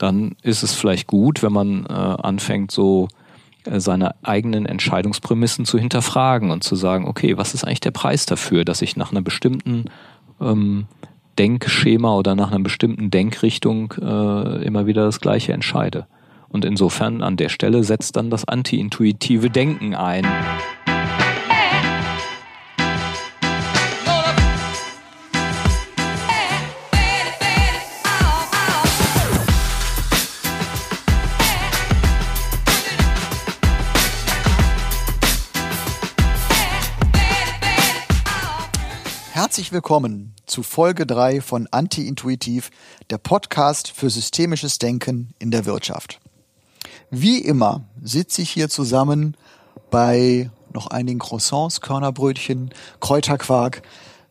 [0.00, 3.08] dann ist es vielleicht gut, wenn man äh, anfängt, so
[3.64, 8.24] äh, seine eigenen Entscheidungsprämissen zu hinterfragen und zu sagen, okay, was ist eigentlich der Preis
[8.24, 9.84] dafür, dass ich nach einer bestimmten
[10.40, 10.86] ähm,
[11.38, 16.06] Denkschema oder nach einer bestimmten Denkrichtung äh, immer wieder das Gleiche entscheide.
[16.48, 20.26] Und insofern an der Stelle setzt dann das anti-intuitive Denken ein.
[39.50, 42.70] Herzlich willkommen zu Folge 3 von Anti-Intuitiv,
[43.10, 46.20] der Podcast für systemisches Denken in der Wirtschaft.
[47.10, 49.36] Wie immer sitze ich hier zusammen
[49.90, 53.82] bei noch einigen Croissants, Körnerbrötchen, Kräuterquark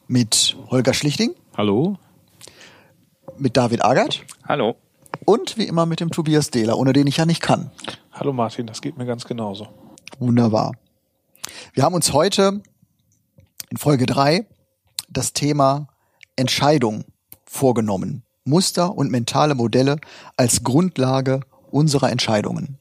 [0.08, 1.36] mit Holger Schlichting.
[1.58, 1.98] Hallo.
[3.38, 4.23] Mit David Agert.
[4.48, 4.78] Hallo.
[5.26, 7.72] Und wie immer mit dem Tobias Dehler, ohne den ich ja nicht kann.
[8.14, 9.67] Hallo Martin, das geht mir ganz genauso.
[10.17, 10.72] Wunderbar.
[11.73, 12.61] Wir haben uns heute
[13.70, 14.45] in Folge 3
[15.09, 15.88] das Thema
[16.35, 17.05] Entscheidung
[17.45, 18.23] vorgenommen.
[18.45, 19.97] Muster und mentale Modelle
[20.38, 22.77] als Grundlage unserer Entscheidungen.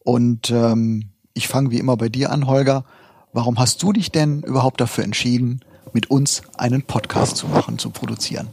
[0.00, 2.84] Und ähm, ich fange wie immer bei dir an, Holger.
[3.32, 5.60] Warum hast du dich denn überhaupt dafür entschieden,
[5.92, 8.48] mit uns einen Podcast zu machen, zu produzieren?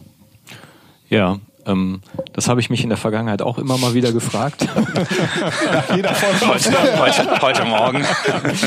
[1.10, 2.02] Ja, ähm,
[2.34, 4.62] das habe ich mich in der Vergangenheit auch immer mal wieder gefragt.
[5.96, 8.06] Jeder von heute, heute, heute Morgen.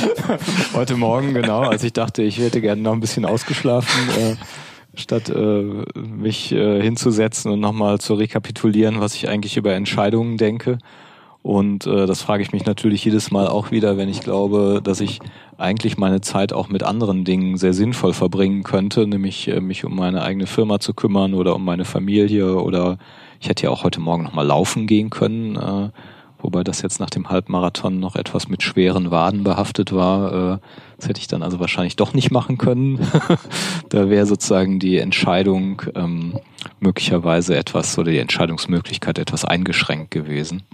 [0.75, 1.63] heute Morgen, genau.
[1.63, 4.37] Als ich dachte, ich hätte gerne noch ein bisschen ausgeschlafen, äh,
[4.99, 5.63] statt äh,
[5.99, 10.79] mich äh, hinzusetzen und nochmal zu rekapitulieren, was ich eigentlich über Entscheidungen denke.
[11.47, 15.01] Und äh, das frage ich mich natürlich jedes Mal auch wieder, wenn ich glaube, dass
[15.01, 15.21] ich
[15.59, 19.95] eigentlich meine Zeit auch mit anderen Dingen sehr sinnvoll verbringen könnte, nämlich äh, mich um
[19.95, 22.99] meine eigene Firma zu kümmern oder um meine Familie oder
[23.39, 25.91] ich hätte ja auch heute Morgen nochmal laufen gehen können, äh,
[26.41, 30.55] wobei das jetzt nach dem Halbmarathon noch etwas mit schweren Waden behaftet war.
[30.55, 30.59] Äh,
[30.97, 33.06] das hätte ich dann also wahrscheinlich doch nicht machen können.
[33.91, 36.41] da wäre sozusagen die Entscheidung ähm,
[36.81, 40.65] möglicherweise etwas oder die Entscheidungsmöglichkeit etwas eingeschränkt gewesen.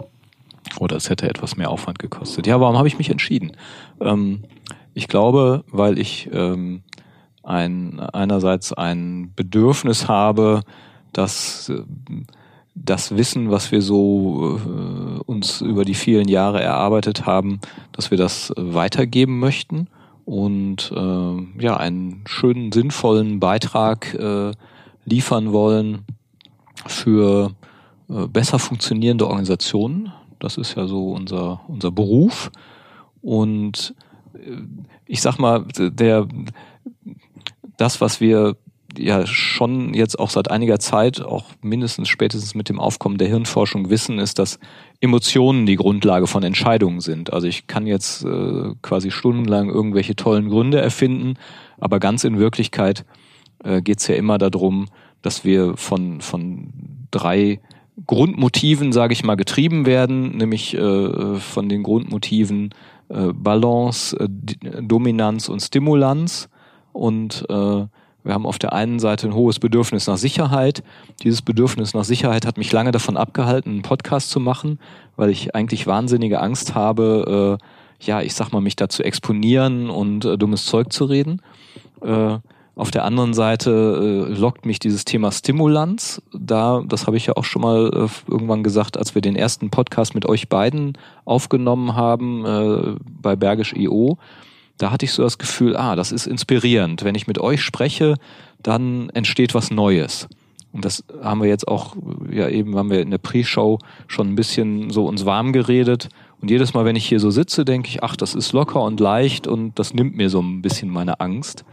[0.79, 2.47] Oder es hätte etwas mehr Aufwand gekostet.
[2.47, 3.51] Ja, warum habe ich mich entschieden?
[4.01, 4.43] Ähm,
[4.93, 6.83] ich glaube, weil ich ähm,
[7.43, 10.61] ein, einerseits ein Bedürfnis habe,
[11.11, 11.83] dass äh,
[12.75, 17.59] das Wissen, was wir so äh, uns über die vielen Jahre erarbeitet haben,
[17.91, 19.87] dass wir das weitergeben möchten
[20.25, 24.51] und äh, ja einen schönen, sinnvollen Beitrag äh,
[25.05, 26.05] liefern wollen
[26.87, 27.51] für
[28.09, 30.11] äh, besser funktionierende Organisationen,
[30.43, 32.51] das ist ja so unser, unser Beruf.
[33.21, 33.95] Und
[34.33, 34.57] äh,
[35.05, 36.27] ich sag mal, der,
[37.77, 38.57] das, was wir
[38.97, 43.89] ja schon jetzt auch seit einiger Zeit, auch mindestens spätestens mit dem Aufkommen der Hirnforschung
[43.89, 44.59] wissen, ist, dass
[44.99, 47.33] Emotionen die Grundlage von Entscheidungen sind.
[47.33, 51.35] Also ich kann jetzt äh, quasi stundenlang irgendwelche tollen Gründe erfinden,
[51.79, 53.05] aber ganz in Wirklichkeit
[53.63, 54.87] äh, geht es ja immer darum,
[55.21, 56.73] dass wir von, von
[57.11, 57.61] drei
[58.07, 62.73] Grundmotiven, sage ich mal, getrieben werden, nämlich äh, von den Grundmotiven
[63.09, 64.27] äh, Balance, äh,
[64.81, 66.49] Dominanz und Stimulanz.
[66.91, 67.53] Und äh,
[68.23, 70.83] wir haben auf der einen Seite ein hohes Bedürfnis nach Sicherheit.
[71.23, 74.79] Dieses Bedürfnis nach Sicherheit hat mich lange davon abgehalten, einen Podcast zu machen,
[75.15, 77.65] weil ich eigentlich wahnsinnige Angst habe, äh,
[78.05, 81.41] ja, ich sag mal, mich da zu exponieren und äh, dummes Zeug zu reden.
[82.75, 86.23] Auf der anderen Seite äh, lockt mich dieses Thema Stimulanz.
[86.33, 89.69] Da, das habe ich ja auch schon mal äh, irgendwann gesagt, als wir den ersten
[89.69, 94.17] Podcast mit euch beiden aufgenommen haben äh, bei Bergisch EO.
[94.79, 97.03] Da hatte ich so das Gefühl, ah, das ist inspirierend.
[97.03, 98.15] Wenn ich mit euch spreche,
[98.63, 100.27] dann entsteht was Neues.
[100.71, 101.95] Und das haben wir jetzt auch,
[102.31, 106.09] ja eben haben wir in der Pre-Show schon ein bisschen so uns warm geredet.
[106.41, 108.99] Und jedes Mal, wenn ich hier so sitze, denke ich, ach, das ist locker und
[108.99, 111.63] leicht und das nimmt mir so ein bisschen meine Angst.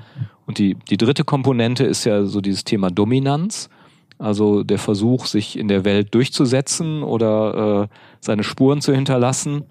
[0.50, 3.69] Und die, die dritte Komponente ist ja so dieses Thema Dominanz.
[4.19, 9.63] Also der Versuch, sich in der Welt durchzusetzen oder äh, seine Spuren zu hinterlassen.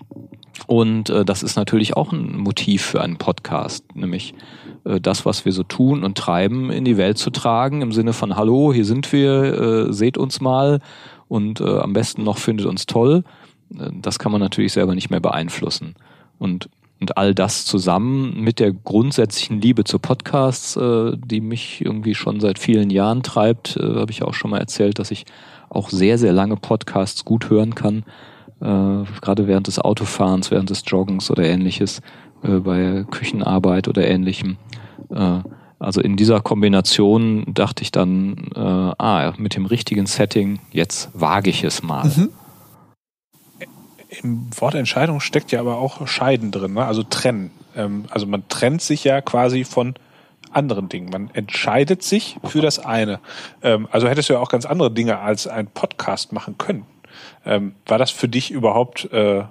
[0.68, 4.33] Und äh, das ist natürlich auch ein Motiv für einen Podcast, nämlich
[4.86, 8.13] äh, das, was wir so tun und treiben, in die Welt zu tragen, im Sinne
[8.13, 10.80] von Hallo, hier sind wir, äh, seht uns mal
[11.27, 13.25] und äh, am besten noch findet uns toll.
[13.77, 15.95] Äh, das kann man natürlich selber nicht mehr beeinflussen.
[16.38, 16.69] Und
[17.00, 22.40] und all das zusammen mit der grundsätzlichen Liebe zu Podcasts, äh, die mich irgendwie schon
[22.40, 25.25] seit vielen Jahren treibt, äh, habe ich auch schon mal erzählt, dass ich
[25.69, 28.04] auch sehr, sehr lange Podcasts gut hören kann.
[28.60, 32.01] Äh, gerade während des Autofahrens, während des Joggens oder ähnliches,
[32.44, 34.57] äh, bei Küchenarbeit oder ähnlichem.
[35.10, 35.40] Äh,
[35.80, 41.50] also in dieser Kombination dachte ich dann, äh, ah, mit dem richtigen Setting, jetzt wage
[41.50, 42.06] ich es mal.
[42.06, 42.30] Mhm.
[44.24, 46.86] Im Wort Entscheidung steckt ja aber auch Scheiden drin, ne?
[46.86, 47.51] also trennen.
[47.75, 49.95] Ähm, also man trennt sich ja quasi von
[50.51, 51.10] anderen Dingen.
[51.10, 53.19] Man entscheidet sich für das eine.
[53.62, 56.86] Ähm, also hättest du ja auch ganz andere Dinge als ein Podcast machen können.
[57.45, 59.44] Ähm, war das für dich überhaupt äh,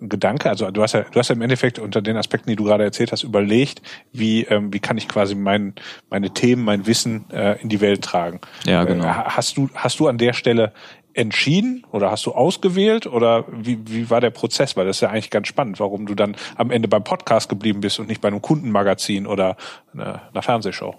[0.00, 0.48] ein Gedanke?
[0.48, 2.84] Also du hast ja, du hast ja im Endeffekt unter den Aspekten, die du gerade
[2.84, 5.74] erzählt hast, überlegt, wie ähm, wie kann ich quasi mein,
[6.08, 8.40] meine Themen, mein Wissen äh, in die Welt tragen.
[8.64, 9.04] Ja, genau.
[9.04, 10.72] Äh, hast du hast du an der Stelle
[11.20, 14.76] entschieden oder hast du ausgewählt oder wie, wie war der Prozess?
[14.76, 17.80] Weil das ist ja eigentlich ganz spannend, warum du dann am Ende beim Podcast geblieben
[17.80, 19.56] bist und nicht bei einem Kundenmagazin oder
[19.92, 20.94] einer, einer Fernsehshow.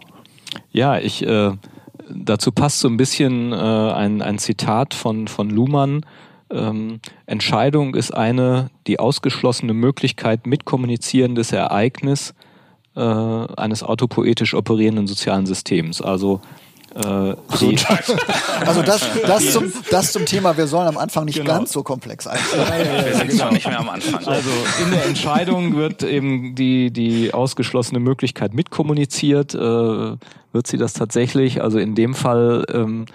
[0.71, 1.51] Ja, ich äh,
[2.09, 6.05] dazu passt so ein bisschen äh, ein, ein Zitat von, von Luhmann.
[6.51, 12.33] Ähm, Entscheidung ist eine die ausgeschlossene Möglichkeit mitkommunizierendes Ereignis
[12.95, 16.01] äh, eines autopoetisch operierenden sozialen Systems.
[16.01, 16.41] Also
[16.95, 17.77] äh, die,
[18.65, 21.53] also das, das, zum, das zum Thema, wir sollen am Anfang nicht genau.
[21.53, 23.05] ganz so komplex einstellen.
[23.05, 23.51] wir sind genau.
[23.51, 24.25] nicht mehr am Anfang.
[24.27, 24.49] Also
[24.83, 29.55] in der Entscheidung wird eben die, die ausgeschlossene Möglichkeit mitkommuniziert.
[29.55, 31.61] Äh, wird sie das tatsächlich?
[31.61, 33.05] Also in dem Fall, ähm,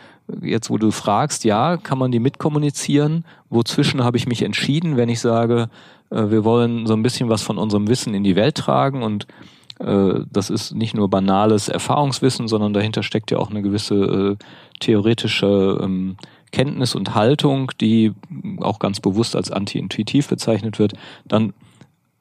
[0.40, 3.26] jetzt wo du fragst, ja, kann man die mitkommunizieren?
[3.50, 5.68] Wozwischen habe ich mich entschieden, wenn ich sage,
[6.10, 9.24] äh, wir wollen so ein bisschen was von unserem Wissen in die Welt tragen und
[9.24, 14.36] äh, das ist nicht nur banales Erfahrungswissen, sondern dahinter steckt ja auch eine gewisse äh,
[14.80, 16.16] theoretische ähm,
[16.52, 18.12] Kenntnis und Haltung, die
[18.60, 20.94] auch ganz bewusst als anti-intuitiv bezeichnet wird.
[21.26, 21.52] Dann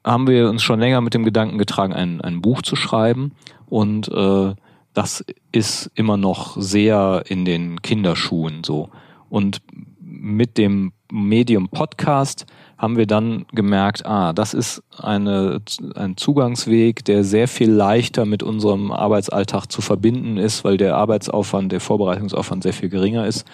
[0.03, 3.31] haben wir uns schon länger mit dem Gedanken getragen, ein, ein Buch zu schreiben
[3.67, 4.53] und äh,
[4.93, 8.89] das ist immer noch sehr in den Kinderschuhen so.
[9.29, 9.61] Und
[9.99, 12.45] mit dem Medium Podcast
[12.77, 15.61] haben wir dann gemerkt, ah, das ist eine,
[15.95, 21.71] ein Zugangsweg, der sehr viel leichter mit unserem Arbeitsalltag zu verbinden ist, weil der Arbeitsaufwand,
[21.71, 23.45] der Vorbereitungsaufwand sehr viel geringer ist.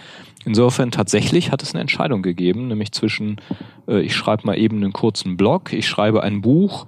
[0.44, 3.38] Insofern tatsächlich hat es eine Entscheidung gegeben, nämlich zwischen,
[3.88, 6.88] äh, ich schreibe mal eben einen kurzen Blog, ich schreibe ein Buch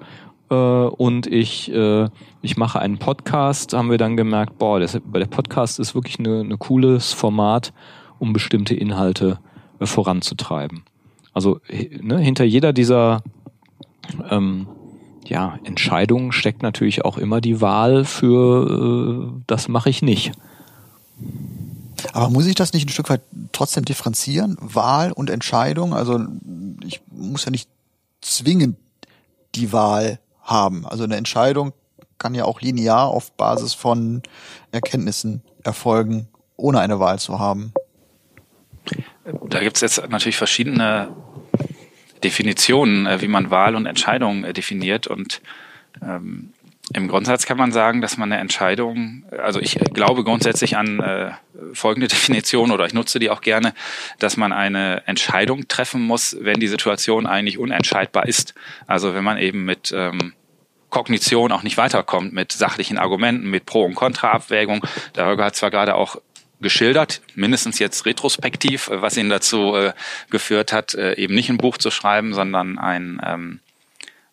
[0.50, 2.10] äh, und ich, äh,
[2.42, 6.58] ich mache einen Podcast, haben wir dann gemerkt, boah, das, der Podcast ist wirklich ein
[6.58, 7.74] cooles Format,
[8.18, 9.38] um bestimmte Inhalte
[9.80, 10.84] äh, voranzutreiben.
[11.34, 13.24] Also ne, hinter jeder dieser
[14.30, 14.68] ähm,
[15.26, 20.34] ja, Entscheidungen steckt natürlich auch immer die Wahl für äh, das mache ich nicht.
[22.12, 23.22] Aber muss ich das nicht ein Stück weit
[23.52, 24.58] trotzdem differenzieren?
[24.60, 25.94] Wahl und Entscheidung?
[25.94, 26.20] Also
[26.84, 27.70] ich muss ja nicht
[28.22, 28.78] zwingend
[29.56, 30.86] die Wahl haben.
[30.86, 31.74] Also eine Entscheidung
[32.18, 34.22] kann ja auch linear auf Basis von
[34.72, 36.28] Erkenntnissen erfolgen,
[36.58, 37.74] ohne eine Wahl zu haben.
[39.50, 41.10] Da gibt es jetzt natürlich verschiedene
[42.24, 45.08] Definitionen, äh, wie man Wahl und Entscheidung äh, definiert.
[45.08, 45.42] Und
[46.02, 46.54] ähm,
[46.94, 51.31] im Grundsatz kann man sagen, dass man eine Entscheidung, also ich glaube grundsätzlich an äh,
[51.74, 53.74] folgende Definition oder ich nutze die auch gerne,
[54.20, 58.54] dass man eine Entscheidung treffen muss, wenn die Situation eigentlich unentscheidbar ist.
[58.88, 60.34] Also wenn man eben mit ähm,
[60.94, 64.86] Kognition auch nicht weiterkommt, mit sachlichen Argumenten, mit Pro- und Kontraabwägung.
[65.16, 66.18] Der Holger hat zwar gerade auch
[66.63, 69.94] geschildert, mindestens jetzt retrospektiv, äh, was ihn dazu äh,
[70.31, 73.60] geführt hat, äh, eben nicht ein Buch zu schreiben, sondern ein, ähm,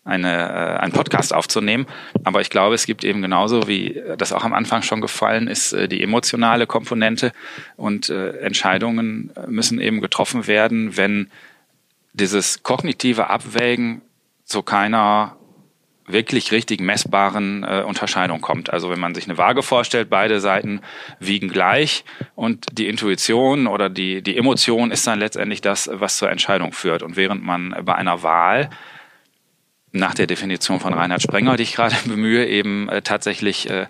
[0.04, 1.86] eine, äh, einen Podcast aufzunehmen.
[2.24, 5.72] Aber ich glaube, es gibt eben genauso, wie das auch am Anfang schon gefallen ist,
[5.72, 7.32] äh, die emotionale Komponente
[7.76, 11.30] und äh, Entscheidungen müssen eben getroffen werden, wenn
[12.12, 14.02] dieses kognitive Abwägen
[14.44, 15.36] zu keiner
[16.12, 18.72] wirklich richtig messbaren äh, Unterscheidung kommt.
[18.72, 20.80] Also wenn man sich eine Waage vorstellt, beide Seiten
[21.18, 26.30] wiegen gleich und die Intuition oder die, die Emotion ist dann letztendlich das, was zur
[26.30, 27.02] Entscheidung führt.
[27.02, 28.70] Und während man bei einer Wahl
[29.92, 33.86] nach der Definition von Reinhard Sprenger, die ich gerade bemühe, eben äh, tatsächlich äh,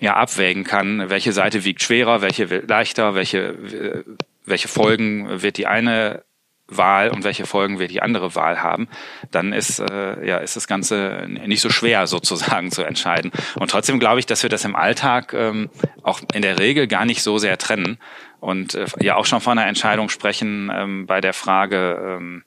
[0.00, 4.04] ja abwägen kann, welche Seite wiegt schwerer, welche leichter, welche äh,
[4.46, 6.22] welche Folgen wird die eine
[6.68, 8.88] Wahl und welche Folgen wird die andere Wahl haben,
[9.30, 13.30] dann ist, äh, ja, ist das Ganze nicht so schwer sozusagen zu entscheiden.
[13.58, 15.70] Und trotzdem glaube ich, dass wir das im Alltag ähm,
[16.02, 17.98] auch in der Regel gar nicht so sehr trennen
[18.40, 22.44] und äh, ja auch schon von einer Entscheidung sprechen ähm, bei der Frage, ähm,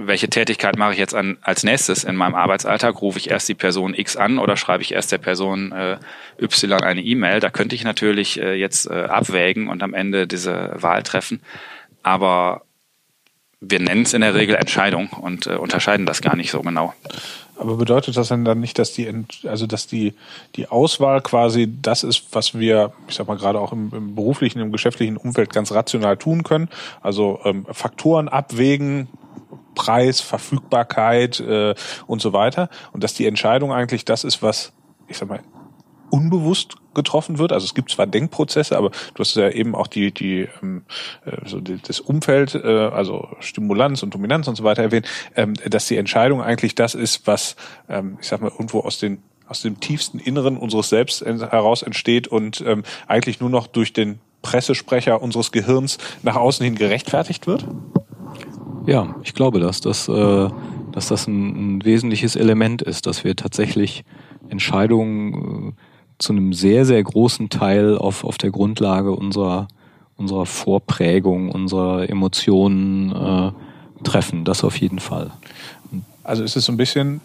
[0.00, 3.02] welche Tätigkeit mache ich jetzt an, als nächstes in meinem Arbeitsalltag?
[3.02, 5.98] Rufe ich erst die Person X an oder schreibe ich erst der Person äh,
[6.40, 7.40] Y eine E-Mail?
[7.40, 11.42] Da könnte ich natürlich äh, jetzt äh, abwägen und am Ende diese Wahl treffen.
[12.02, 12.62] Aber
[13.60, 16.94] wir nennen es in der Regel Entscheidung und äh, unterscheiden das gar nicht so genau.
[17.56, 19.12] Aber bedeutet das denn dann nicht, dass die,
[19.44, 20.14] also dass die,
[20.54, 24.60] die Auswahl quasi das ist, was wir, ich sag mal gerade auch im, im beruflichen,
[24.60, 26.68] im geschäftlichen Umfeld ganz rational tun können?
[27.00, 29.08] Also ähm, Faktoren abwägen,
[29.74, 31.74] Preis, Verfügbarkeit äh,
[32.06, 32.68] und so weiter.
[32.92, 34.72] Und dass die Entscheidung eigentlich das ist, was,
[35.08, 35.40] ich sag mal,
[36.10, 37.52] unbewusst getroffen wird.
[37.52, 40.82] Also es gibt zwar Denkprozesse, aber du hast ja eben auch die, die, ähm,
[41.24, 45.54] äh, so die, das Umfeld, äh, also Stimulanz und Dominanz und so weiter erwähnt, ähm,
[45.66, 47.56] dass die Entscheidung eigentlich das ist, was,
[47.88, 52.28] ähm, ich sag mal, irgendwo aus den aus dem tiefsten Inneren unseres Selbst heraus entsteht
[52.28, 57.66] und ähm, eigentlich nur noch durch den Pressesprecher unseres Gehirns nach außen hin gerechtfertigt wird?
[58.86, 60.48] Ja, ich glaube, dass das, äh,
[60.92, 64.04] dass das ein, ein wesentliches Element ist, dass wir tatsächlich
[64.48, 65.72] Entscheidungen äh,
[66.18, 69.68] zu einem sehr, sehr großen Teil auf, auf der Grundlage unserer,
[70.16, 73.52] unserer Vorprägung, unserer Emotionen äh,
[74.02, 74.44] treffen.
[74.44, 75.30] Das auf jeden Fall.
[76.24, 77.20] Also ist es so ein bisschen,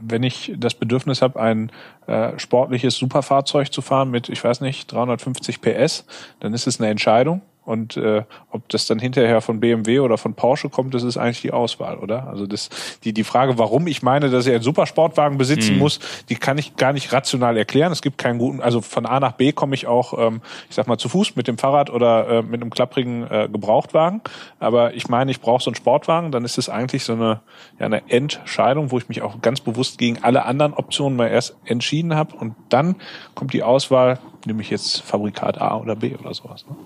[0.00, 1.70] wenn ich das Bedürfnis habe, ein
[2.06, 6.04] äh, sportliches Superfahrzeug zu fahren mit, ich weiß nicht, 350 PS,
[6.40, 7.42] dann ist es eine Entscheidung.
[7.66, 11.42] Und äh, ob das dann hinterher von BMW oder von Porsche kommt, das ist eigentlich
[11.42, 12.28] die Auswahl, oder?
[12.28, 12.70] Also das,
[13.02, 15.80] die, die Frage, warum ich meine, dass ich einen Supersportwagen besitzen mhm.
[15.80, 17.90] muss, die kann ich gar nicht rational erklären.
[17.90, 20.86] Es gibt keinen guten, also von A nach B komme ich auch, ähm, ich sag
[20.86, 24.20] mal, zu Fuß mit dem Fahrrad oder äh, mit einem klapprigen äh, Gebrauchtwagen.
[24.60, 27.40] Aber ich meine, ich brauche so einen Sportwagen, dann ist es eigentlich so eine,
[27.80, 31.56] ja, eine Entscheidung, wo ich mich auch ganz bewusst gegen alle anderen Optionen mal erst
[31.64, 32.36] entschieden habe.
[32.36, 32.94] Und dann
[33.34, 36.64] kommt die Auswahl, nehme ich jetzt Fabrikat A oder B oder sowas.
[36.68, 36.76] Ne?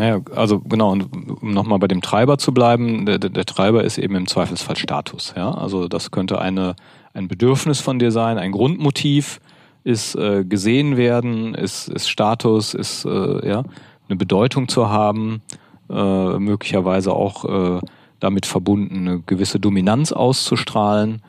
[0.00, 1.10] Naja, also genau, und
[1.42, 5.34] um nochmal bei dem Treiber zu bleiben, der, der, Treiber ist eben im Zweifelsfall Status.
[5.36, 5.50] Ja?
[5.50, 6.74] Also das könnte eine,
[7.12, 9.40] ein Bedürfnis von dir sein, ein Grundmotiv
[9.84, 13.62] ist äh, gesehen werden, ist, ist Status, ist äh, ja,
[14.08, 15.42] eine Bedeutung zu haben,
[15.90, 17.80] äh, möglicherweise auch äh,
[18.20, 21.20] damit verbunden, eine gewisse Dominanz auszustrahlen.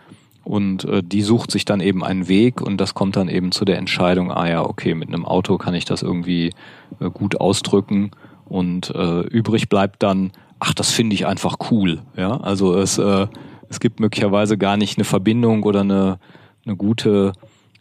[0.45, 3.65] Und äh, die sucht sich dann eben einen Weg und das kommt dann eben zu
[3.65, 6.53] der Entscheidung, ah ja, okay, mit einem Auto kann ich das irgendwie
[7.01, 8.11] äh, gut ausdrücken
[8.45, 12.01] und äh, übrig bleibt dann, ach, das finde ich einfach cool.
[12.15, 13.27] Ja, also es, äh,
[13.69, 16.19] es gibt möglicherweise gar nicht eine Verbindung oder eine,
[16.65, 17.33] eine gute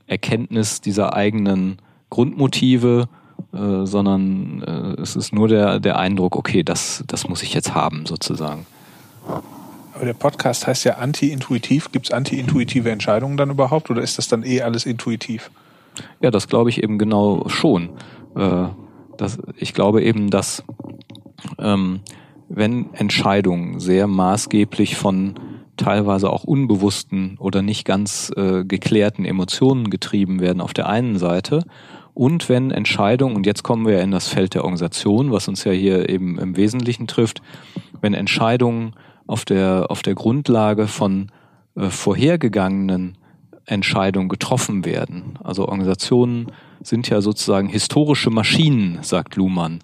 [0.07, 1.79] Erkenntnis dieser eigenen
[2.11, 3.09] Grundmotive,
[3.53, 7.75] äh, sondern äh, es ist nur der, der Eindruck, okay, das, das muss ich jetzt
[7.75, 8.67] haben, sozusagen.
[9.95, 11.93] Aber der Podcast heißt ja anti-intuitiv.
[11.93, 15.51] Gibt es anti-intuitive Entscheidungen dann überhaupt oder ist das dann eh alles intuitiv?
[16.21, 17.91] Ja, das glaube ich eben genau schon.
[18.37, 18.67] Äh,
[19.21, 20.65] dass ich glaube eben, dass
[21.59, 22.01] ähm,
[22.49, 25.35] wenn Entscheidungen sehr maßgeblich von
[25.77, 31.65] teilweise auch unbewussten oder nicht ganz äh, geklärten Emotionen getrieben werden auf der einen Seite
[32.15, 35.65] und wenn Entscheidungen, und jetzt kommen wir ja in das Feld der Organisation, was uns
[35.65, 37.41] ja hier eben im Wesentlichen trifft,
[38.01, 38.95] wenn Entscheidungen
[39.27, 41.31] auf der, auf der Grundlage von
[41.77, 43.17] äh, vorhergegangenen
[43.67, 46.47] Entscheidungen getroffen werden, also Organisationen
[46.83, 49.81] sind ja sozusagen historische Maschinen, sagt Luhmann,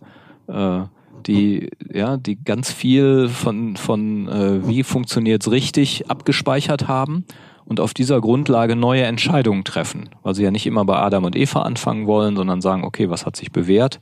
[0.49, 0.83] äh,
[1.27, 7.25] die ja die ganz viel von von äh, wie funktioniert's richtig abgespeichert haben
[7.65, 11.37] und auf dieser Grundlage neue Entscheidungen treffen, weil sie ja nicht immer bei Adam und
[11.37, 14.01] Eva anfangen wollen, sondern sagen, okay, was hat sich bewährt?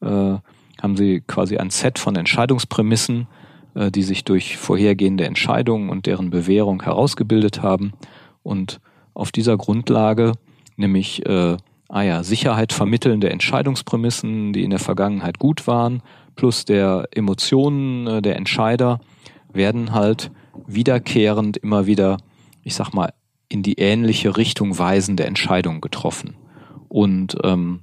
[0.00, 0.36] Äh,
[0.80, 3.26] haben sie quasi ein Set von Entscheidungsprämissen,
[3.74, 7.92] äh, die sich durch vorhergehende Entscheidungen und deren Bewährung herausgebildet haben.
[8.42, 8.80] Und
[9.20, 10.32] auf dieser Grundlage,
[10.76, 11.56] nämlich äh,
[11.88, 16.02] ah ja, Sicherheit vermittelnde Entscheidungsprämissen, die in der Vergangenheit gut waren,
[16.36, 19.00] plus der Emotionen äh, der Entscheider,
[19.52, 20.30] werden halt
[20.66, 22.16] wiederkehrend immer wieder,
[22.62, 23.12] ich sag mal,
[23.48, 26.36] in die ähnliche Richtung weisende Entscheidungen getroffen.
[26.88, 27.80] Und ähm,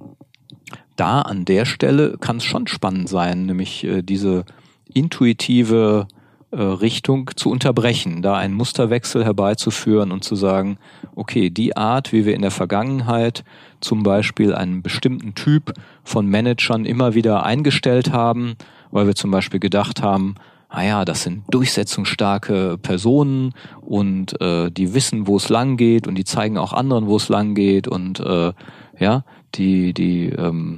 [0.96, 4.44] da an der Stelle kann es schon spannend sein, nämlich äh, diese
[4.92, 6.08] intuitive
[6.56, 10.78] Richtung zu unterbrechen, da einen Musterwechsel herbeizuführen und zu sagen,
[11.14, 13.44] okay, die Art, wie wir in der Vergangenheit
[13.80, 15.74] zum Beispiel einen bestimmten Typ
[16.04, 18.54] von Managern immer wieder eingestellt haben,
[18.90, 20.36] weil wir zum Beispiel gedacht haben,
[20.72, 26.14] naja, ah das sind durchsetzungsstarke Personen und äh, die wissen, wo es lang geht und
[26.14, 28.52] die zeigen auch anderen, wo es lang geht und äh,
[28.98, 29.24] ja,
[29.54, 30.76] die, die, ähm,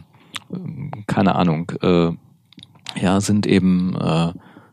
[1.07, 2.11] keine Ahnung, äh,
[3.01, 4.33] ja, sind eben äh, äh,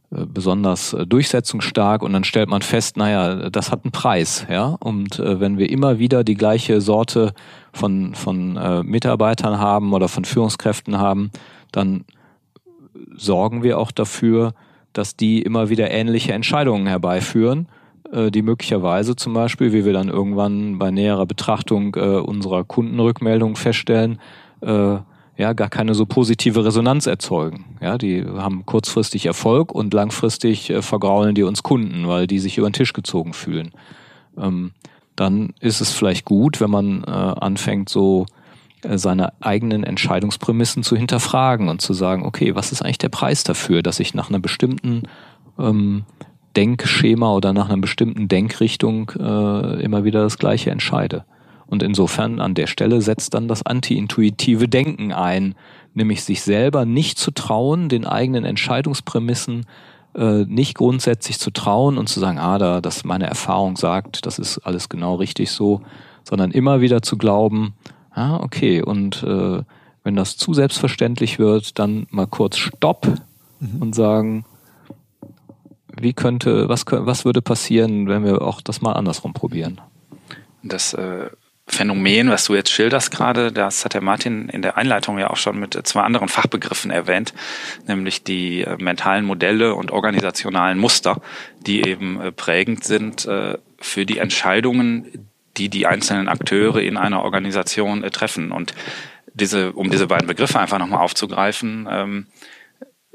[0.10, 4.78] besonders äh, durchsetzungsstark und dann stellt man fest, naja, das hat einen Preis, ja.
[4.80, 7.34] Und äh, wenn wir immer wieder die gleiche Sorte
[7.74, 11.32] von, von äh, Mitarbeitern haben oder von Führungskräften haben,
[11.72, 12.06] dann
[13.16, 14.54] sorgen wir auch dafür,
[14.94, 17.68] dass die immer wieder ähnliche Entscheidungen herbeiführen,
[18.12, 23.58] äh, die möglicherweise zum Beispiel, wie wir dann irgendwann bei näherer Betrachtung äh, unserer Kundenrückmeldung
[23.58, 24.20] feststellen,
[24.62, 24.98] äh,
[25.38, 27.77] ja gar keine so positive Resonanz erzeugen.
[27.82, 32.58] Ja, die haben kurzfristig Erfolg und langfristig äh, vergraulen die uns Kunden, weil die sich
[32.58, 33.72] über den Tisch gezogen fühlen.
[34.38, 34.72] Ähm,
[35.15, 38.25] dann ist es vielleicht gut, wenn man äh, anfängt, so
[38.82, 43.44] äh, seine eigenen Entscheidungsprämissen zu hinterfragen und zu sagen, okay, was ist eigentlich der Preis
[43.44, 45.03] dafür, dass ich nach einer bestimmten
[45.60, 46.03] ähm,
[46.56, 51.25] Denkschema oder nach einer bestimmten Denkrichtung äh, immer wieder das Gleiche entscheide.
[51.67, 55.55] Und insofern an der Stelle setzt dann das anti-intuitive Denken ein,
[55.93, 59.65] nämlich sich selber nicht zu trauen, den eigenen Entscheidungsprämissen
[60.15, 64.39] äh, nicht grundsätzlich zu trauen und zu sagen, ah, da, das meine Erfahrung sagt, das
[64.39, 65.81] ist alles genau richtig so,
[66.24, 67.74] sondern immer wieder zu glauben,
[68.12, 69.62] ah, okay, und äh,
[70.03, 73.07] wenn das zu selbstverständlich wird, dann mal kurz Stopp
[73.59, 73.81] mhm.
[73.81, 74.45] und sagen,
[76.00, 79.81] wie könnte, was, was würde passieren, wenn wir auch das mal andersrum probieren?
[80.63, 81.29] Das äh,
[81.69, 85.36] Phänomen, was du jetzt schilderst gerade, das hat der Martin in der Einleitung ja auch
[85.36, 87.33] schon mit zwei anderen Fachbegriffen erwähnt,
[87.88, 91.21] nämlich die äh, mentalen Modelle und organisationalen Muster,
[91.59, 97.24] die eben äh, prägend sind äh, für die Entscheidungen, die die einzelnen Akteure in einer
[97.24, 98.51] Organisation treffen.
[98.51, 98.74] Und
[99.33, 102.27] diese, um diese beiden Begriffe einfach nochmal aufzugreifen, ähm,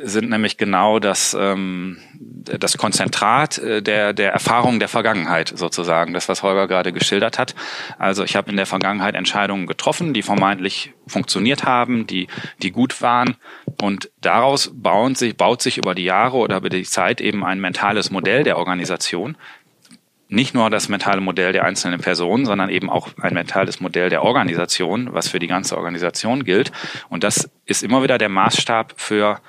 [0.03, 6.29] sind nämlich genau das, ähm, das Konzentrat äh, der, der Erfahrung der Vergangenheit sozusagen, das,
[6.29, 7.55] was Holger gerade geschildert hat.
[7.99, 12.27] Also ich habe in der Vergangenheit Entscheidungen getroffen, die vermeintlich funktioniert haben, die,
[12.63, 13.37] die gut waren.
[13.81, 17.61] Und daraus bauen sich, baut sich über die Jahre oder über die Zeit eben ein
[17.61, 19.37] mentales Modell der Organisation.
[20.29, 24.23] Nicht nur das mentale Modell der einzelnen Personen, sondern eben auch ein mentales Modell der
[24.23, 26.73] Organisation, was für die ganze Organisation gilt.
[27.11, 29.41] Und das ist immer wieder der Maßstab für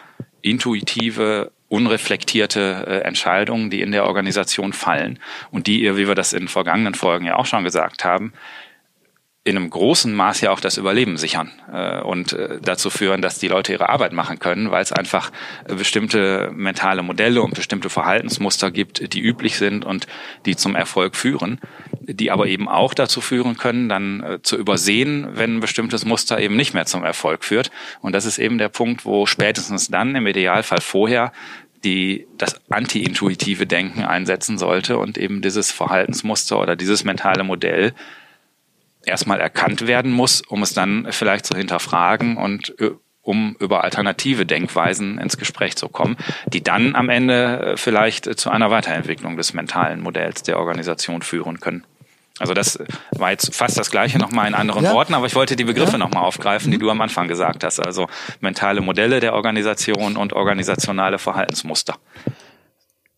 [0.43, 5.17] intuitive, unreflektierte äh, Entscheidungen, die in der Organisation fallen
[5.49, 8.33] und die ihr, wie wir das in vergangenen Folgen ja auch schon gesagt haben,
[9.45, 13.39] in einem großen Maß ja auch das Überleben sichern äh, und äh, dazu führen, dass
[13.39, 15.31] die Leute ihre Arbeit machen können, weil es einfach
[15.67, 20.07] äh, bestimmte mentale Modelle und bestimmte Verhaltensmuster gibt, die üblich sind und
[20.45, 21.59] die zum Erfolg führen,
[21.99, 26.39] die aber eben auch dazu führen können, dann äh, zu übersehen, wenn ein bestimmtes Muster
[26.39, 27.69] eben nicht mehr zum Erfolg führt.
[27.99, 31.33] Und das ist eben der Punkt, wo spätestens dann, im Idealfall vorher,
[31.83, 37.93] die das anti-intuitive Denken einsetzen sollte und eben dieses Verhaltensmuster oder dieses mentale Modell
[39.05, 42.91] erstmal erkannt werden muss, um es dann vielleicht zu hinterfragen und äh,
[43.23, 46.17] um über alternative Denkweisen ins Gespräch zu kommen,
[46.47, 51.59] die dann am Ende äh, vielleicht zu einer Weiterentwicklung des mentalen Modells der Organisation führen
[51.59, 51.85] können.
[52.39, 52.79] Also das
[53.11, 54.93] war jetzt fast das Gleiche nochmal in anderen ja.
[54.93, 55.97] Worten, aber ich wollte die Begriffe ja.
[55.99, 56.81] nochmal aufgreifen, die mhm.
[56.81, 57.79] du am Anfang gesagt hast.
[57.79, 58.07] Also
[58.41, 61.95] mentale Modelle der Organisation und organisationale Verhaltensmuster.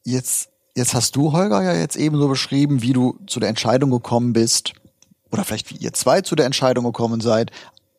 [0.04, 3.89] Jetzt, jetzt hast du, Holger, ja jetzt eben so beschrieben, wie du zu der Entscheidung
[3.89, 4.74] gekommen bist,
[5.36, 7.52] oder vielleicht wie ihr zwei zu der Entscheidung gekommen seid,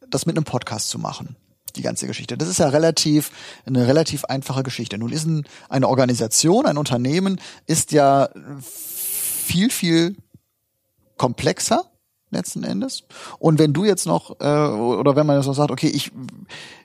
[0.09, 1.37] das mit einem Podcast zu machen.
[1.77, 2.38] Die ganze Geschichte.
[2.38, 3.31] Das ist ja relativ,
[3.66, 4.96] eine relativ einfache Geschichte.
[4.96, 8.31] Nun ist ein, eine Organisation, ein Unternehmen ist ja
[8.62, 10.16] viel, viel
[11.18, 11.85] komplexer
[12.31, 13.05] letzten Endes.
[13.38, 16.11] Und wenn du jetzt noch, äh, oder wenn man jetzt noch sagt, okay, ich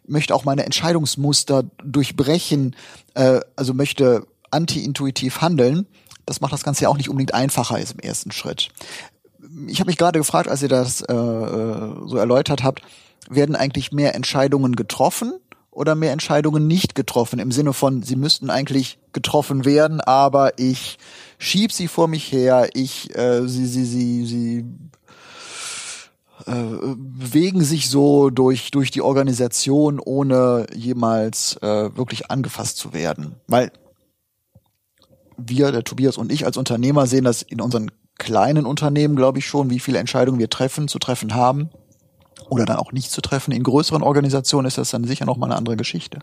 [0.06, 2.76] möchte auch meine Entscheidungsmuster durchbrechen,
[3.14, 5.88] äh, also möchte anti-intuitiv handeln,
[6.26, 8.70] das macht das Ganze ja auch nicht unbedingt einfacher ist im ersten Schritt
[9.68, 12.82] ich habe mich gerade gefragt, als ihr das äh, äh, so erläutert habt,
[13.30, 15.34] werden eigentlich mehr Entscheidungen getroffen
[15.70, 17.40] oder mehr Entscheidungen nicht getroffen?
[17.40, 20.98] Im Sinne von, sie müssten eigentlich getroffen werden, aber ich
[21.38, 24.66] schieb sie vor mich her, ich äh, sie sie sie sie
[26.46, 33.36] äh, bewegen sich so durch durch die Organisation, ohne jemals äh, wirklich angefasst zu werden,
[33.48, 33.72] weil
[35.38, 39.48] wir, der Tobias und ich als Unternehmer sehen das in unseren kleinen Unternehmen, glaube ich
[39.48, 41.72] schon, wie viele Entscheidungen wir treffen, zu treffen haben
[42.50, 43.52] oder dann auch nicht zu treffen.
[43.52, 46.20] In größeren Organisationen ist das dann sicher noch mal eine andere Geschichte.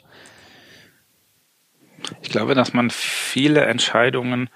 [2.23, 4.49] Ich glaube, dass man viele Entscheidungen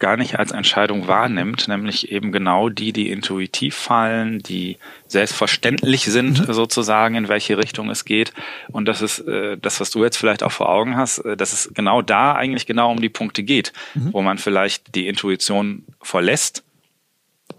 [0.00, 6.48] gar nicht als Entscheidung wahrnimmt, nämlich eben genau die, die intuitiv fallen, die selbstverständlich sind,
[6.48, 6.52] mhm.
[6.52, 8.32] sozusagen, in welche Richtung es geht.
[8.72, 11.52] Und das ist äh, das, was du jetzt vielleicht auch vor Augen hast, äh, dass
[11.52, 14.12] es genau da eigentlich genau um die Punkte geht, mhm.
[14.12, 16.64] wo man vielleicht die Intuition verlässt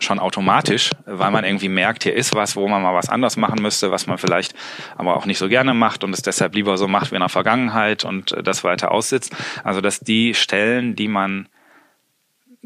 [0.04, 3.62] schon automatisch, weil man irgendwie merkt, hier ist was, wo man mal was anders machen
[3.62, 4.54] müsste, was man vielleicht
[4.98, 7.30] aber auch nicht so gerne macht und es deshalb lieber so macht wie in der
[7.30, 9.36] Vergangenheit und äh, das weiter aussitzt.
[9.64, 11.48] Also dass die Stellen, die man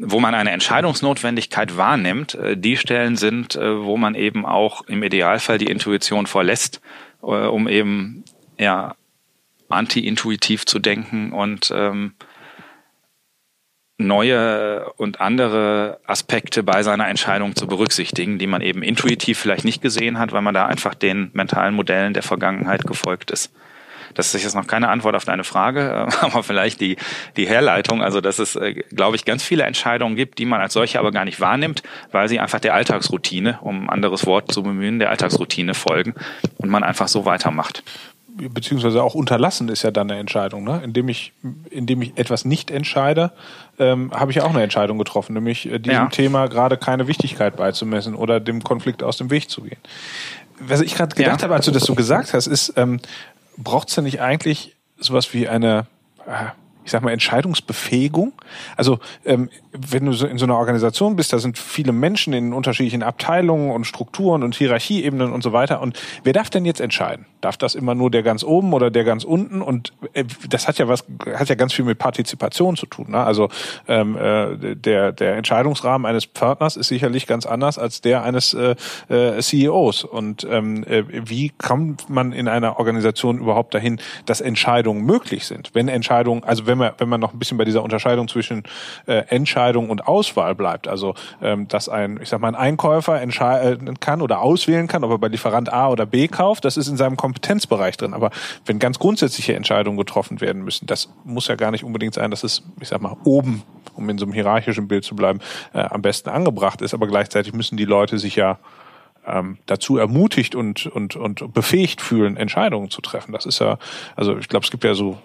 [0.00, 5.02] wo man eine Entscheidungsnotwendigkeit wahrnimmt, äh, die Stellen sind, äh, wo man eben auch im
[5.02, 6.80] Idealfall die Intuition verlässt,
[7.20, 8.22] um eben
[8.60, 8.94] ja
[9.68, 12.12] anti-intuitiv zu denken und ähm,
[13.98, 19.82] neue und andere Aspekte bei seiner Entscheidung zu berücksichtigen, die man eben intuitiv vielleicht nicht
[19.82, 23.52] gesehen hat, weil man da einfach den mentalen Modellen der Vergangenheit gefolgt ist.
[24.14, 26.96] Das ist jetzt noch keine Antwort auf deine Frage, aber vielleicht die,
[27.36, 30.72] die Herleitung, also dass es, äh, glaube ich, ganz viele Entscheidungen gibt, die man als
[30.72, 31.82] solche aber gar nicht wahrnimmt,
[32.12, 36.14] weil sie einfach der Alltagsroutine, um ein anderes Wort zu bemühen, der Alltagsroutine folgen
[36.56, 37.82] und man einfach so weitermacht
[38.38, 40.62] beziehungsweise auch unterlassen ist ja dann eine Entscheidung.
[40.62, 40.80] Ne?
[40.84, 41.32] Indem ich,
[41.70, 43.32] indem ich etwas nicht entscheide,
[43.78, 46.06] ähm, habe ich auch eine Entscheidung getroffen, nämlich äh, diesem ja.
[46.06, 49.78] Thema gerade keine Wichtigkeit beizumessen oder dem Konflikt aus dem Weg zu gehen.
[50.60, 51.44] Was ich gerade gedacht ja.
[51.44, 53.00] habe, als du das so gesagt hast, ist, ähm,
[53.56, 55.86] braucht es denn nicht eigentlich sowas wie eine,
[56.26, 56.46] äh,
[56.84, 58.32] ich sag mal, Entscheidungsbefähigung.
[58.76, 59.50] Also ähm,
[59.90, 63.70] wenn du so in so einer Organisation bist, da sind viele Menschen in unterschiedlichen Abteilungen
[63.70, 65.80] und Strukturen und Hierarchieebenen und so weiter.
[65.80, 67.26] Und wer darf denn jetzt entscheiden?
[67.40, 69.62] Darf das immer nur der ganz oben oder der ganz unten?
[69.62, 73.10] Und äh, das hat ja was, hat ja ganz viel mit Partizipation zu tun.
[73.10, 73.18] Ne?
[73.18, 73.48] Also
[73.86, 78.74] ähm, äh, der der Entscheidungsrahmen eines Partners ist sicherlich ganz anders als der eines äh,
[79.08, 80.04] äh, CEOs.
[80.04, 85.70] Und ähm, äh, wie kommt man in einer Organisation überhaupt dahin, dass Entscheidungen möglich sind?
[85.74, 88.64] Wenn Entscheidungen, also wenn man wenn man noch ein bisschen bei dieser Unterscheidung zwischen
[89.06, 89.24] äh,
[89.68, 94.22] Entscheidung und Auswahl bleibt, also ähm, dass ein, ich sag mal, ein Einkäufer entscheiden kann
[94.22, 97.16] oder auswählen kann, ob er bei Lieferant A oder B kauft, das ist in seinem
[97.16, 98.14] Kompetenzbereich drin.
[98.14, 98.30] Aber
[98.64, 102.44] wenn ganz grundsätzliche Entscheidungen getroffen werden müssen, das muss ja gar nicht unbedingt sein, dass
[102.44, 103.62] es, ich sag mal, oben,
[103.94, 105.40] um in so einem hierarchischen Bild zu bleiben,
[105.74, 106.94] äh, am besten angebracht ist.
[106.94, 108.58] Aber gleichzeitig müssen die Leute sich ja
[109.28, 113.32] ähm, dazu ermutigt und, und, und befähigt fühlen, Entscheidungen zu treffen.
[113.32, 113.78] Das ist ja,
[114.16, 115.18] also ich glaube, es gibt ja so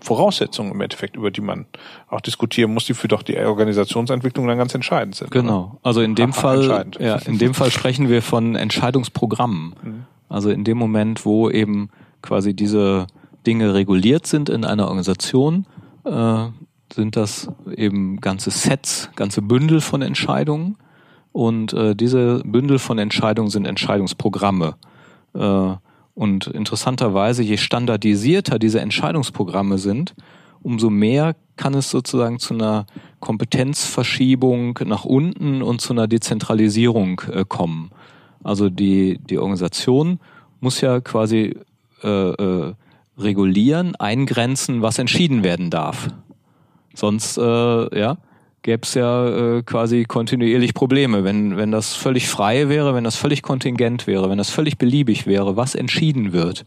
[0.00, 1.66] Voraussetzungen im Endeffekt, über die man
[2.08, 5.30] auch diskutieren muss, die für doch die Organisationsentwicklung dann ganz entscheidend sind.
[5.30, 5.78] Genau.
[5.82, 9.74] Also in dem Ach, Fall, ja, in dem Fall sprechen wir von Entscheidungsprogrammen.
[9.82, 10.04] Mhm.
[10.28, 11.90] Also in dem Moment, wo eben
[12.22, 13.06] quasi diese
[13.46, 15.66] Dinge reguliert sind in einer Organisation,
[16.04, 16.46] äh,
[16.92, 20.76] sind das eben ganze Sets, ganze Bündel von Entscheidungen.
[21.32, 24.74] Und äh, diese Bündel von Entscheidungen sind Entscheidungsprogramme.
[25.34, 25.74] Äh,
[26.14, 30.14] und interessanterweise, je standardisierter diese Entscheidungsprogramme sind,
[30.62, 32.86] umso mehr kann es sozusagen zu einer
[33.20, 37.90] Kompetenzverschiebung nach unten und zu einer Dezentralisierung äh, kommen.
[38.42, 40.18] Also die, die Organisation
[40.60, 41.56] muss ja quasi
[42.02, 42.74] äh, äh,
[43.18, 46.08] regulieren, eingrenzen, was entschieden werden darf.
[46.94, 48.16] Sonst äh, ja,
[48.62, 51.24] gäbe es ja äh, quasi kontinuierlich Probleme.
[51.24, 55.26] Wenn, wenn das völlig frei wäre, wenn das völlig kontingent wäre, wenn das völlig beliebig
[55.26, 56.64] wäre, was entschieden wird,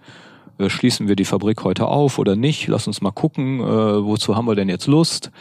[0.58, 4.36] äh, schließen wir die Fabrik heute auf oder nicht, lass uns mal gucken, äh, wozu
[4.36, 5.32] haben wir denn jetzt Lust,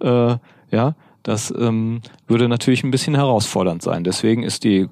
[0.00, 0.36] äh,
[0.70, 4.04] ja, das ähm, würde natürlich ein bisschen herausfordernd sein.
[4.04, 4.86] Deswegen ist die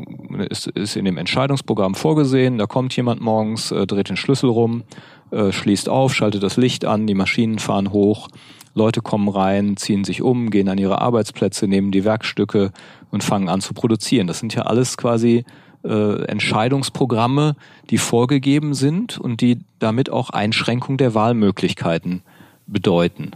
[0.48, 2.56] ist, ist in dem Entscheidungsprogramm vorgesehen.
[2.56, 4.82] Da kommt jemand morgens, äh, dreht den Schlüssel rum,
[5.30, 8.28] äh, schließt auf, schaltet das Licht an, die Maschinen fahren hoch,
[8.74, 12.72] Leute kommen rein, ziehen sich um, gehen an ihre Arbeitsplätze, nehmen die Werkstücke
[13.10, 14.26] und fangen an zu produzieren.
[14.26, 15.44] Das sind ja alles quasi
[15.84, 17.56] äh, Entscheidungsprogramme,
[17.90, 22.22] die vorgegeben sind und die damit auch Einschränkung der Wahlmöglichkeiten
[22.66, 23.32] bedeuten.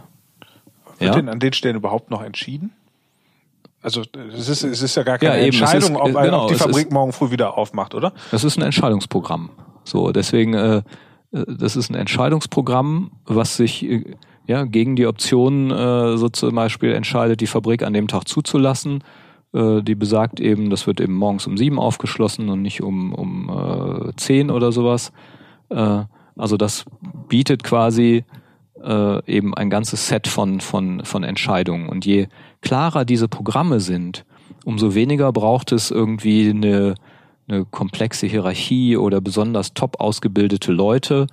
[0.99, 1.15] Wird ja?
[1.15, 2.71] denn an den Stellen überhaupt noch entschieden?
[3.81, 4.01] Also
[4.33, 6.87] es ist, es ist ja gar keine ja, Entscheidung, ist, ob, genau, ob, die Fabrik
[6.87, 8.11] ist, morgen früh wieder aufmacht, oder?
[8.31, 9.51] Das ist ein Entscheidungsprogramm.
[9.83, 10.77] So, deswegen, äh,
[11.31, 14.15] äh, das ist ein Entscheidungsprogramm, was sich äh,
[14.47, 19.03] ja gegen die Option äh, so zum Beispiel entscheidet, die Fabrik an dem Tag zuzulassen.
[19.53, 23.49] Äh, die besagt eben, das wird eben morgens um sieben aufgeschlossen und nicht um, um
[23.49, 25.11] äh, zehn oder sowas.
[25.69, 26.03] Äh,
[26.35, 26.85] also das
[27.27, 28.23] bietet quasi
[28.83, 31.89] äh, eben ein ganzes Set von, von, von Entscheidungen.
[31.89, 32.27] Und je
[32.61, 34.25] klarer diese Programme sind,
[34.65, 36.95] umso weniger braucht es irgendwie eine,
[37.47, 41.27] eine komplexe Hierarchie oder besonders top ausgebildete Leute.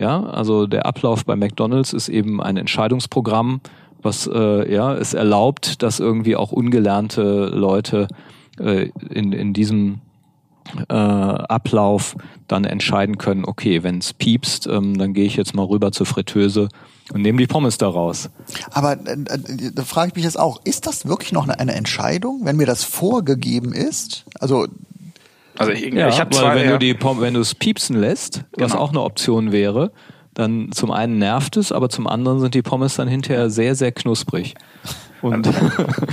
[0.00, 3.60] Ja, also der Ablauf bei McDonalds ist eben ein Entscheidungsprogramm,
[4.00, 8.08] was äh, ja es erlaubt, dass irgendwie auch ungelernte Leute
[8.58, 10.00] äh, in, in diesem
[10.88, 12.16] äh, Ablauf
[12.48, 16.06] dann entscheiden können, okay, wenn es piepst, ähm, dann gehe ich jetzt mal rüber zur
[16.06, 16.68] Fritteuse
[17.12, 18.30] und nehme die Pommes daraus.
[18.70, 21.74] Aber äh, äh, da frage ich mich jetzt auch, ist das wirklich noch eine, eine
[21.74, 24.24] Entscheidung, wenn mir das vorgegeben ist?
[24.38, 24.66] Also
[25.60, 26.72] also ich, ja, ich habe zwar wenn ja.
[26.72, 28.64] du die wenn du es piepsen lässt, genau.
[28.64, 29.92] was auch eine Option wäre,
[30.34, 33.92] dann zum einen nervt es, aber zum anderen sind die Pommes dann hinterher sehr sehr
[33.92, 34.54] knusprig.
[35.22, 35.42] Und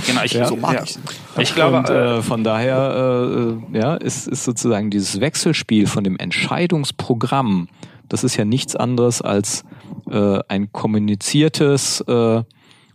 [0.06, 0.82] genau, ich, ja, so mag ja.
[0.84, 0.98] ich.
[1.38, 6.18] Ich glaube, und, äh, von daher äh, ja, ist, ist sozusagen dieses Wechselspiel von dem
[6.18, 7.68] Entscheidungsprogramm,
[8.08, 9.64] das ist ja nichts anderes als
[10.10, 12.42] äh, ein kommuniziertes äh,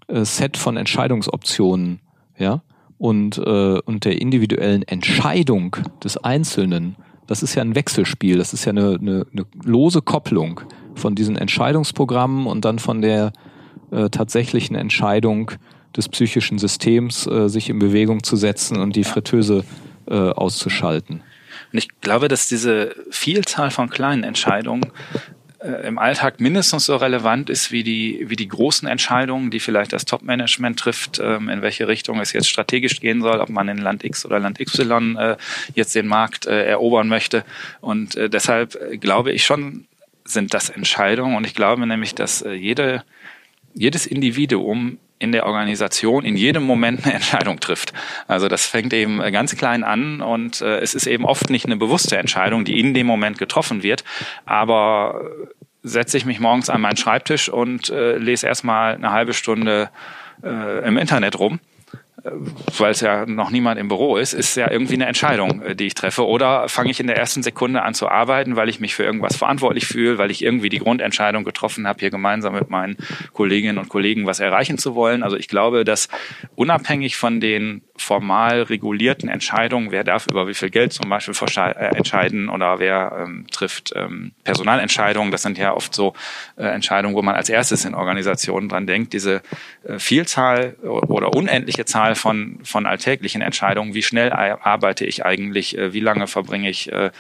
[0.08, 2.00] äh, Set von Entscheidungsoptionen,
[2.38, 2.62] ja,
[3.04, 3.42] und, äh,
[3.82, 6.96] und der individuellen Entscheidung des Einzelnen.
[7.28, 10.62] Das ist ja ein Wechselspiel, das ist ja eine, eine, eine lose Kopplung
[10.96, 13.34] von diesen Entscheidungsprogrammen und dann von der
[13.92, 15.52] äh, tatsächlichen Entscheidung
[15.94, 19.66] des psychischen Systems, äh, sich in Bewegung zu setzen und die Fritteuse
[20.08, 21.24] äh, auszuschalten.
[21.74, 24.94] Und ich glaube, dass diese Vielzahl von kleinen Entscheidungen
[25.64, 30.06] im Alltag mindestens so relevant ist wie die, wie die großen Entscheidungen, die vielleicht das
[30.06, 34.04] Top-Management trifft, ähm, in welche Richtung es jetzt strategisch gehen soll, ob man in Land
[34.04, 35.38] X oder Land Y äh,
[35.74, 37.46] jetzt den Markt äh, erobern möchte.
[37.80, 39.86] Und äh, deshalb glaube ich schon,
[40.26, 41.36] sind das Entscheidungen.
[41.36, 43.04] Und ich glaube nämlich, dass äh, jede,
[43.74, 47.94] jedes Individuum in der Organisation in jedem Moment eine Entscheidung trifft.
[48.28, 51.66] Also das fängt eben äh, ganz klein an und äh, es ist eben oft nicht
[51.66, 54.04] eine bewusste Entscheidung, die in dem Moment getroffen wird,
[54.46, 55.22] aber
[55.82, 59.90] setze ich mich morgens an meinen Schreibtisch und äh, lese erstmal eine halbe Stunde
[60.44, 61.60] äh, im Internet rum
[62.78, 65.88] weil es ja noch niemand im Büro ist, ist ja irgendwie eine Entscheidung, äh, die
[65.88, 66.26] ich treffe.
[66.26, 69.36] Oder fange ich in der ersten Sekunde an zu arbeiten, weil ich mich für irgendwas
[69.36, 72.98] verantwortlich fühle, weil ich irgendwie die Grundentscheidung getroffen habe, hier gemeinsam mit meinen
[73.34, 75.22] Kolleginnen und Kollegen was erreichen zu wollen.
[75.24, 76.08] Also ich glaube, dass
[76.56, 81.96] unabhängig von den formal regulierten Entscheidungen, wer darf über wie viel Geld zum Beispiel äh,
[81.96, 86.14] entscheiden oder wer ähm, trifft ähm, Personalentscheidungen, das sind ja oft so
[86.56, 89.42] äh, Entscheidungen, wo man als erstes in Organisationen dran denkt, diese
[89.84, 95.94] äh, Vielzahl oder unendliche Zahl von, von alltäglichen Entscheidungen, wie schnell arbeite ich eigentlich, äh,
[95.94, 97.12] wie lange verbringe ich äh,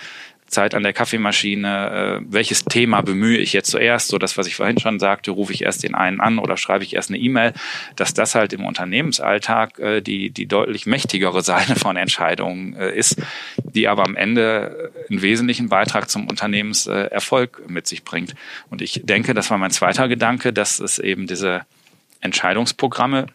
[0.47, 4.55] Zeit an der Kaffeemaschine, äh, welches Thema bemühe ich jetzt zuerst, so das, was ich
[4.55, 7.53] vorhin schon sagte, rufe ich erst den einen an oder schreibe ich erst eine E-Mail,
[7.95, 13.19] dass das halt im Unternehmensalltag die, die deutlich mächtigere Seite von Entscheidungen ist,
[13.63, 18.35] die aber am Ende einen wesentlichen Beitrag zum Unternehmenserfolg mit sich bringt.
[18.69, 21.65] Und ich denke, das war mein zweiter Gedanke, dass es eben diese
[22.23, 23.27] Entscheidungsprogramme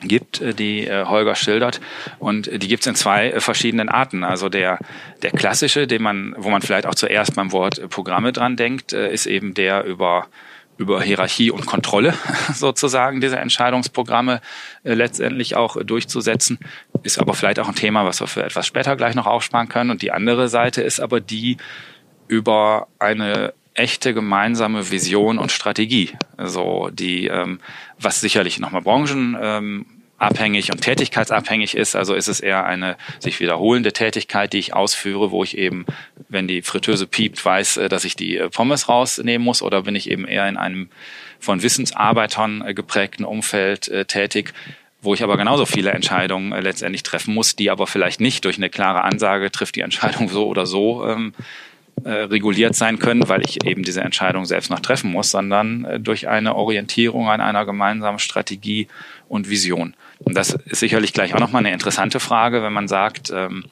[0.00, 1.80] gibt, äh, die äh, Holger schildert.
[2.18, 4.24] Und die gibt es in zwei äh, verschiedenen Arten.
[4.24, 4.78] Also der,
[5.22, 9.26] der klassische, den man, wo man vielleicht auch zuerst beim Wort Programme dran denkt, ist
[9.26, 10.26] eben der über
[10.76, 12.14] über Hierarchie und Kontrolle
[12.54, 14.40] sozusagen diese Entscheidungsprogramme
[14.82, 16.58] letztendlich auch durchzusetzen.
[17.02, 19.90] Ist aber vielleicht auch ein Thema, was wir für etwas später gleich noch aufsparen können.
[19.90, 21.58] Und die andere Seite ist aber die
[22.28, 26.10] über eine echte gemeinsame Vision und Strategie.
[26.36, 27.60] Also die, ähm,
[27.98, 29.86] was sicherlich nochmal Branchen ähm,
[30.20, 31.96] und tätigkeitsabhängig ist.
[31.96, 35.86] Also ist es eher eine sich wiederholende Tätigkeit, die ich ausführe, wo ich eben,
[36.28, 39.96] wenn die Fritteuse piept, weiß, äh, dass ich die äh, Pommes rausnehmen muss oder bin
[39.96, 40.90] ich eben eher in einem
[41.38, 44.52] von Wissensarbeitern äh, geprägten Umfeld tätig,
[45.00, 48.68] wo ich aber genauso viele Entscheidungen letztendlich treffen muss, die aber vielleicht nicht durch eine
[48.68, 51.32] klare Ansage trifft die Entscheidung so oder so ähm,
[52.04, 56.00] äh, reguliert sein können, weil ich eben diese Entscheidung selbst noch treffen muss, sondern äh,
[56.00, 58.88] durch eine Orientierung an einer gemeinsamen Strategie
[59.28, 59.94] und Vision.
[60.18, 63.64] Und das ist sicherlich gleich auch nochmal eine interessante Frage, wenn man sagt, ähm,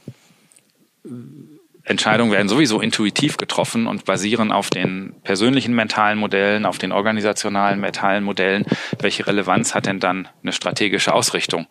[1.85, 7.81] Entscheidungen werden sowieso intuitiv getroffen und basieren auf den persönlichen mentalen Modellen, auf den organisationalen
[7.81, 8.67] mentalen Modellen.
[8.99, 11.67] Welche Relevanz hat denn dann eine strategische Ausrichtung?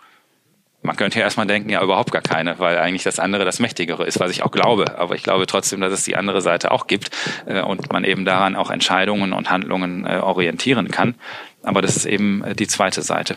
[0.88, 4.06] Man könnte ja erstmal denken, ja, überhaupt gar keine, weil eigentlich das andere das Mächtigere
[4.06, 4.97] ist, was ich auch glaube.
[4.97, 7.12] Aber ich glaube trotzdem, dass es die andere Seite auch gibt
[7.45, 11.15] äh, und man eben daran auch Entscheidungen und Handlungen äh, orientieren kann.
[11.62, 13.36] Aber das ist eben äh, die zweite Seite.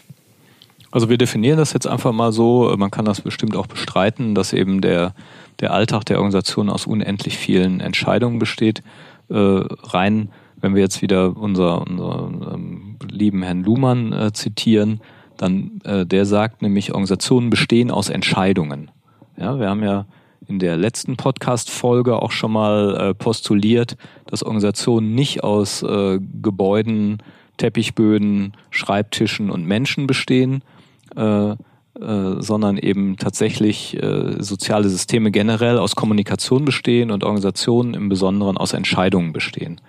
[0.92, 4.52] Also wir definieren das jetzt einfach mal so, man kann das bestimmt auch bestreiten, dass
[4.52, 5.14] eben der,
[5.58, 8.82] der Alltag der Organisation aus unendlich vielen Entscheidungen besteht.
[9.28, 15.00] Äh, rein, wenn wir jetzt wieder unser, ähm, lieben Herrn Luhmann äh, zitieren,
[15.40, 18.90] dann äh, der sagt nämlich, Organisationen bestehen aus Entscheidungen.
[19.38, 20.04] Ja, wir haben ja
[20.46, 27.22] in der letzten Podcast-Folge auch schon mal äh, postuliert, dass Organisationen nicht aus äh, Gebäuden,
[27.56, 30.62] Teppichböden, Schreibtischen und Menschen bestehen,
[31.16, 31.56] äh, äh,
[32.38, 38.74] sondern eben tatsächlich äh, soziale Systeme generell aus Kommunikation bestehen und Organisationen im Besonderen aus
[38.74, 39.80] Entscheidungen bestehen.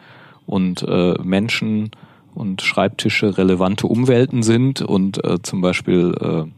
[0.46, 1.92] Und äh, Menschen
[2.34, 6.52] und Schreibtische relevante Umwelten sind und äh, zum Beispiel äh,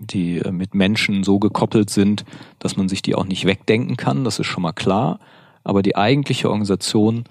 [0.00, 2.24] die äh, mit Menschen so gekoppelt sind,
[2.58, 5.18] dass man sich die auch nicht wegdenken kann, das ist schon mal klar.
[5.62, 7.24] Aber die eigentliche Organisation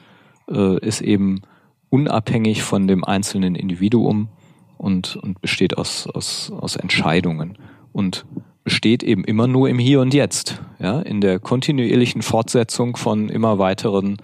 [0.50, 1.42] äh, ist eben
[1.90, 4.30] unabhängig von dem einzelnen Individuum
[4.78, 7.58] und, und besteht aus, aus, aus Entscheidungen
[7.92, 8.26] und
[8.64, 13.60] besteht eben immer nur im Hier und Jetzt, ja, in der kontinuierlichen Fortsetzung von immer
[13.60, 14.18] weiteren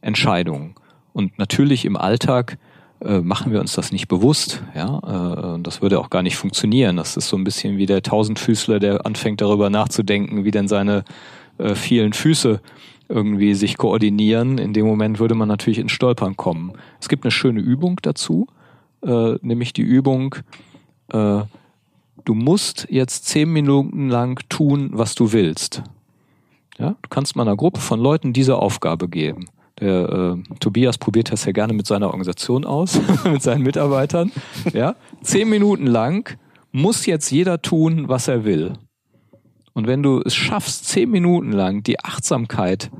[0.00, 0.74] Entscheidungen.
[1.12, 2.58] Und natürlich im Alltag
[3.00, 4.62] äh, machen wir uns das nicht bewusst.
[4.74, 6.96] Ja, äh, das würde auch gar nicht funktionieren.
[6.96, 11.04] Das ist so ein bisschen wie der Tausendfüßler, der anfängt darüber nachzudenken, wie denn seine
[11.58, 12.60] äh, vielen Füße
[13.08, 14.58] irgendwie sich koordinieren.
[14.58, 16.72] In dem Moment würde man natürlich ins Stolpern kommen.
[17.00, 18.46] Es gibt eine schöne Übung dazu,
[19.02, 20.36] äh, nämlich die Übung,
[21.12, 21.42] äh,
[22.24, 25.82] du musst jetzt zehn Minuten lang tun, was du willst.
[26.78, 29.46] Ja, du kannst mal einer Gruppe von Leuten diese Aufgabe geben.
[29.80, 34.32] Der äh, Tobias probiert das ja gerne mit seiner Organisation aus, mit seinen Mitarbeitern.
[34.72, 36.38] Ja, zehn Minuten lang
[36.72, 38.74] muss jetzt jeder tun, was er will.
[39.74, 42.90] Und wenn du es schaffst, zehn Minuten lang die Achtsamkeit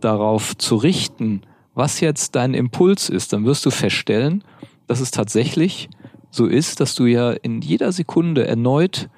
[0.00, 1.42] darauf zu richten,
[1.74, 4.42] was jetzt dein Impuls ist, dann wirst du feststellen,
[4.86, 5.90] dass es tatsächlich
[6.30, 9.10] so ist, dass du ja in jeder Sekunde erneut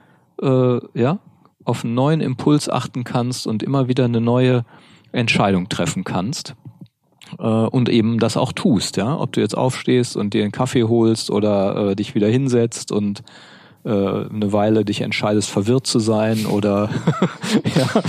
[0.43, 1.21] äh, ja
[1.65, 4.65] auf einen neuen Impuls achten kannst und immer wieder eine neue
[5.13, 6.57] Entscheidung treffen kannst.
[7.39, 9.19] Äh, und eben das auch tust, ja.
[9.19, 13.23] Ob du jetzt aufstehst und dir einen Kaffee holst oder äh, dich wieder hinsetzt und
[13.85, 16.91] äh, eine Weile dich entscheidest, verwirrt zu sein oder
[17.77, 18.03] ja,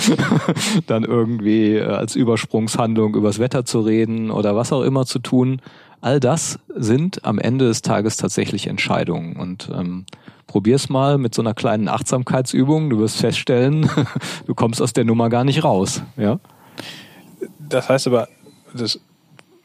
[0.87, 5.61] dann irgendwie äh, als Übersprungshandlung übers Wetter zu reden oder was auch immer zu tun.
[6.01, 9.35] All das sind am Ende des Tages tatsächlich Entscheidungen.
[9.35, 10.05] Und ähm,
[10.47, 12.89] probier's mal mit so einer kleinen Achtsamkeitsübung.
[12.89, 13.89] Du wirst feststellen,
[14.47, 16.01] du kommst aus der Nummer gar nicht raus.
[16.17, 16.39] Ja.
[17.59, 18.27] Das heißt aber,
[18.73, 18.99] das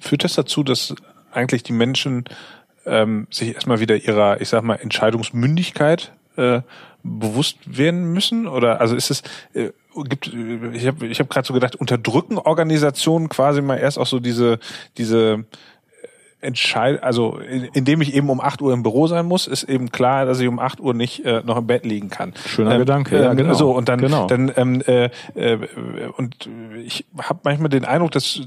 [0.05, 0.95] führt das dazu, dass
[1.33, 2.25] eigentlich die Menschen
[2.87, 6.61] ähm, sich erstmal wieder ihrer, ich sag mal, Entscheidungsmündigkeit äh,
[7.03, 8.47] bewusst werden müssen?
[8.47, 9.23] Oder also ist es
[9.55, 9.71] äh,
[10.09, 14.21] gibt ich habe ich hab gerade so gedacht, unterdrücken Organisationen quasi mal erst auch so
[14.21, 14.59] diese
[14.99, 15.45] diese
[16.45, 17.39] entscheid also
[17.73, 20.49] indem ich eben um 8 Uhr im Büro sein muss, ist eben klar, dass ich
[20.49, 22.33] um 8 Uhr nicht äh, noch im Bett liegen kann.
[22.47, 23.55] Schöner ähm, Gedanke, ja, äh, genau.
[23.55, 24.27] So, und dann, genau.
[24.27, 25.59] dann ähm, äh, äh,
[26.17, 26.49] und
[26.85, 28.41] ich habe manchmal den Eindruck, dass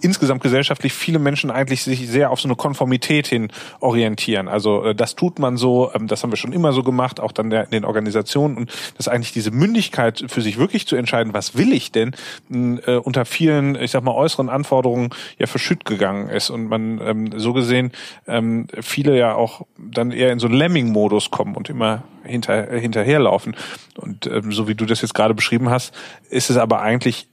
[0.00, 3.48] insgesamt gesellschaftlich viele Menschen eigentlich sich sehr auf so eine Konformität hin
[3.80, 4.48] orientieren.
[4.48, 7.32] Also äh, das tut man so, ähm, das haben wir schon immer so gemacht, auch
[7.32, 11.34] dann der, in den Organisationen und dass eigentlich diese Mündigkeit für sich wirklich zu entscheiden,
[11.34, 12.14] was will ich denn,
[12.50, 17.38] äh, unter vielen, ich sag mal, äußeren Anforderungen ja verschütt gegangen ist und man ähm,
[17.44, 17.92] so gesehen
[18.26, 23.54] ähm, viele ja auch dann eher in so einen Lemming-Modus kommen und immer hinter, hinterherlaufen.
[23.96, 25.94] Und ähm, so wie du das jetzt gerade beschrieben hast,
[26.30, 27.28] ist es aber eigentlich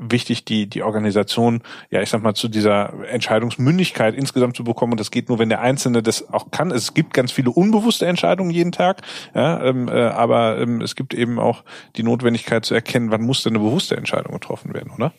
[0.00, 4.92] wichtig, die, die Organisation, ja, ich sag mal, zu dieser Entscheidungsmündigkeit insgesamt zu bekommen.
[4.92, 6.70] Und das geht nur, wenn der Einzelne das auch kann.
[6.70, 9.02] Es gibt ganz viele unbewusste Entscheidungen jeden Tag,
[9.34, 11.64] ja, ähm, äh, aber ähm, es gibt eben auch
[11.96, 15.12] die Notwendigkeit zu erkennen, wann muss denn eine bewusste Entscheidung getroffen werden, oder?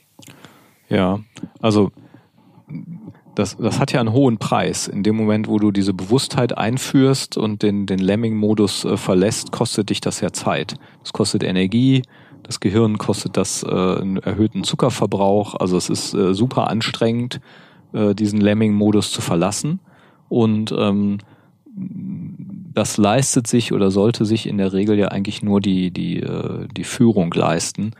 [0.89, 1.19] Ja,
[1.61, 1.91] also
[3.35, 4.87] das, das hat ja einen hohen Preis.
[4.87, 9.89] In dem Moment, wo du diese Bewusstheit einführst und den, den Lemming-Modus äh, verlässt, kostet
[9.89, 10.75] dich das ja Zeit.
[11.01, 12.01] Das kostet Energie,
[12.43, 15.55] das Gehirn kostet das äh, einen erhöhten Zuckerverbrauch.
[15.55, 17.39] Also es ist äh, super anstrengend,
[17.93, 19.79] äh, diesen Lemming-Modus zu verlassen.
[20.27, 21.19] Und ähm,
[22.73, 26.67] das leistet sich oder sollte sich in der Regel ja eigentlich nur die, die, äh,
[26.75, 27.91] die Führung leisten,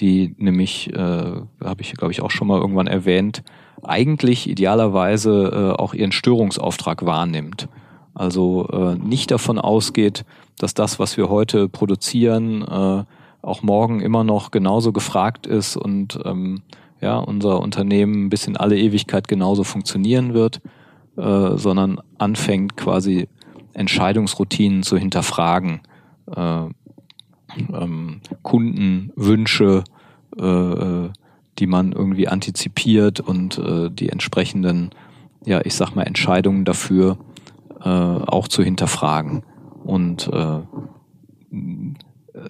[0.00, 3.42] die nämlich, äh, habe ich glaube ich auch schon mal irgendwann erwähnt,
[3.82, 7.68] eigentlich idealerweise äh, auch ihren Störungsauftrag wahrnimmt.
[8.14, 10.24] Also äh, nicht davon ausgeht,
[10.58, 13.04] dass das, was wir heute produzieren, äh,
[13.42, 16.62] auch morgen immer noch genauso gefragt ist und ähm,
[17.00, 20.60] ja, unser Unternehmen bis in alle Ewigkeit genauso funktionieren wird,
[21.16, 23.28] äh, sondern anfängt quasi
[23.72, 25.80] Entscheidungsroutinen zu hinterfragen,
[26.36, 26.66] äh,
[27.72, 29.84] ähm, Kundenwünsche,
[30.38, 31.10] äh, äh
[31.58, 34.90] die man irgendwie antizipiert und äh, die entsprechenden,
[35.44, 37.18] ja, ich sag mal, Entscheidungen dafür
[37.80, 39.42] äh, auch zu hinterfragen.
[39.84, 40.60] Und äh,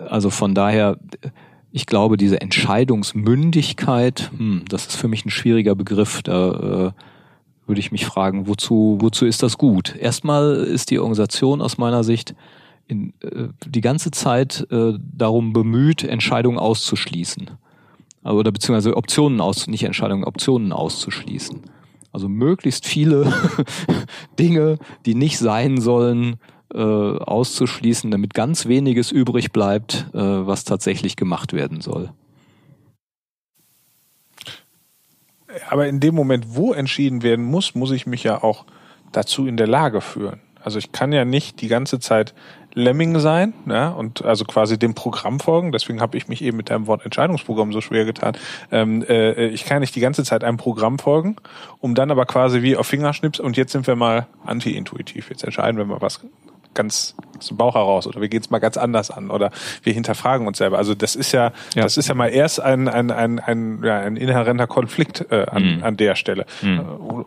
[0.09, 0.99] also von daher,
[1.73, 6.23] ich glaube, diese Entscheidungsmündigkeit, hm, das ist für mich ein schwieriger Begriff.
[6.23, 6.51] Da
[6.89, 6.93] äh,
[7.67, 9.95] würde ich mich fragen, wozu, wozu ist das gut?
[9.97, 12.35] Erstmal ist die Organisation aus meiner Sicht
[12.87, 17.51] in, äh, die ganze Zeit äh, darum bemüht, Entscheidungen auszuschließen
[18.23, 21.63] oder beziehungsweise Optionen aus, nicht Entscheidungen, Optionen auszuschließen.
[22.13, 23.33] Also möglichst viele
[24.39, 26.37] Dinge, die nicht sein sollen,
[26.75, 32.11] äh, auszuschließen, damit ganz weniges übrig bleibt, äh, was tatsächlich gemacht werden soll.
[35.69, 38.67] Aber in dem Moment, wo entschieden werden muss, muss ich mich ja auch
[39.13, 40.41] dazu in der Lage führen.
[40.63, 42.35] Also ich kann ja nicht die ganze Zeit
[42.75, 45.73] Lemming sein, ja, und also quasi dem Programm folgen.
[45.73, 48.37] Deswegen habe ich mich eben mit deinem Wort Entscheidungsprogramm so schwer getan.
[48.71, 51.37] Ähm, äh, ich kann nicht die ganze Zeit einem Programm folgen,
[51.81, 55.31] um dann aber quasi wie auf Fingerschnips und jetzt sind wir mal anti-intuitiv.
[55.31, 56.21] Jetzt entscheiden wir mal was
[56.73, 59.51] ganz aus dem Bauch heraus oder wir gehen es mal ganz anders an oder
[59.83, 60.79] wir hinterfragen uns selber.
[60.79, 61.83] Also das ist ja, ja.
[61.83, 65.77] das ist ja mal erst ein, ein, ein, ein, ja, ein inhärenter Konflikt äh, an,
[65.77, 65.83] mhm.
[65.83, 66.47] an der Stelle.
[66.63, 66.79] Mhm.
[66.79, 67.25] Äh,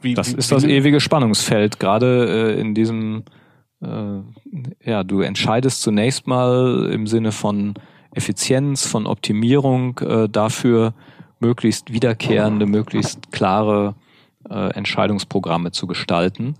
[0.00, 3.37] wie, das wie, ist das ewige Spannungsfeld, gerade äh, in diesem äh,
[3.80, 7.74] ja, du entscheidest zunächst mal im Sinne von
[8.12, 10.94] Effizienz, von Optimierung äh, dafür,
[11.40, 13.94] möglichst wiederkehrende, möglichst klare
[14.50, 16.54] äh, Entscheidungsprogramme zu gestalten,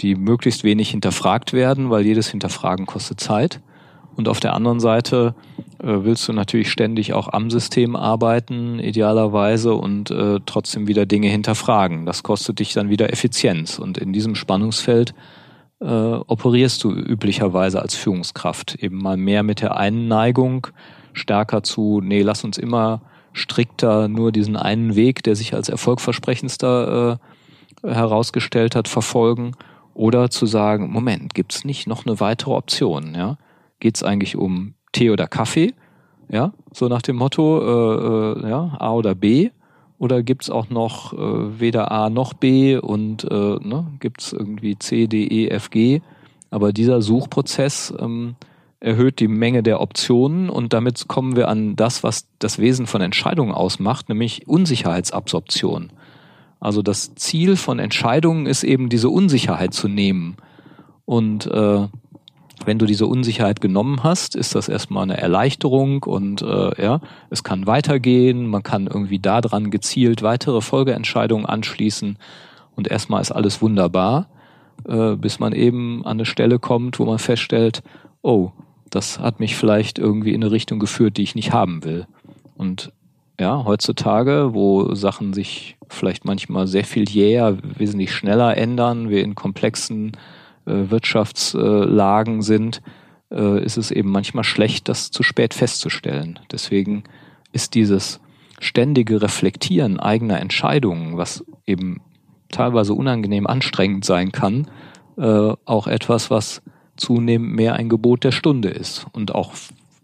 [0.00, 3.60] die möglichst wenig hinterfragt werden, weil jedes Hinterfragen kostet Zeit.
[4.16, 5.34] Und auf der anderen Seite
[5.78, 11.28] äh, willst du natürlich ständig auch am System arbeiten, idealerweise, und äh, trotzdem wieder Dinge
[11.28, 12.06] hinterfragen.
[12.06, 13.78] Das kostet dich dann wieder Effizienz.
[13.78, 15.14] Und in diesem Spannungsfeld
[15.80, 18.76] äh, operierst du üblicherweise als Führungskraft.
[18.76, 20.66] Eben mal mehr mit der einen Neigung,
[21.12, 23.02] stärker zu, nee, lass uns immer
[23.32, 27.18] strikter nur diesen einen Weg, der sich als erfolgversprechendster
[27.84, 29.52] äh, herausgestellt hat, verfolgen.
[29.94, 33.14] Oder zu sagen, Moment, gibt's nicht noch eine weitere Option?
[33.14, 33.38] Ja?
[33.80, 35.74] Geht's eigentlich um Tee oder Kaffee?
[36.28, 39.50] Ja, so nach dem Motto, äh, äh, ja, A oder B.
[40.00, 45.06] Oder gibt's auch noch äh, weder A noch B und äh, ne, gibt's irgendwie C,
[45.06, 46.00] D, E, F, G?
[46.50, 48.34] Aber dieser Suchprozess ähm,
[48.80, 53.02] erhöht die Menge der Optionen und damit kommen wir an das, was das Wesen von
[53.02, 55.92] Entscheidungen ausmacht, nämlich Unsicherheitsabsorption.
[56.60, 60.36] Also das Ziel von Entscheidungen ist eben diese Unsicherheit zu nehmen.
[61.04, 61.88] Und äh,
[62.64, 67.00] wenn du diese Unsicherheit genommen hast, ist das erstmal eine Erleichterung und äh, ja,
[67.30, 72.18] es kann weitergehen, man kann irgendwie daran gezielt weitere Folgeentscheidungen anschließen
[72.76, 74.28] und erstmal ist alles wunderbar,
[74.88, 77.82] äh, bis man eben an eine Stelle kommt, wo man feststellt,
[78.22, 78.50] oh,
[78.90, 82.06] das hat mich vielleicht irgendwie in eine Richtung geführt, die ich nicht haben will.
[82.56, 82.92] Und
[83.40, 89.34] ja, heutzutage, wo Sachen sich vielleicht manchmal sehr viel jäher, wesentlich schneller ändern, wir in
[89.34, 90.12] komplexen
[90.90, 92.82] Wirtschaftslagen sind,
[93.30, 96.38] äh, ist es eben manchmal schlecht, das zu spät festzustellen.
[96.50, 97.04] Deswegen
[97.52, 98.20] ist dieses
[98.60, 102.00] ständige Reflektieren eigener Entscheidungen, was eben
[102.50, 104.66] teilweise unangenehm anstrengend sein kann,
[105.16, 106.62] äh, auch etwas, was
[106.96, 109.52] zunehmend mehr ein Gebot der Stunde ist und auch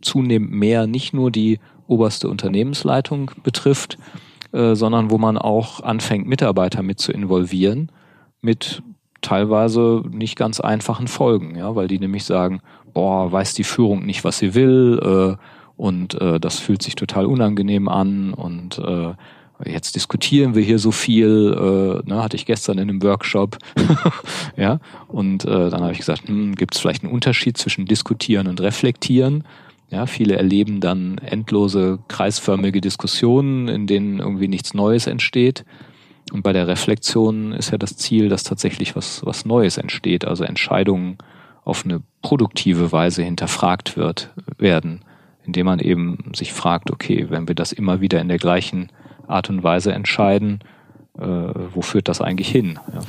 [0.01, 3.99] zunehmend mehr nicht nur die oberste Unternehmensleitung betrifft,
[4.53, 7.93] äh, sondern wo man auch anfängt, Mitarbeiter mit zu involvieren,
[8.41, 8.83] mit
[9.27, 12.61] teilweise nicht ganz einfachen Folgen, ja, weil die nämlich sagen,
[12.95, 15.43] boah, weiß die Führung nicht, was sie will, äh,
[15.77, 19.13] und äh, das fühlt sich total unangenehm an und äh,
[19.69, 23.59] jetzt diskutieren wir hier so viel, äh, ne, hatte ich gestern in einem Workshop,
[24.57, 28.47] ja, und äh, dann habe ich gesagt, hm, gibt es vielleicht einen Unterschied zwischen diskutieren
[28.47, 29.45] und reflektieren?
[29.91, 35.65] Ja, viele erleben dann endlose kreisförmige Diskussionen, in denen irgendwie nichts Neues entsteht.
[36.33, 40.45] Und bei der Reflexion ist ja das Ziel, dass tatsächlich was, was Neues entsteht, also
[40.45, 41.19] Entscheidungen
[41.65, 45.05] auf eine produktive Weise hinterfragt wird, werden,
[45.45, 48.91] indem man eben sich fragt, okay, wenn wir das immer wieder in der gleichen
[49.29, 50.61] Art und Weise entscheiden,
[51.19, 52.79] äh, wo führt das eigentlich hin?
[52.93, 53.01] Ja.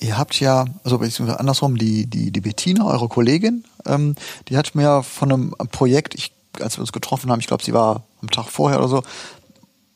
[0.00, 4.16] Ihr habt ja, also beziehungsweise andersrum, die, die, die Bettina, eure Kollegin, ähm,
[4.48, 7.72] die hat mir von einem Projekt, ich, als wir uns getroffen haben, ich glaube, sie
[7.72, 9.02] war am Tag vorher oder so,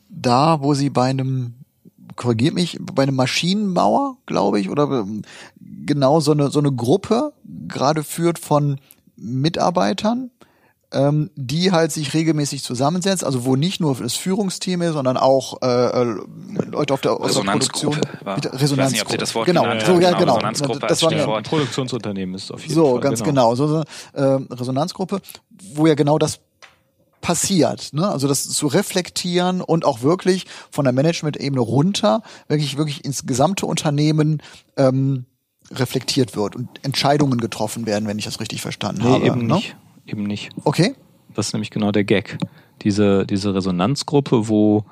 [0.09, 1.55] da, wo sie bei einem
[2.15, 5.23] korrigiert mich, bei einem Maschinenbauer, glaube ich, oder ähm,
[5.85, 7.33] genau so eine, so eine Gruppe
[7.69, 8.79] gerade führt von
[9.17, 10.31] Mitarbeitern,
[10.93, 15.61] ähm, die halt sich regelmäßig zusammensetzt, also wo nicht nur das Führungsteam ist, sondern auch
[15.63, 16.17] äh, äh
[16.71, 17.99] Leute auf der, aus der Produktion.
[18.23, 18.65] War, Resonanzgruppe.
[18.65, 20.19] Ich weiß nicht, ob Sie das Wort genau, so, ja, genau.
[20.19, 20.35] genau.
[20.35, 22.95] Resonanzgruppe das war mir, ein Produktionsunternehmen ist auf jeden so, Fall.
[22.95, 23.55] So, ganz genau.
[23.55, 23.55] genau.
[23.55, 23.83] So, so
[24.13, 25.21] äh, Resonanzgruppe,
[25.75, 26.41] wo ja genau das
[27.27, 27.93] passiert.
[27.93, 28.09] Ne?
[28.09, 33.67] Also das zu reflektieren und auch wirklich von der Management-Ebene runter, wirklich, wirklich ins gesamte
[33.67, 34.41] Unternehmen
[34.77, 35.25] ähm,
[35.73, 39.27] reflektiert wird und Entscheidungen getroffen werden, wenn ich das richtig verstanden nee, habe.
[39.27, 39.55] Eben ne?
[39.55, 39.75] nicht.
[40.07, 40.51] Eben nicht.
[40.63, 40.95] Okay.
[41.35, 42.39] Das ist nämlich genau der Gag.
[42.83, 44.85] Diese, diese Resonanzgruppe, wo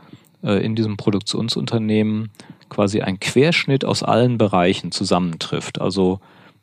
[0.43, 2.33] äh, in diesem Produktionsunternehmen
[2.69, 5.81] quasi ein Querschnitt aus allen Bereichen zusammentrifft.
[5.81, 6.19] Also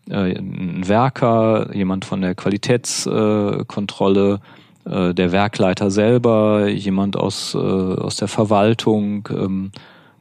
[0.09, 7.57] äh, ein Werker, jemand von der Qualitätskontrolle, äh, äh, der Werkleiter selber, jemand aus, äh,
[7.57, 9.71] aus der Verwaltung, ähm,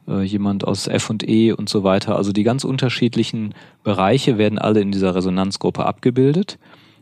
[0.07, 2.15] äh, jemand aus F&E und so weiter.
[2.15, 3.53] Also die ganz unterschiedlichen
[3.83, 6.57] Bereiche werden alle in dieser Resonanzgruppe abgebildet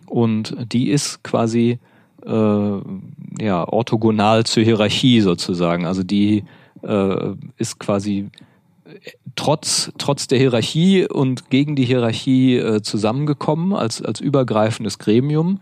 [0.05, 1.79] und die ist quasi
[2.25, 5.85] äh, ja orthogonal zur Hierarchie sozusagen.
[5.85, 6.43] Also die
[6.81, 8.29] äh, ist quasi
[9.35, 15.59] trotz, trotz der Hierarchie und gegen die Hierarchie äh, zusammengekommen als, als übergreifendes Gremium,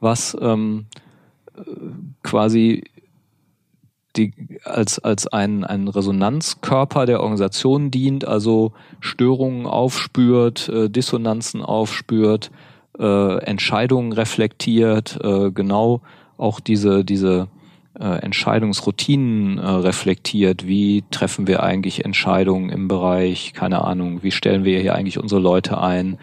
[0.00, 0.86] was ähm,
[2.22, 2.84] quasi
[4.16, 4.32] die,
[4.64, 12.50] als, als ein, ein Resonanzkörper der Organisation dient, also Störungen aufspürt, äh, Dissonanzen aufspürt,
[12.98, 16.00] äh, Entscheidungen reflektiert, äh, genau
[16.38, 17.48] auch diese, diese
[17.98, 20.66] äh, Entscheidungsroutinen äh, reflektiert.
[20.66, 25.40] Wie treffen wir eigentlich Entscheidungen im Bereich, keine Ahnung, wie stellen wir hier eigentlich unsere
[25.40, 26.14] Leute ein?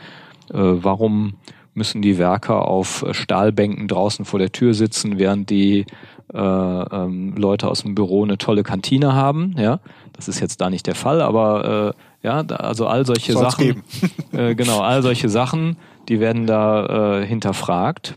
[0.51, 1.35] Äh, warum
[1.73, 5.85] müssen die Werker auf Stahlbänken draußen vor der Tür sitzen, während die
[6.33, 9.55] äh, ähm, Leute aus dem Büro eine tolle Kantine haben.
[9.57, 9.79] Ja,
[10.13, 13.83] das ist jetzt da nicht der Fall, aber äh, ja, also all solche Soll's Sachen,
[14.31, 15.77] äh, genau, all solche Sachen,
[16.09, 18.15] die werden da äh, hinterfragt.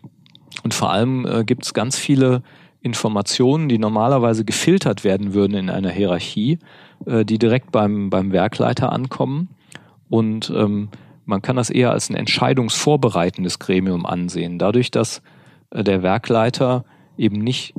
[0.63, 2.43] Und vor allem äh, gibt es ganz viele
[2.81, 6.59] Informationen, die normalerweise gefiltert werden würden in einer Hierarchie,
[7.05, 9.49] äh, die direkt beim, beim Werkleiter ankommen.
[10.09, 10.89] Und ähm,
[11.27, 14.59] man kann das eher als ein entscheidungsvorbereitendes Gremium ansehen.
[14.59, 15.21] Dadurch, dass
[15.71, 16.85] äh, der Werkleiter
[17.19, 17.75] eben nicht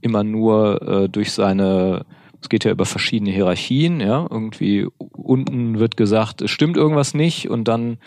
[0.00, 2.06] immer nur äh, durch seine,
[2.40, 7.50] es geht ja über verschiedene Hierarchien, ja, irgendwie unten wird gesagt, es stimmt irgendwas nicht
[7.50, 7.98] und dann,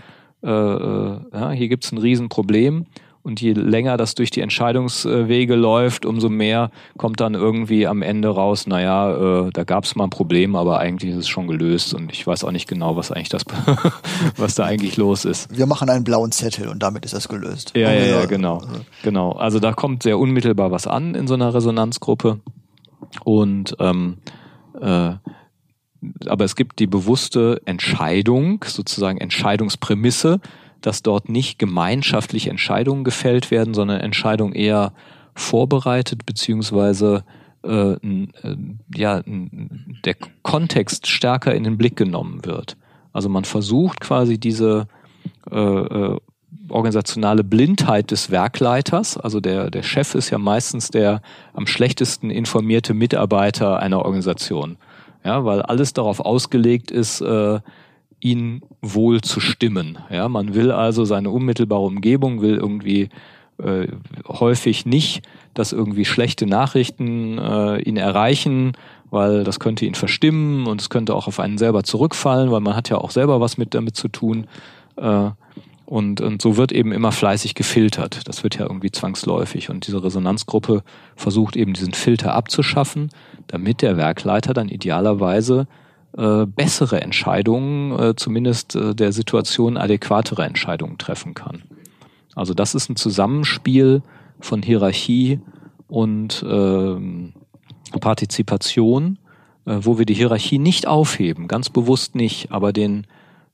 [0.43, 2.85] äh, äh ja, hier gibt's ein Riesenproblem
[3.25, 8.29] Und je länger das durch die Entscheidungswege läuft, umso mehr kommt dann irgendwie am Ende
[8.29, 11.95] raus, naja, äh, da gab es mal ein Problem, aber eigentlich ist es schon gelöst
[11.95, 13.43] und ich weiß auch nicht genau, was eigentlich das,
[14.37, 15.49] was da eigentlich los ist.
[15.49, 17.71] Wir machen einen blauen Zettel und damit ist das gelöst.
[17.75, 18.61] Ja, ja, ja, genau.
[19.01, 19.31] Genau.
[19.31, 22.41] Also da kommt sehr unmittelbar was an in so einer Resonanzgruppe.
[23.23, 24.17] Und ähm,
[24.79, 25.13] äh,
[26.27, 30.41] aber es gibt die bewusste Entscheidung, sozusagen Entscheidungsprämisse,
[30.85, 34.93] dass dort nicht gemeinschaftliche Entscheidungen gefällt werden, sondern Entscheidungen eher
[35.33, 37.23] vorbereitet beziehungsweise
[37.63, 38.27] äh, äh,
[38.93, 42.77] ja, der Kontext stärker in den Blick genommen wird.
[43.13, 44.87] Also man versucht quasi diese
[45.51, 46.17] äh, äh,
[46.69, 51.21] organisationale Blindheit des Werkleiters, also der, der Chef ist ja meistens der
[51.53, 54.77] am schlechtesten informierte Mitarbeiter einer Organisation.
[55.23, 57.59] Ja, weil alles darauf ausgelegt ist, äh,
[58.19, 59.97] ihn wohl zu stimmen.
[60.09, 63.09] Ja, man will also seine unmittelbare Umgebung, will irgendwie
[63.57, 63.87] äh,
[64.27, 68.73] häufig nicht, dass irgendwie schlechte Nachrichten äh, ihn erreichen,
[69.09, 72.75] weil das könnte ihn verstimmen und es könnte auch auf einen selber zurückfallen, weil man
[72.75, 74.47] hat ja auch selber was mit damit zu tun.
[74.97, 75.29] Äh,
[75.85, 78.27] und, und so wird eben immer fleißig gefiltert.
[78.27, 79.69] Das wird ja irgendwie zwangsläufig.
[79.69, 80.83] Und diese Resonanzgruppe
[81.15, 83.09] versucht eben diesen Filter abzuschaffen,
[83.47, 85.67] damit der Werkleiter dann idealerweise
[86.17, 91.63] äh, bessere Entscheidungen, äh, zumindest äh, der Situation adäquatere Entscheidungen treffen kann.
[92.35, 94.01] Also das ist ein Zusammenspiel
[94.39, 95.39] von Hierarchie
[95.87, 99.17] und äh, Partizipation,
[99.65, 103.07] äh, wo wir die Hierarchie nicht aufheben, ganz bewusst nicht, aber den,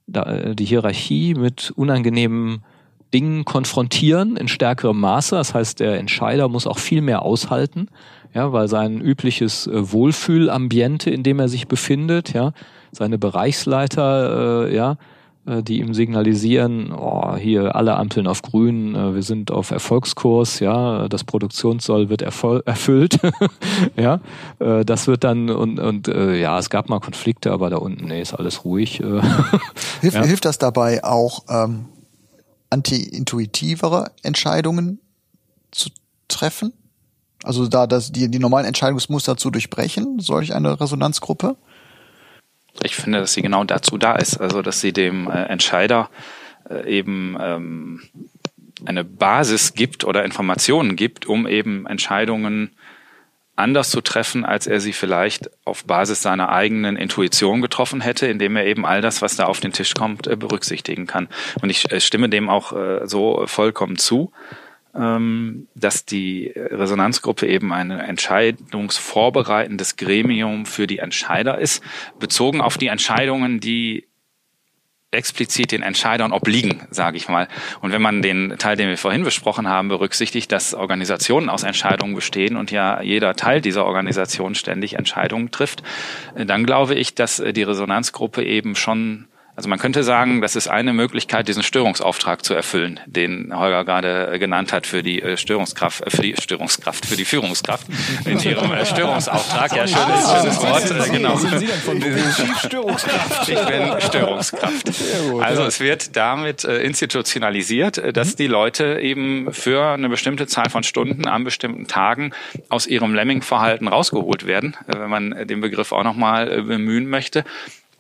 [0.07, 2.63] da, äh, die Hierarchie mit unangenehmen
[3.13, 5.35] Dingen konfrontieren in stärkerem Maße.
[5.35, 7.87] Das heißt, der Entscheider muss auch viel mehr aushalten
[8.33, 12.53] ja, weil sein übliches äh, Wohlfühlambiente, in dem er sich befindet, ja,
[12.91, 14.97] seine Bereichsleiter, äh, ja,
[15.45, 20.59] äh, die ihm signalisieren, oh, hier alle Ampeln auf grün, äh, wir sind auf Erfolgskurs,
[20.59, 22.21] ja, das Produktionssoll wird
[22.65, 23.19] erfüllt,
[23.97, 24.21] ja,
[24.59, 28.05] äh, das wird dann und, und äh, ja, es gab mal Konflikte, aber da unten,
[28.05, 28.99] nee, ist alles ruhig.
[28.99, 29.21] Äh,
[30.01, 30.23] Hilf, ja.
[30.23, 31.85] Hilft das dabei auch ähm,
[32.69, 34.99] anti-intuitivere Entscheidungen
[35.71, 35.89] zu
[36.27, 36.71] treffen?
[37.43, 41.55] Also da das, die, die normalen Entscheidungsmuster zu durchbrechen, solch eine Resonanzgruppe?
[42.83, 44.37] Ich finde, dass sie genau dazu da ist.
[44.39, 46.09] Also dass sie dem äh, Entscheider
[46.69, 48.01] äh, eben ähm,
[48.85, 52.71] eine Basis gibt oder Informationen gibt, um eben Entscheidungen
[53.55, 58.55] anders zu treffen, als er sie vielleicht auf Basis seiner eigenen Intuition getroffen hätte, indem
[58.55, 61.27] er eben all das, was da auf den Tisch kommt, äh, berücksichtigen kann.
[61.61, 64.31] Und ich äh, stimme dem auch äh, so vollkommen zu
[64.93, 71.81] dass die Resonanzgruppe eben ein entscheidungsvorbereitendes Gremium für die Entscheider ist,
[72.19, 74.09] bezogen auf die Entscheidungen, die
[75.11, 77.49] explizit den Entscheidern obliegen, sage ich mal.
[77.81, 82.15] Und wenn man den Teil, den wir vorhin besprochen haben, berücksichtigt, dass Organisationen aus Entscheidungen
[82.15, 85.83] bestehen und ja jeder Teil dieser Organisation ständig Entscheidungen trifft,
[86.35, 89.27] dann glaube ich, dass die Resonanzgruppe eben schon
[89.61, 94.39] also man könnte sagen, das ist eine Möglichkeit, diesen Störungsauftrag zu erfüllen, den Holger gerade
[94.39, 97.85] genannt hat für die äh, Störungskraft, äh, für die Störungskraft, für die Führungskraft
[98.25, 99.75] in ihrem äh, Störungsauftrag.
[99.75, 101.11] Ja, schönes, schönes Wort.
[101.11, 101.39] Genau.
[103.47, 104.91] Ich bin Störungskraft.
[105.41, 111.27] Also es wird damit institutionalisiert, dass die Leute eben für eine bestimmte Zahl von Stunden
[111.27, 112.31] an bestimmten Tagen
[112.69, 117.43] aus ihrem Lemming-Verhalten rausgeholt werden, wenn man den Begriff auch nochmal bemühen möchte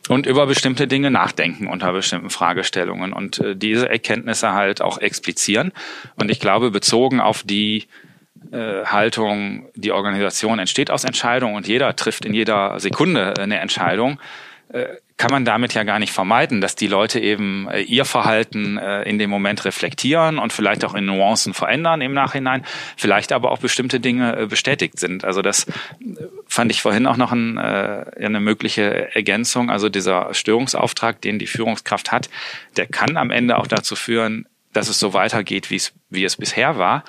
[0.09, 5.71] und über bestimmte Dinge nachdenken unter bestimmten Fragestellungen und äh, diese Erkenntnisse halt auch explizieren.
[6.15, 7.87] Und ich glaube, bezogen auf die
[8.51, 14.19] äh, Haltung, die Organisation entsteht aus Entscheidungen und jeder trifft in jeder Sekunde eine Entscheidung,
[15.21, 19.03] kann man damit ja gar nicht vermeiden, dass die Leute eben äh, ihr Verhalten äh,
[19.03, 22.65] in dem Moment reflektieren und vielleicht auch in Nuancen verändern im Nachhinein,
[22.97, 25.23] vielleicht aber auch bestimmte Dinge äh, bestätigt sind.
[25.23, 25.67] Also das
[26.47, 29.69] fand ich vorhin auch noch ein, eine mögliche Ergänzung.
[29.69, 32.29] Also dieser Störungsauftrag, den die Führungskraft hat,
[32.75, 36.35] der kann am Ende auch dazu führen, dass es so weitergeht, wie es, wie es
[36.35, 37.03] bisher war,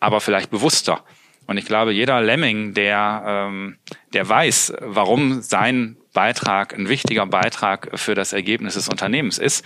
[0.00, 1.04] aber vielleicht bewusster.
[1.46, 3.76] Und ich glaube, jeder Lemming, der, ähm,
[4.14, 9.64] der weiß, warum sein Beitrag, ein wichtiger Beitrag für das Ergebnis des Unternehmens ist,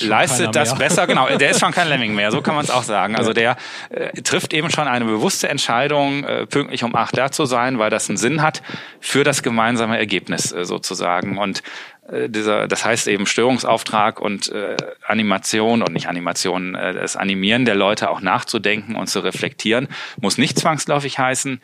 [0.00, 1.06] leistet das besser.
[1.06, 3.16] Genau, der ist schon kein Lemming mehr, so kann man es auch sagen.
[3.16, 3.56] Also der
[3.90, 7.90] äh, trifft eben schon eine bewusste Entscheidung, äh, pünktlich um acht da zu sein, weil
[7.90, 8.62] das einen Sinn hat
[9.00, 11.36] für das gemeinsame Ergebnis äh, sozusagen.
[11.36, 11.62] Und
[12.08, 14.76] äh, dieser, das heißt eben Störungsauftrag und äh,
[15.06, 19.88] Animation und nicht Animation, äh, das Animieren der Leute auch nachzudenken und zu reflektieren,
[20.20, 21.60] muss nicht zwangsläufig heißen,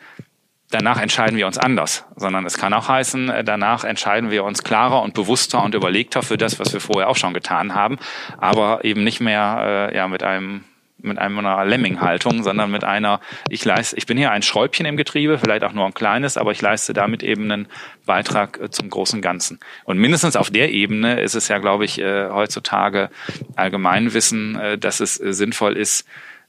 [0.71, 4.63] danach entscheiden wir uns anders, sondern es kann auch heißen, äh, danach entscheiden wir uns
[4.63, 7.97] klarer und bewusster und überlegter für das, was wir vorher auch schon getan haben,
[8.37, 10.63] aber eben nicht mehr äh, ja mit einem
[11.01, 15.37] mit einer Lemming-Haltung, sondern mit einer, ich leiste, ich bin hier ein Schräubchen im Getriebe,
[15.37, 17.67] vielleicht auch nur ein kleines, aber ich leiste damit eben einen
[18.05, 19.61] Beitrag äh, zum großen Ganzen.
[19.85, 23.11] Und mindestens auf der Ebene ist es ja, glaube ich, äh, heutzutage
[23.55, 26.05] Allgemeinwissen, dass es sinnvoll ist,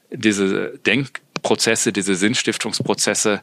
[0.09, 3.41] diese Denkprozesse, diese Sinnstiftungsprozesse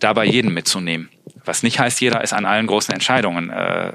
[0.00, 1.08] dabei jeden mitzunehmen.
[1.44, 3.92] Was nicht heißt, jeder ist an allen großen Entscheidungen äh,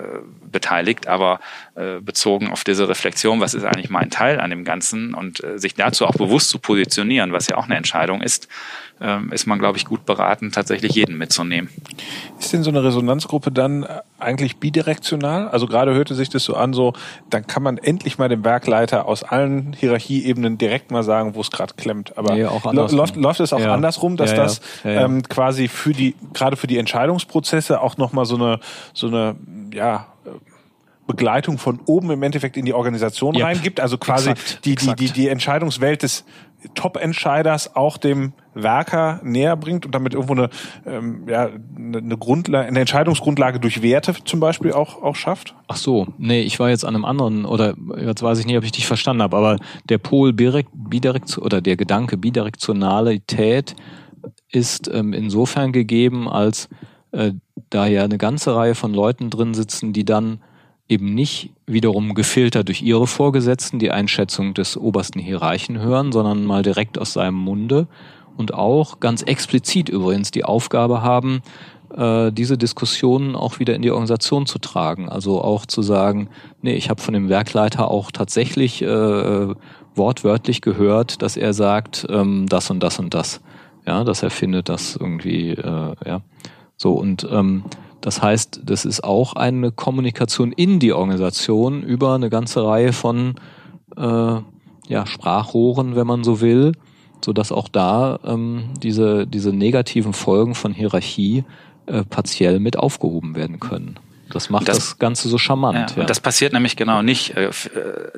[0.53, 1.41] beteiligt, aber
[1.75, 5.59] äh, bezogen auf diese Reflexion, was ist eigentlich mein Teil an dem Ganzen und äh,
[5.59, 8.47] sich dazu auch bewusst zu positionieren, was ja auch eine Entscheidung ist,
[9.01, 11.69] ähm, ist man, glaube ich, gut beraten, tatsächlich jeden mitzunehmen.
[12.39, 13.85] Ist denn so eine Resonanzgruppe dann
[14.17, 15.49] eigentlich bidirektional?
[15.49, 16.93] Also gerade hörte sich das so an, so
[17.29, 21.51] dann kann man endlich mal dem Werkleiter aus allen Hierarchieebenen direkt mal sagen, wo es
[21.51, 22.17] gerade klemmt.
[22.17, 23.73] Aber nee, läuft, läuft es auch ja.
[23.73, 24.43] andersrum, dass ja, ja.
[24.43, 28.59] das ähm, quasi für die gerade für die Entscheidungsprozesse auch nochmal so eine
[28.93, 29.35] so eine
[29.73, 30.12] ja
[31.07, 33.45] Begleitung von oben im Endeffekt in die Organisation yep.
[33.45, 36.23] reingibt, also quasi exakt, die, die, die, die Entscheidungswelt des
[36.75, 40.49] Top-Entscheiders auch dem Werker näher bringt und damit irgendwo eine,
[40.85, 45.55] ähm, ja, eine, Grundlage, eine Entscheidungsgrundlage durch Werte zum Beispiel auch, auch schafft?
[45.67, 48.63] Ach so, nee, ich war jetzt an einem anderen, oder jetzt weiß ich nicht, ob
[48.63, 49.57] ich dich verstanden habe, aber
[49.89, 53.75] der Pol bidirekt, oder der Gedanke Bidirektionalität
[54.49, 56.69] ist ähm, insofern gegeben, als
[57.11, 57.33] äh,
[57.69, 60.39] da ja eine ganze Reihe von Leuten drin sitzen, die dann
[60.89, 66.63] eben nicht wiederum gefiltert durch ihre Vorgesetzten die Einschätzung des obersten Hierarchen hören, sondern mal
[66.63, 67.87] direkt aus seinem Munde
[68.37, 71.41] und auch ganz explizit übrigens die Aufgabe haben,
[71.95, 75.09] äh, diese Diskussionen auch wieder in die Organisation zu tragen.
[75.09, 76.29] Also auch zu sagen,
[76.61, 79.47] nee, ich habe von dem Werkleiter auch tatsächlich äh,
[79.95, 83.41] wortwörtlich gehört, dass er sagt, ähm, das und das und das.
[83.85, 86.21] Ja, dass er findet, dass irgendwie, äh, ja.
[86.77, 87.63] So, und ähm,
[88.03, 93.35] das heißt, das ist auch eine Kommunikation in die Organisation über eine ganze Reihe von
[93.95, 94.35] äh,
[94.89, 96.73] ja, Sprachrohren, wenn man so will,
[97.23, 101.45] so dass auch da ähm, diese, diese negativen Folgen von Hierarchie
[101.85, 103.97] äh, partiell mit aufgehoben werden können.
[104.33, 105.91] Das macht das, das Ganze so charmant.
[105.91, 106.01] Ja, ja.
[106.01, 107.51] Und das passiert nämlich genau nicht, äh, äh,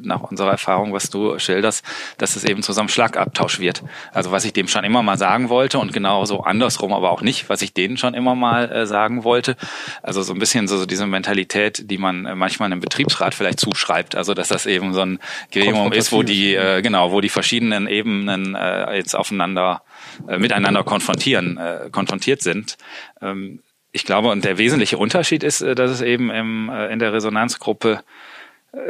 [0.02, 1.84] nach unserer Erfahrung, was du schilderst,
[2.18, 3.84] dass es eben zu so einem Schlagabtausch wird.
[4.14, 7.50] Also was ich dem schon immer mal sagen wollte und genauso andersrum aber auch nicht,
[7.50, 9.58] was ich denen schon immer mal äh, sagen wollte.
[10.02, 13.60] Also so ein bisschen so, so diese Mentalität, die man äh, manchmal einem Betriebsrat vielleicht
[13.60, 14.16] zuschreibt.
[14.16, 15.20] Also dass das eben so ein
[15.52, 19.82] Gremium ist, wo die, äh, genau, wo die verschiedenen Ebenen äh, jetzt aufeinander
[20.28, 22.78] äh, miteinander konfrontieren, äh, konfrontiert sind.
[23.22, 23.60] Ähm,
[23.96, 27.14] ich glaube, und der wesentliche Unterschied ist, äh, dass es eben im, äh, in der
[27.14, 28.04] Resonanzgruppe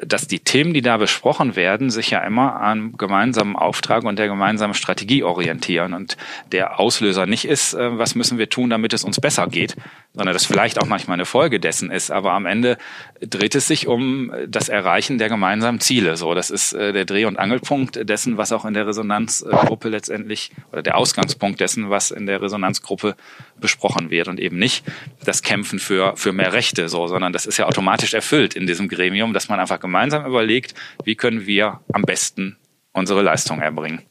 [0.04, 4.28] dass die Themen, die da besprochen werden, sich ja immer am gemeinsamen Auftrag und der
[4.28, 5.94] gemeinsamen Strategie orientieren.
[5.94, 6.18] Und
[6.52, 9.76] der Auslöser nicht ist, äh, was müssen wir tun, damit es uns besser geht,
[10.14, 12.78] sondern das vielleicht auch manchmal eine Folge dessen ist, aber am Ende
[13.22, 16.18] dreht es sich um das Erreichen der gemeinsamen Ziele.
[16.18, 20.52] So, das ist äh, der Dreh- und Angelpunkt dessen, was auch in der Resonanzgruppe letztendlich
[20.72, 23.16] oder der Ausgangspunkt dessen, was in der Resonanzgruppe
[23.60, 24.28] besprochen wird.
[24.28, 24.84] Und eben nicht
[25.24, 28.88] das Kämpfen für für mehr Rechte, so, sondern das ist ja automatisch erfüllt in diesem
[28.88, 30.74] Gremium, dass man einfach einfach gemeinsam überlegt,
[31.04, 32.58] wie können wir am besten
[32.94, 34.02] unsere Leistung erbringen.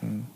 [0.00, 0.26] Hm.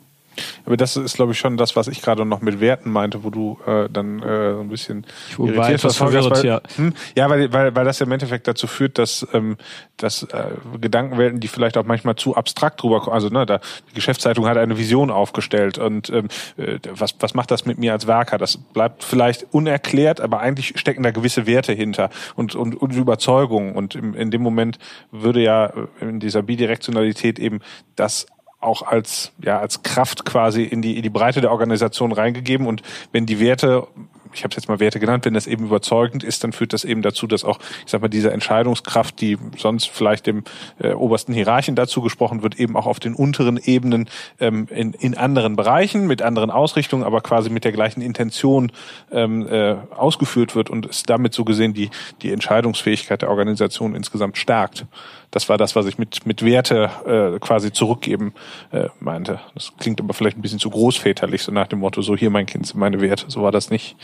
[0.65, 3.31] Aber das ist, glaube ich, schon das, was ich gerade noch mit Werten meinte, wo
[3.31, 6.61] du äh, dann äh, so ein bisschen ich irritiert etwas verwirrt, ja.
[6.77, 9.57] Hm, ja, weil, weil, weil das ja im Endeffekt dazu führt, dass, ähm,
[9.97, 10.45] dass äh,
[10.81, 14.57] Gedankenwelten, die vielleicht auch manchmal zu abstrakt drüber kommen, also ne, da, die Geschäftszeitung hat
[14.57, 18.39] eine Vision aufgestellt und ähm, äh, was, was macht das mit mir als Werker?
[18.39, 23.75] Das bleibt vielleicht unerklärt, aber eigentlich stecken da gewisse Werte hinter und, und, und Überzeugungen.
[23.75, 24.79] Und im, in dem Moment
[25.11, 27.61] würde ja in dieser Bidirektionalität eben
[27.97, 28.27] das
[28.63, 32.83] auch als ja als Kraft quasi in die in die Breite der Organisation reingegeben und
[33.13, 33.87] wenn die Werte
[34.35, 37.03] ich habe jetzt mal Werte genannt, wenn das eben überzeugend ist, dann führt das eben
[37.03, 40.45] dazu, dass auch, ich sag mal, diese Entscheidungskraft, die sonst vielleicht dem
[40.81, 44.09] äh, obersten Hierarchen dazu gesprochen wird, eben auch auf den unteren Ebenen
[44.41, 48.73] ähm, in, in anderen Bereichen, mit anderen Ausrichtungen, aber quasi mit der gleichen Intention
[49.11, 51.91] ähm, äh, ausgeführt wird und es damit so gesehen die,
[52.23, 54.87] die Entscheidungsfähigkeit der Organisation insgesamt stärkt.
[55.33, 58.35] Das war das, was ich mit, mit Werte äh, quasi zurückgeben
[58.71, 59.41] äh, meinte.
[59.55, 62.47] Das klingt aber vielleicht ein bisschen zu großväterlich, so nach dem Motto, so hier mein
[62.47, 63.25] Kind sind meine Werte.
[63.29, 63.97] So war das nicht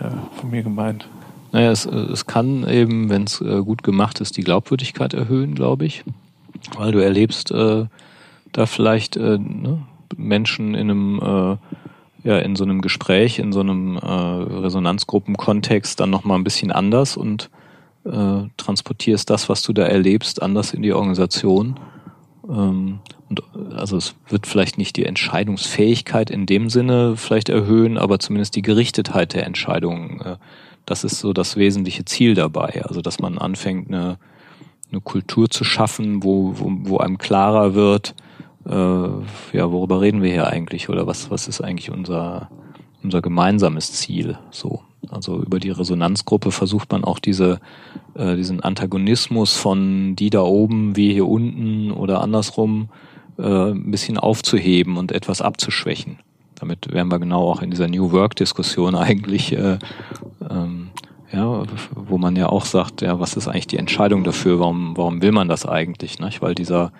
[0.00, 1.08] äh, von mir gemeint.
[1.52, 5.86] Naja, es, es kann eben, wenn es äh, gut gemacht ist, die Glaubwürdigkeit erhöhen, glaube
[5.86, 6.02] ich.
[6.76, 7.86] Weil du erlebst äh,
[8.50, 9.82] da vielleicht äh, ne,
[10.16, 11.56] Menschen in einem äh,
[12.24, 17.16] ja, in so einem Gespräch, in so einem äh, Resonanzgruppenkontext dann nochmal ein bisschen anders
[17.16, 17.50] und
[18.04, 21.78] äh, transportierst das, was du da erlebst, anders in die Organisation.
[22.48, 23.42] Ähm, und
[23.74, 28.62] also es wird vielleicht nicht die Entscheidungsfähigkeit in dem Sinne vielleicht erhöhen, aber zumindest die
[28.62, 30.20] Gerichtetheit der Entscheidungen.
[30.20, 30.36] Äh,
[30.86, 32.84] das ist so das wesentliche Ziel dabei.
[32.86, 34.18] Also dass man anfängt, eine,
[34.90, 38.14] eine Kultur zu schaffen, wo, wo, wo einem klarer wird,
[38.66, 42.50] äh, ja, worüber reden wir hier eigentlich oder was, was ist eigentlich unser,
[43.02, 44.38] unser gemeinsames Ziel?
[44.50, 44.82] So.
[45.10, 47.60] Also über die Resonanzgruppe versucht man auch diese,
[48.14, 52.88] äh, diesen Antagonismus von die da oben wie hier unten oder andersrum
[53.38, 56.18] äh, ein bisschen aufzuheben und etwas abzuschwächen.
[56.56, 59.78] Damit wären wir genau auch in dieser New Work-Diskussion eigentlich, äh,
[60.48, 60.90] ähm,
[61.32, 64.60] ja, wo man ja auch sagt, ja, was ist eigentlich die Entscheidung dafür?
[64.60, 66.20] Warum, warum will man das eigentlich?
[66.20, 66.42] Nicht?
[66.42, 66.92] Weil dieser,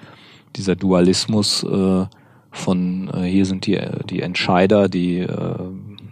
[0.56, 2.06] dieser Dualismus äh,
[2.50, 3.78] von äh, hier sind die,
[4.08, 5.56] die Entscheider, die äh,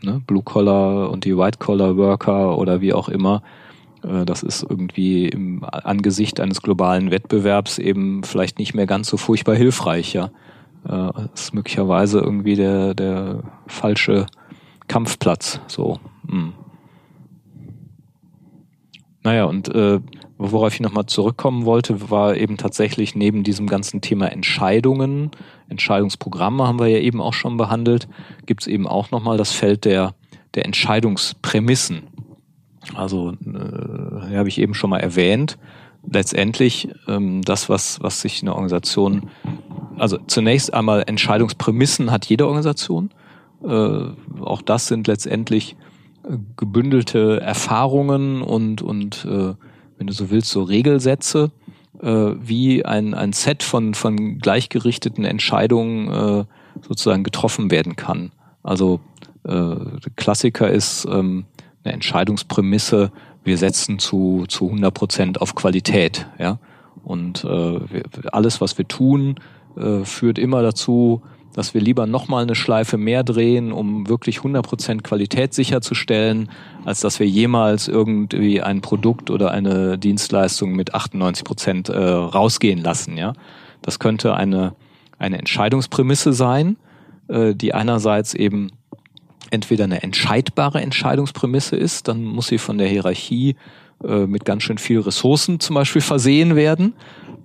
[0.02, 3.42] ne, Blue Collar und die White Collar Worker oder wie auch immer,
[4.02, 9.16] äh, das ist irgendwie im Angesicht eines globalen Wettbewerbs eben vielleicht nicht mehr ganz so
[9.16, 10.30] furchtbar hilfreich, ja.
[10.88, 14.26] Äh, ist möglicherweise irgendwie der, der falsche
[14.88, 15.98] Kampfplatz, so.
[16.28, 16.54] Hm.
[19.22, 20.00] Naja, und äh,
[20.36, 25.30] worauf ich nochmal zurückkommen wollte, war eben tatsächlich neben diesem ganzen Thema Entscheidungen,
[25.68, 28.08] Entscheidungsprogramme haben wir ja eben auch schon behandelt,
[28.46, 30.14] gibt es eben auch nochmal das Feld der,
[30.54, 32.02] der Entscheidungsprämissen.
[32.94, 35.58] Also äh, habe ich eben schon mal erwähnt.
[36.10, 39.30] Letztendlich ähm, das, was, was sich eine Organisation,
[39.96, 43.10] also zunächst einmal Entscheidungsprämissen hat jede Organisation.
[43.62, 43.66] Äh,
[44.40, 45.76] auch das sind letztendlich
[46.24, 49.54] äh, gebündelte Erfahrungen und, und äh,
[49.96, 51.52] wenn du so willst, so Regelsätze,
[52.02, 56.44] äh, wie ein, ein Set von, von gleichgerichteten Entscheidungen äh,
[56.86, 58.32] sozusagen getroffen werden kann.
[58.62, 59.00] Also
[59.44, 59.76] äh,
[60.16, 61.44] Klassiker ist, ähm,
[61.84, 63.10] eine Entscheidungsprämisse,
[63.44, 66.26] wir setzen zu, zu 100 Prozent auf Qualität.
[66.38, 66.58] Ja?
[67.02, 69.36] Und äh, alles, was wir tun,
[69.76, 71.22] äh, führt immer dazu,
[71.54, 76.50] dass wir lieber nochmal eine Schleife mehr drehen, um wirklich 100 Prozent Qualität sicherzustellen,
[76.84, 82.82] als dass wir jemals irgendwie ein Produkt oder eine Dienstleistung mit 98 Prozent äh, rausgehen
[82.82, 83.16] lassen.
[83.18, 83.34] Ja?
[83.82, 84.74] Das könnte eine,
[85.18, 86.76] eine Entscheidungsprämisse sein,
[87.28, 88.70] äh, die einerseits eben
[89.50, 93.56] entweder eine entscheidbare Entscheidungsprämisse ist, dann muss sie von der Hierarchie
[94.02, 96.94] äh, mit ganz schön viel Ressourcen zum Beispiel versehen werden.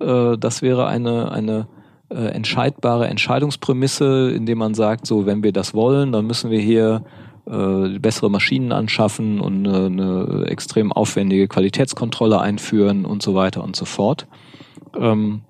[0.00, 1.68] Äh, das wäre eine, eine
[2.10, 7.04] äh, entscheidbare Entscheidungsprämisse, indem man sagt, so wenn wir das wollen, dann müssen wir hier
[7.46, 13.76] äh, bessere Maschinen anschaffen und eine, eine extrem aufwendige Qualitätskontrolle einführen und so weiter und
[13.76, 14.26] so fort.
[14.98, 15.42] Ähm,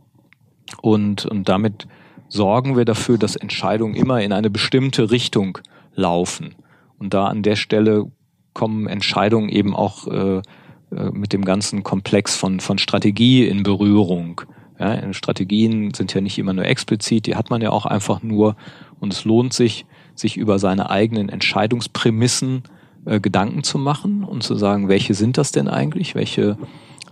[0.82, 1.86] und, und damit
[2.28, 5.58] sorgen wir dafür, dass Entscheidungen immer in eine bestimmte Richtung
[5.94, 6.54] laufen.
[6.98, 8.10] Und da an der Stelle
[8.52, 14.42] kommen Entscheidungen eben auch äh, äh, mit dem ganzen Komplex von, von Strategie in Berührung.
[14.78, 18.56] Ja, Strategien sind ja nicht immer nur explizit, die hat man ja auch einfach nur.
[19.00, 22.62] Und es lohnt sich, sich über seine eigenen Entscheidungsprämissen
[23.04, 26.14] äh, Gedanken zu machen und zu sagen, welche sind das denn eigentlich?
[26.14, 26.56] Welche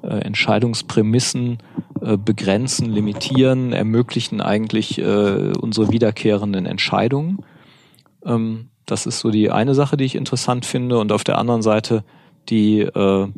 [0.03, 1.59] äh, Entscheidungsprämissen
[2.01, 7.39] äh, begrenzen, limitieren, ermöglichen eigentlich äh, unsere wiederkehrenden Entscheidungen?
[8.25, 10.99] Ähm, das ist so die eine Sache, die ich interessant finde.
[10.99, 12.05] Und auf der anderen Seite
[12.49, 13.29] die äh,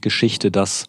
[0.00, 0.88] Geschichte, dass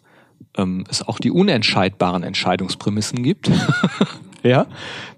[0.60, 3.50] ähm, es auch die unentscheidbaren Entscheidungsprämissen gibt.
[4.42, 4.66] ja,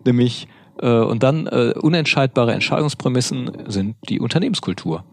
[0.05, 0.49] nämlich
[0.81, 5.05] äh, und dann äh, unentscheidbare Entscheidungsprämissen sind die Unternehmenskultur.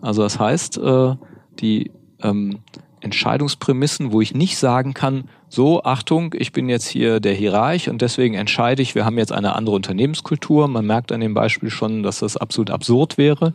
[0.00, 1.14] Also das heißt, äh,
[1.60, 1.90] die
[2.22, 2.60] ähm,
[3.00, 8.02] Entscheidungsprämissen, wo ich nicht sagen kann, so, Achtung, ich bin jetzt hier der Hierarch und
[8.02, 10.68] deswegen entscheide ich, wir haben jetzt eine andere Unternehmenskultur.
[10.68, 13.54] Man merkt an dem Beispiel schon, dass das absolut absurd wäre.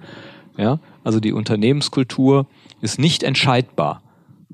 [0.58, 2.48] Ja, also die Unternehmenskultur
[2.82, 4.02] ist nicht entscheidbar,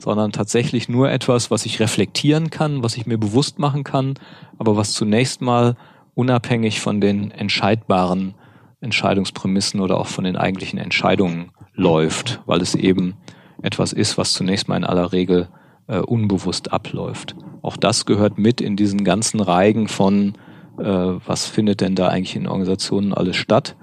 [0.02, 4.16] sondern tatsächlich nur etwas, was ich reflektieren kann, was ich mir bewusst machen kann,
[4.58, 5.76] aber was zunächst mal
[6.16, 8.34] unabhängig von den entscheidbaren
[8.82, 13.16] Entscheidungsprämissen oder auch von den eigentlichen Entscheidungen läuft, weil es eben
[13.62, 15.50] etwas ist, was zunächst mal in aller Regel
[15.88, 17.36] äh, unbewusst abläuft.
[17.62, 20.34] Auch das gehört mit in diesen ganzen Reigen von,
[20.80, 23.76] äh, was findet denn da eigentlich in Organisationen alles statt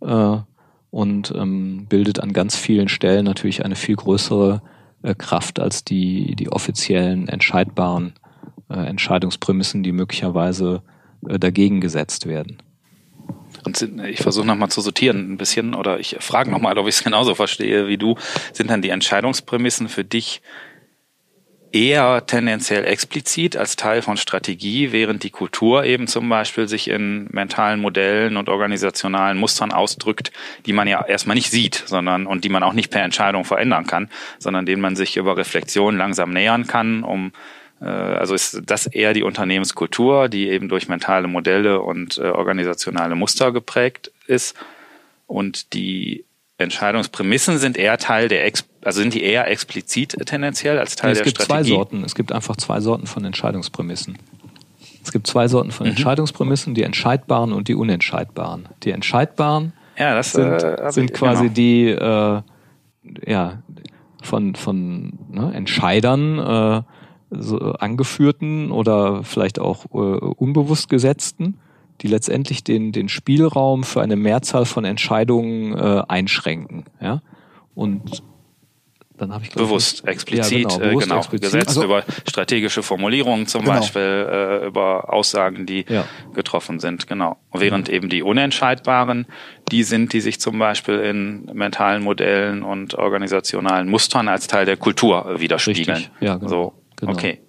[0.00, 0.38] äh,
[0.90, 4.62] und ähm, bildet an ganz vielen Stellen natürlich eine viel größere
[5.06, 8.14] äh, Kraft als die, die offiziellen entscheidbaren
[8.68, 10.82] äh, Entscheidungsprämissen, die möglicherweise
[11.28, 12.58] äh, dagegen gesetzt werden.
[13.64, 16.96] Und sind, ich versuche nochmal zu sortieren ein bisschen oder ich frage nochmal, ob ich
[16.96, 18.16] es genauso verstehe wie du.
[18.52, 20.42] Sind dann die Entscheidungsprämissen für dich
[21.76, 27.28] eher tendenziell explizit als Teil von Strategie, während die Kultur eben zum Beispiel sich in
[27.30, 30.32] mentalen Modellen und organisationalen Mustern ausdrückt,
[30.64, 33.86] die man ja erstmal nicht sieht, sondern und die man auch nicht per Entscheidung verändern
[33.86, 34.08] kann,
[34.38, 37.32] sondern denen man sich über Reflexion langsam nähern kann, um
[37.82, 43.16] äh, also ist das eher die Unternehmenskultur, die eben durch mentale Modelle und äh, organisationale
[43.16, 44.56] Muster geprägt ist.
[45.26, 46.24] Und die
[46.56, 51.18] Entscheidungsprämissen sind eher Teil der, Ex also sind die eher explizit tendenziell als Teil es
[51.18, 51.70] der gibt Strategie?
[51.70, 52.04] Zwei Sorten.
[52.04, 54.16] Es gibt einfach zwei Sorten von Entscheidungsprämissen.
[55.02, 58.68] Es gibt zwei Sorten von Entscheidungsprämissen, die entscheidbaren und die unentscheidbaren.
[58.82, 61.54] Die entscheidbaren Ja, sind, äh, sind ich- quasi genau.
[61.54, 62.42] die äh,
[63.30, 63.62] ja,
[64.22, 66.82] von, von ne, Entscheidern äh,
[67.30, 71.58] so angeführten oder vielleicht auch äh, unbewusst gesetzten,
[72.00, 76.84] die letztendlich den, den Spielraum für eine Mehrzahl von Entscheidungen äh, einschränken.
[77.00, 77.20] Ja?
[77.74, 78.22] Und
[79.18, 81.42] dann habe ich glaub ich, Bewusst, explizit, Ja, äh, bewusst, genau, explizit.
[81.52, 83.74] gesetzt Also- über strategische Formulierungen zum Genau.
[83.78, 84.02] Beispiel,
[84.62, 86.04] äh, über Aussagen, die Ja.
[86.34, 87.36] getroffen sind, genau.
[87.52, 89.26] Während eben die unentscheidbaren,
[89.70, 94.76] die sind, die sich zum Beispiel in mentalen Modellen und organisationalen Mustern als Teil der
[94.76, 95.96] Kultur widerspiegeln.
[95.98, 96.48] Richtig, ja, genau.
[96.48, 97.12] So, Genau.
[97.12, 97.40] okay.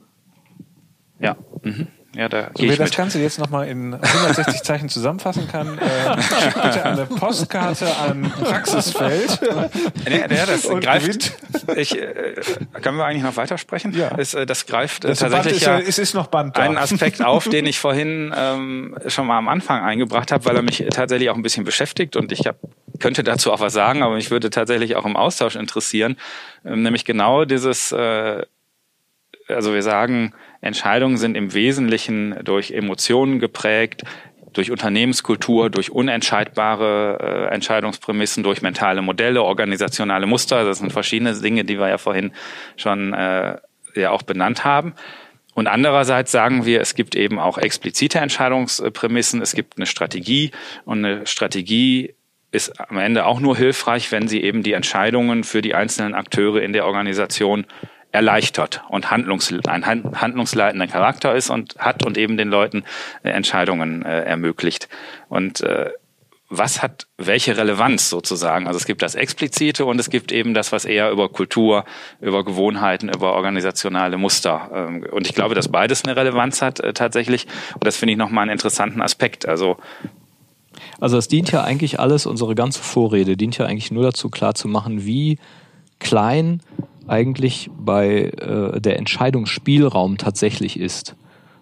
[1.20, 1.88] Ja, mhm.
[2.16, 2.98] Ja, da So, wer ich das mit.
[2.98, 9.40] Ganze jetzt nochmal in 160 Zeichen zusammenfassen kann, äh, schickt bitte eine Postkarte an Praxisfeld.
[10.08, 11.34] Ja, ja, das Und greift.
[11.76, 12.36] Ich, äh,
[12.82, 13.94] können wir eigentlich noch weitersprechen?
[13.94, 14.10] Ja.
[14.10, 16.62] Ist, äh, das greift äh, Das tatsächlich ist, ja, ja es ist noch Band da.
[16.62, 20.62] einen Aspekt auf, den ich vorhin ähm, schon mal am Anfang eingebracht habe, weil er
[20.62, 22.58] mich tatsächlich auch ein bisschen beschäftigt und ich hab,
[23.00, 26.18] könnte dazu auch was sagen, aber mich würde tatsächlich auch im Austausch interessieren,
[26.66, 28.44] ähm, nämlich genau dieses, äh,
[29.48, 34.04] also wir sagen, Entscheidungen sind im Wesentlichen durch Emotionen geprägt,
[34.54, 40.66] durch Unternehmenskultur, durch unentscheidbare äh, Entscheidungsprämissen, durch mentale Modelle, organisationale Muster.
[40.66, 42.32] Das sind verschiedene Dinge, die wir ja vorhin
[42.76, 43.58] schon äh,
[43.96, 44.94] ja auch benannt haben.
[45.54, 50.52] Und andererseits sagen wir, es gibt eben auch explizite Entscheidungsprämissen, es gibt eine Strategie
[50.86, 52.14] und eine Strategie
[52.52, 56.62] ist am Ende auch nur hilfreich, wenn sie eben die Entscheidungen für die einzelnen Akteure
[56.62, 57.66] in der Organisation
[58.12, 62.84] erleichtert und ein hand- handlungsleitender Charakter ist und hat und eben den Leuten
[63.24, 64.88] äh, Entscheidungen äh, ermöglicht.
[65.30, 65.92] Und äh,
[66.50, 68.68] was hat welche Relevanz sozusagen?
[68.68, 71.84] Also es gibt das Explizite und es gibt eben das, was eher über Kultur,
[72.22, 74.70] über Gewohnheiten, über organisationale Muster.
[74.74, 77.48] ähm, Und ich glaube, dass beides eine Relevanz hat äh, tatsächlich.
[77.74, 79.46] Und das finde ich nochmal einen interessanten Aspekt.
[79.46, 79.76] Also
[81.02, 85.06] Also es dient ja eigentlich alles, unsere ganze Vorrede dient ja eigentlich nur dazu klarzumachen,
[85.06, 85.40] wie
[86.00, 86.62] klein
[87.08, 91.16] eigentlich bei äh, der Entscheidungsspielraum tatsächlich ist.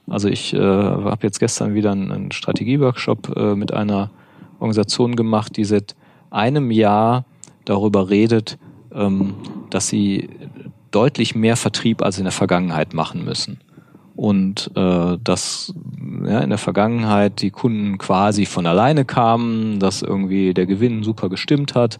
[0.07, 4.11] Also ich äh, habe jetzt gestern wieder einen, einen Strategieworkshop äh, mit einer
[4.59, 5.95] Organisation gemacht, die seit
[6.29, 7.25] einem Jahr
[7.65, 8.57] darüber redet,
[8.93, 9.33] ähm,
[9.69, 10.29] dass sie
[10.91, 13.59] deutlich mehr Vertrieb als in der Vergangenheit machen müssen.
[14.15, 15.73] Und äh, dass
[16.25, 21.27] ja, in der Vergangenheit die Kunden quasi von alleine kamen, dass irgendwie der Gewinn super
[21.27, 21.99] gestimmt hat.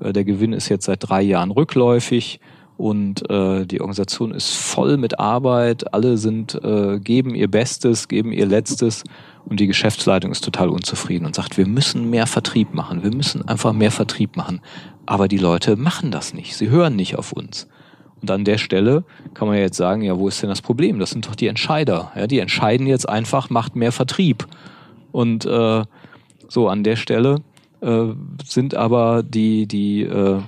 [0.00, 2.40] Äh, der Gewinn ist jetzt seit drei Jahren rückläufig
[2.82, 5.94] und äh, die Organisation ist voll mit Arbeit.
[5.94, 9.04] Alle sind äh, geben ihr Bestes, geben ihr Letztes
[9.44, 13.46] und die Geschäftsleitung ist total unzufrieden und sagt, wir müssen mehr Vertrieb machen, wir müssen
[13.46, 14.60] einfach mehr Vertrieb machen.
[15.06, 17.68] Aber die Leute machen das nicht, sie hören nicht auf uns.
[18.20, 20.98] Und an der Stelle kann man jetzt sagen, ja, wo ist denn das Problem?
[20.98, 22.10] Das sind doch die Entscheider.
[22.16, 24.48] Ja, die entscheiden jetzt einfach, macht mehr Vertrieb.
[25.12, 25.84] Und äh,
[26.48, 27.36] so an der Stelle
[27.80, 28.06] äh,
[28.44, 30.40] sind aber die die äh,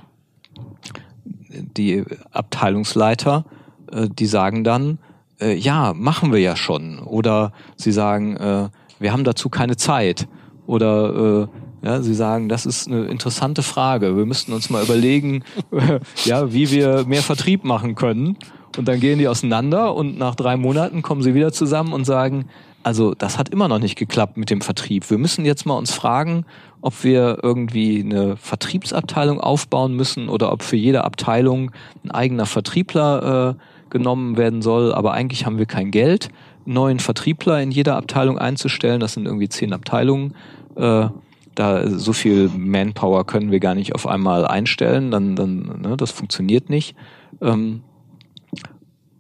[1.77, 3.45] die Abteilungsleiter,
[3.93, 4.99] äh, die sagen dann,
[5.41, 6.99] äh, ja, machen wir ja schon.
[6.99, 10.29] Oder sie sagen, äh, wir haben dazu keine Zeit.
[10.67, 11.49] Oder
[11.83, 14.17] äh, ja, sie sagen, das ist eine interessante Frage.
[14.17, 15.45] Wir müssten uns mal überlegen,
[16.25, 18.39] ja, wie wir mehr Vertrieb machen können.
[18.77, 22.47] Und dann gehen die auseinander und nach drei Monaten kommen sie wieder zusammen und sagen,
[22.85, 25.11] also das hat immer noch nicht geklappt mit dem Vertrieb.
[25.11, 26.45] Wir müssen jetzt mal uns fragen,
[26.80, 31.70] ob wir irgendwie eine Vertriebsabteilung aufbauen müssen oder ob für jede Abteilung
[32.05, 34.93] ein eigener Vertriebler äh, genommen werden soll.
[34.93, 36.28] Aber eigentlich haben wir kein Geld,
[36.66, 39.01] neuen Vertriebler in jeder Abteilung einzustellen.
[39.01, 40.35] Das sind irgendwie zehn Abteilungen.
[40.76, 41.09] Äh,
[41.55, 45.11] da so viel Manpower können wir gar nicht auf einmal einstellen.
[45.11, 46.97] Dann, dann ne, das funktioniert nicht.
[47.41, 47.82] Ähm,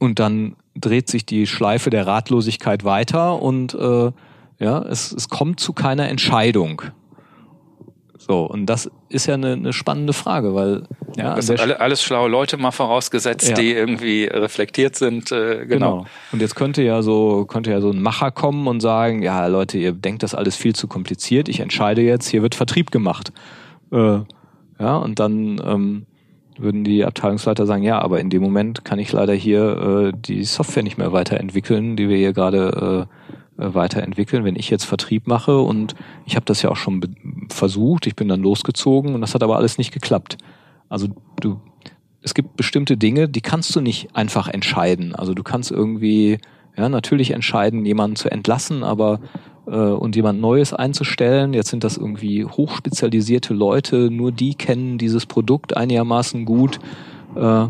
[0.04, 4.10] und dann dreht sich die Schleife der Ratlosigkeit weiter und äh,
[4.60, 6.82] ja, es, es kommt zu keiner Entscheidung.
[8.16, 10.84] So, und das ist ja eine, eine spannende Frage, weil
[11.16, 13.54] ja, das sind alle, alles schlaue Leute mal vorausgesetzt, Ja.
[13.54, 15.30] die irgendwie reflektiert sind.
[15.30, 15.98] Äh, genau.
[15.98, 16.06] Genau.
[16.32, 19.76] Und jetzt könnte ja so könnte ja so ein Macher kommen und sagen, ja Leute,
[19.78, 21.48] ihr denkt das alles viel zu kompliziert.
[21.48, 23.32] Ich entscheide jetzt, hier wird Vertrieb gemacht.
[23.92, 24.20] Äh,
[24.80, 26.06] ja, und dann ähm,
[26.58, 30.44] würden die Abteilungsleiter sagen, ja, aber in dem Moment kann ich leider hier äh, die
[30.44, 33.08] Software nicht mehr weiterentwickeln, die wir hier gerade
[33.58, 35.94] äh, äh, weiterentwickeln, wenn ich jetzt Vertrieb mache und
[36.26, 37.00] ich habe das ja auch schon
[37.50, 40.38] versucht, ich bin dann losgezogen und das hat aber alles nicht geklappt.
[40.88, 41.08] Also
[41.40, 41.60] du
[42.24, 45.14] es gibt bestimmte Dinge, die kannst du nicht einfach entscheiden.
[45.14, 46.38] Also du kannst irgendwie,
[46.76, 49.20] ja, natürlich entscheiden, jemanden zu entlassen, aber
[49.70, 51.54] und jemand Neues einzustellen.
[51.54, 56.78] Jetzt sind das irgendwie hochspezialisierte Leute, nur die kennen dieses Produkt einigermaßen gut.
[57.34, 57.66] Äh,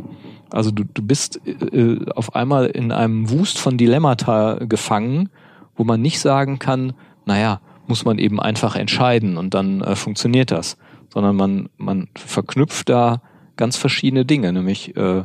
[0.51, 5.31] also du, du bist äh, auf einmal in einem Wust von Dilemmata gefangen
[5.77, 6.95] wo man nicht sagen kann,
[7.27, 10.77] naja, muss man eben einfach entscheiden und dann äh, funktioniert das,
[11.13, 13.21] sondern man, man verknüpft da
[13.57, 15.25] ganz verschiedene Dinge, nämlich äh,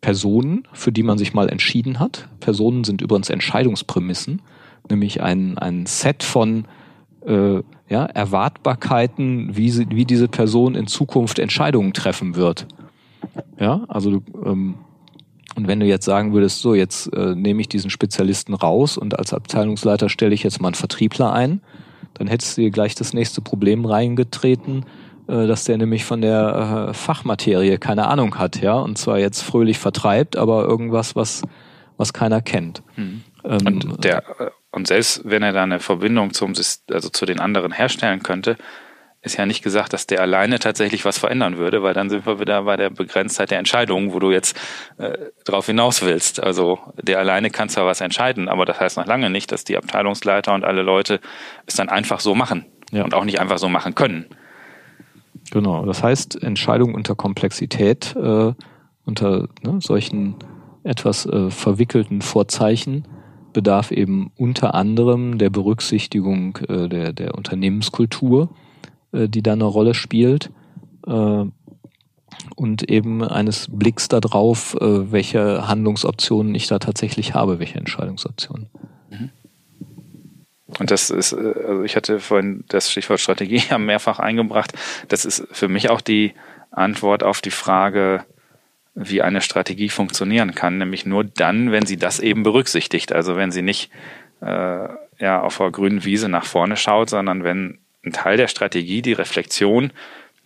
[0.00, 2.28] Personen, für die man sich mal entschieden hat.
[2.40, 4.40] Personen sind übrigens Entscheidungsprämissen,
[4.90, 6.66] nämlich ein, ein Set von
[7.26, 12.66] äh, ja, Erwartbarkeiten, wie, sie, wie diese Person in Zukunft Entscheidungen treffen wird.
[13.58, 14.76] Ja, also ähm,
[15.56, 19.18] und wenn du jetzt sagen würdest, so jetzt äh, nehme ich diesen Spezialisten raus und
[19.18, 21.62] als Abteilungsleiter stelle ich jetzt mal einen Vertriebler ein,
[22.14, 24.84] dann hättest du dir gleich das nächste Problem reingetreten,
[25.28, 29.42] äh, dass der nämlich von der äh, Fachmaterie keine Ahnung hat, ja, und zwar jetzt
[29.42, 31.42] fröhlich vertreibt, aber irgendwas, was
[31.96, 32.82] was keiner kennt.
[32.96, 33.22] Mhm.
[33.44, 34.22] Ähm, und der
[34.76, 36.52] und selbst wenn er da eine Verbindung zum
[36.90, 38.58] also zu den anderen herstellen könnte,
[39.22, 42.40] ist ja nicht gesagt, dass der alleine tatsächlich was verändern würde, weil dann sind wir
[42.40, 44.54] wieder bei der Begrenztheit der Entscheidungen, wo du jetzt
[44.98, 45.16] äh,
[45.46, 46.42] drauf hinaus willst.
[46.42, 49.78] Also der alleine kann zwar was entscheiden, aber das heißt noch lange nicht, dass die
[49.78, 51.20] Abteilungsleiter und alle Leute
[51.64, 53.02] es dann einfach so machen ja.
[53.02, 54.26] und auch nicht einfach so machen können.
[55.52, 58.52] Genau, das heißt Entscheidungen unter Komplexität, äh,
[59.06, 60.36] unter ne, solchen
[60.84, 63.08] etwas äh, verwickelten Vorzeichen
[63.56, 68.50] bedarf eben unter anderem der Berücksichtigung äh, der, der Unternehmenskultur
[69.16, 70.50] äh, die da eine Rolle spielt.
[71.06, 71.44] Äh,
[72.54, 78.68] und eben eines Blicks darauf, äh, welche Handlungsoptionen ich da tatsächlich habe, welche Entscheidungsoptionen.
[79.10, 79.30] Mhm.
[80.78, 84.72] Und das ist, also ich hatte vorhin das Stichwort Strategie ja mehrfach eingebracht.
[85.08, 86.34] Das ist für mich auch die
[86.70, 88.24] Antwort auf die Frage,
[88.96, 93.12] wie eine Strategie funktionieren kann, nämlich nur dann, wenn sie das eben berücksichtigt.
[93.12, 93.90] Also wenn sie nicht
[94.40, 94.88] äh,
[95.18, 99.12] ja auf der grünen Wiese nach vorne schaut, sondern wenn ein Teil der Strategie die
[99.12, 99.92] Reflexion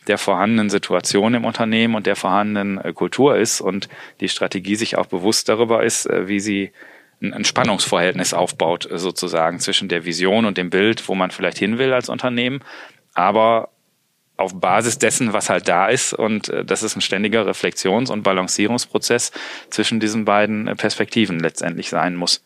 [0.09, 3.89] der vorhandenen Situation im Unternehmen und der vorhandenen äh, Kultur ist und
[4.21, 6.73] die Strategie sich auch bewusst darüber ist, äh, wie sie
[7.23, 11.79] ein Spannungsverhältnis aufbaut, äh, sozusagen zwischen der Vision und dem Bild, wo man vielleicht hin
[11.79, 12.61] will als Unternehmen,
[13.15, 13.69] aber
[14.41, 16.13] auf Basis dessen, was halt da ist.
[16.13, 19.33] Und das ist ein ständiger Reflexions- und Balancierungsprozess
[19.71, 22.43] zwischen diesen beiden Perspektiven letztendlich sein muss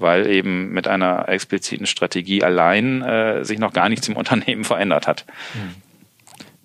[0.00, 5.06] weil eben mit einer expliziten Strategie allein äh, sich noch gar nichts im Unternehmen verändert
[5.06, 5.26] hat.
[5.54, 5.74] Mhm.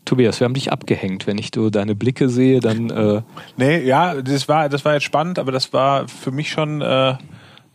[0.06, 1.28] Tobias, wir haben dich abgehängt.
[1.28, 2.89] Wenn ich so deine Blicke sehe, dann.
[2.91, 3.22] Äh
[3.58, 7.16] nee, ja, das war, das war jetzt spannend, aber das war für mich schon äh,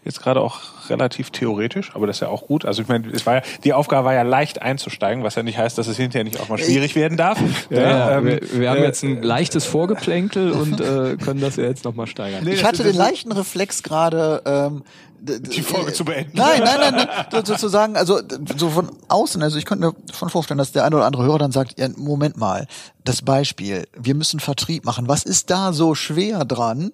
[0.04, 0.60] jetzt gerade auch
[0.90, 2.64] relativ theoretisch, aber das ist ja auch gut.
[2.64, 5.58] Also ich meine, es war ja, die Aufgabe war ja leicht einzusteigen, was ja nicht
[5.58, 7.38] heißt, dass es hinterher nicht auch mal schwierig werden darf.
[7.70, 11.56] Ja, ja, ähm, wir, wir, haben äh, jetzt ein leichtes Vorgeplänkel und äh, können das
[11.56, 12.46] ja jetzt nochmal steigern.
[12.46, 14.82] Ich hatte den leichten Reflex gerade, ähm,
[15.20, 16.32] die Folge zu beenden.
[16.34, 17.44] Nein, nein, nein, nein.
[17.44, 18.20] sozusagen, also
[18.56, 21.38] so von außen, also ich könnte mir schon vorstellen, dass der eine oder andere Hörer
[21.38, 22.66] dann sagt, ja, Moment mal,
[23.04, 25.08] das Beispiel, wir müssen Vertrieb machen.
[25.08, 26.92] Was ist da so schwer dran,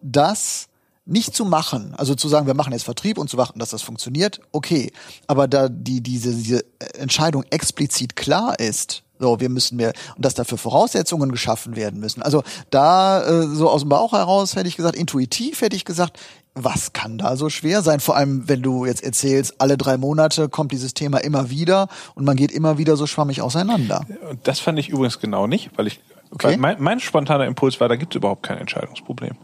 [0.00, 0.68] das
[1.06, 3.82] nicht zu machen, also zu sagen, wir machen jetzt Vertrieb und zu warten, dass das
[3.82, 4.92] funktioniert, okay.
[5.28, 6.64] Aber da die, diese, diese
[6.98, 12.20] Entscheidung explizit klar ist, so, wir müssen mehr, und dass dafür Voraussetzungen geschaffen werden müssen.
[12.20, 16.18] Also da, äh, so aus dem Bauch heraus hätte ich gesagt, intuitiv hätte ich gesagt,
[16.54, 18.00] was kann da so schwer sein?
[18.00, 22.24] Vor allem, wenn du jetzt erzählst, alle drei Monate kommt dieses Thema immer wieder und
[22.24, 24.06] man geht immer wieder so schwammig auseinander.
[24.42, 26.00] Das fand ich übrigens genau nicht, weil ich,
[26.30, 26.48] okay.
[26.48, 29.36] weil mein, mein spontaner Impuls war, da gibt es überhaupt kein Entscheidungsproblem.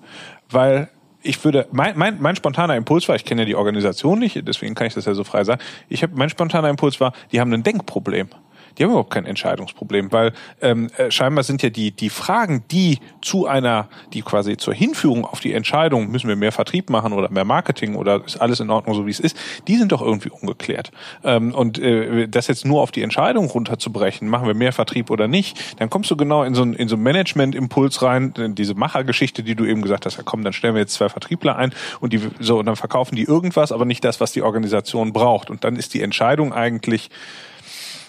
[0.50, 0.90] Weil
[1.22, 4.74] ich würde, mein, mein, mein spontaner Impuls war, ich kenne ja die Organisation nicht, deswegen
[4.74, 5.60] kann ich das ja so frei sagen.
[5.88, 8.28] Ich habe, mein spontaner Impuls war, die haben ein Denkproblem
[8.76, 12.98] die haben überhaupt kein Entscheidungsproblem, weil ähm, äh, scheinbar sind ja die, die Fragen, die
[13.20, 17.30] zu einer, die quasi zur Hinführung auf die Entscheidung, müssen wir mehr Vertrieb machen oder
[17.30, 19.36] mehr Marketing oder ist alles in Ordnung, so wie es ist,
[19.68, 20.90] die sind doch irgendwie ungeklärt.
[21.24, 25.28] Ähm, und äh, das jetzt nur auf die Entscheidung runterzubrechen, machen wir mehr Vertrieb oder
[25.28, 29.54] nicht, dann kommst du genau in so ein, in so Management-Impuls rein, diese Machergeschichte, die
[29.54, 32.20] du eben gesagt hast, ja komm, dann stellen wir jetzt zwei Vertriebler ein und die
[32.40, 35.50] so und dann verkaufen die irgendwas, aber nicht das, was die Organisation braucht.
[35.50, 37.10] Und dann ist die Entscheidung eigentlich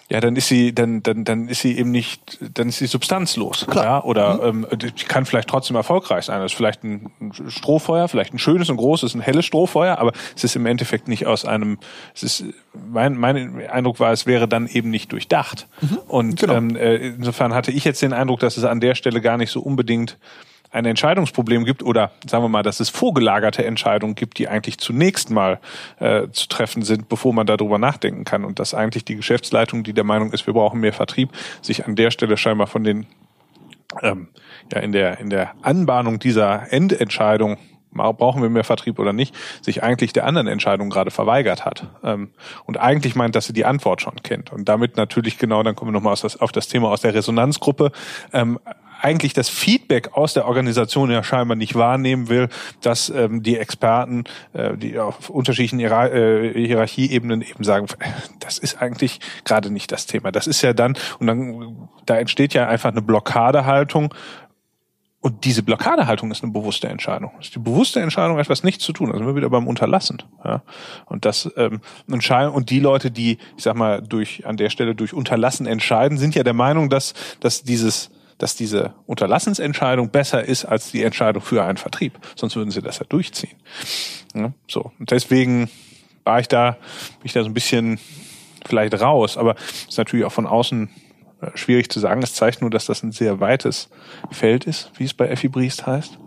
[0.10, 3.66] ja, dann ist sie, dann, dann, dann ist sie eben nicht, dann ist sie substanzlos.
[3.68, 3.84] Klar.
[3.84, 4.68] Ja, oder mhm.
[4.70, 6.40] ähm, die kann vielleicht trotzdem erfolgreich sein.
[6.42, 7.12] Das ist vielleicht ein
[7.48, 11.26] Strohfeuer, vielleicht ein schönes und großes, ein helles Strohfeuer, aber es ist im Endeffekt nicht
[11.26, 11.80] aus einem,
[12.14, 15.68] es ist, mein, mein Eindruck war, es wäre dann eben nicht durchdacht.
[15.82, 15.98] Mhm.
[16.08, 16.54] Und genau.
[16.56, 19.52] ähm, äh, insofern hatte ich jetzt den Eindruck, dass es an der Stelle gar nicht
[19.52, 20.18] so unbedingt
[20.74, 25.30] ein Entscheidungsproblem gibt oder sagen wir mal, dass es vorgelagerte Entscheidungen gibt, die eigentlich zunächst
[25.30, 25.60] mal
[26.00, 28.44] äh, zu treffen sind, bevor man darüber nachdenken kann.
[28.44, 31.30] Und dass eigentlich die Geschäftsleitung, die der Meinung ist, wir brauchen mehr Vertrieb,
[31.62, 33.06] sich an der Stelle scheinbar von den
[34.02, 34.30] ähm,
[34.74, 37.58] ja in der in der Anbahnung dieser Endentscheidung
[37.94, 41.88] brauchen wir mehr Vertrieb oder nicht, sich eigentlich der anderen Entscheidung gerade verweigert hat.
[42.04, 42.32] Ähm,
[42.66, 44.52] und eigentlich meint, dass sie die Antwort schon kennt.
[44.52, 47.92] Und damit natürlich genau, dann kommen wir nochmal auf das Thema aus der Resonanzgruppe,
[48.34, 48.60] ähm,
[49.04, 52.48] eigentlich das Feedback aus der Organisation ja scheinbar nicht wahrnehmen will,
[52.82, 54.24] dass ähm, die Experten,
[54.54, 57.88] äh, die auf unterschiedlichen Hierar äh, Hierarchieebenen eben sagen,
[58.40, 60.32] das ist eigentlich gerade nicht das Thema.
[60.32, 64.14] Das ist ja dann, und dann, da entsteht ja einfach eine Blockadehaltung,
[65.20, 67.32] und diese Blockadehaltung ist eine bewusste Entscheidung.
[67.40, 69.10] Ist die bewusste Entscheidung, etwas nicht zu tun.
[69.10, 70.22] Also wir wieder beim Unterlassen.
[70.44, 70.64] Ja.
[71.06, 71.80] Und das ähm,
[72.12, 76.18] entscheiden und die Leute, die, ich sag mal, durch an der Stelle durch Unterlassen entscheiden,
[76.18, 78.12] sind ja der Meinung, dass dass dieses
[78.44, 82.20] dass diese Unterlassensentscheidung besser ist als die Entscheidung für einen Vertrieb.
[82.36, 83.56] Sonst würden sie das ja durchziehen.
[84.36, 84.92] Ja, so.
[85.00, 85.70] Und deswegen
[86.26, 88.00] war ich da, bin ich da so ein bisschen
[88.66, 89.56] vielleicht raus, aber
[89.88, 90.90] ist natürlich auch von außen
[91.40, 92.22] äh, schwierig zu sagen.
[92.22, 93.90] Es zeigt nur, dass das ein sehr weites
[94.30, 96.20] Feld ist, wie es bei Effi Briest heißt.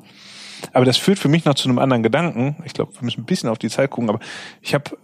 [0.73, 2.57] Aber das führt für mich noch zu einem anderen Gedanken.
[2.65, 4.21] Ich glaube, wir müssen ein bisschen auf die Zeit gucken, aber
[4.63, 4.97] ich habe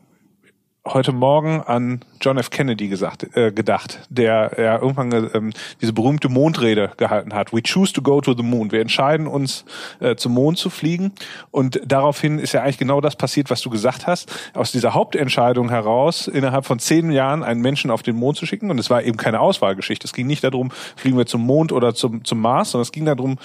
[0.85, 2.51] heute Morgen an John F.
[2.51, 7.53] Kennedy gesagt, äh, gedacht, der ja irgendwann ähm, diese berühmte Mondrede gehalten hat.
[7.53, 8.72] We choose to go to the moon.
[8.72, 9.64] Wir entscheiden uns,
[10.01, 11.12] äh, zum Mond zu fliegen.
[11.51, 14.33] Und daraufhin ist ja eigentlich genau das passiert, was du gesagt hast.
[14.55, 18.70] Aus dieser Hauptentscheidung heraus, innerhalb von zehn Jahren einen Menschen auf den Mond zu schicken.
[18.70, 20.07] Und es war eben keine Auswahlgeschichte.
[20.07, 23.05] Es ging nicht darum, fliegen wir zum Mond oder zum, zum Mars, sondern es ging
[23.05, 23.39] darum,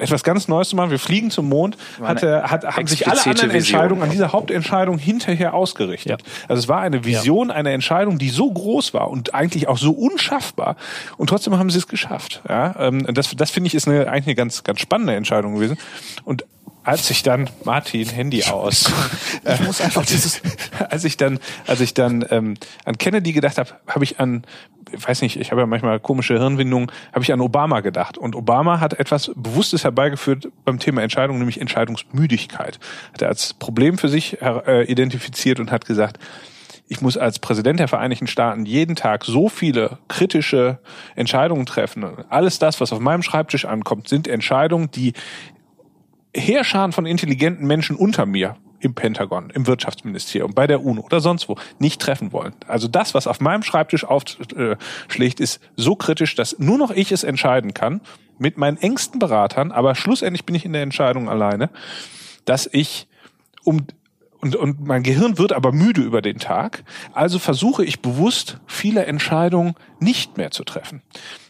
[0.00, 0.90] etwas ganz Neues zu machen.
[0.90, 1.76] Wir fliegen zum Mond.
[2.02, 3.80] Hatte, hat, haben sich alle anderen Vision.
[3.80, 6.22] Entscheidungen an dieser Hauptentscheidung hinterher ausgerichtet.
[6.22, 6.26] Ja.
[6.48, 7.54] Also es war eine Vision, ja.
[7.54, 10.76] eine Entscheidung, die so groß war und eigentlich auch so unschaffbar.
[11.16, 12.42] Und trotzdem haben sie es geschafft.
[12.48, 15.78] Ja, ähm, das, das finde ich ist eine, eigentlich eine ganz, ganz spannende Entscheidung gewesen.
[16.24, 16.44] Und
[16.82, 18.90] als ich dann Martin Handy aus,
[19.44, 20.40] ich muss einfach dieses,
[20.88, 22.54] als ich dann, als ich dann ähm,
[22.84, 24.44] an Kennedy gedacht habe, habe ich an,
[24.90, 28.18] ich weiß nicht, ich habe ja manchmal komische Hirnwindungen, habe ich an Obama gedacht.
[28.18, 32.78] Und Obama hat etwas Bewusstes herbeigeführt beim Thema Entscheidung, nämlich Entscheidungsmüdigkeit.
[33.12, 36.18] Hat er als Problem für sich äh, identifiziert und hat gesagt,
[36.88, 40.80] ich muss als Präsident der Vereinigten Staaten jeden Tag so viele kritische
[41.14, 42.04] Entscheidungen treffen.
[42.28, 45.12] Alles das, was auf meinem Schreibtisch ankommt, sind Entscheidungen, die
[46.34, 51.48] Heerscharen von intelligenten Menschen unter mir im Pentagon, im Wirtschaftsministerium, bei der UNO oder sonst
[51.48, 52.54] wo nicht treffen wollen.
[52.66, 57.22] Also das, was auf meinem Schreibtisch aufschlägt, ist so kritisch, dass nur noch ich es
[57.22, 58.00] entscheiden kann
[58.38, 61.68] mit meinen engsten Beratern, aber schlussendlich bin ich in der Entscheidung alleine,
[62.46, 63.06] dass ich
[63.64, 63.86] um
[64.40, 69.04] und, und mein Gehirn wird aber müde über den Tag, also versuche ich bewusst viele
[69.04, 71.02] Entscheidungen nicht mehr zu treffen.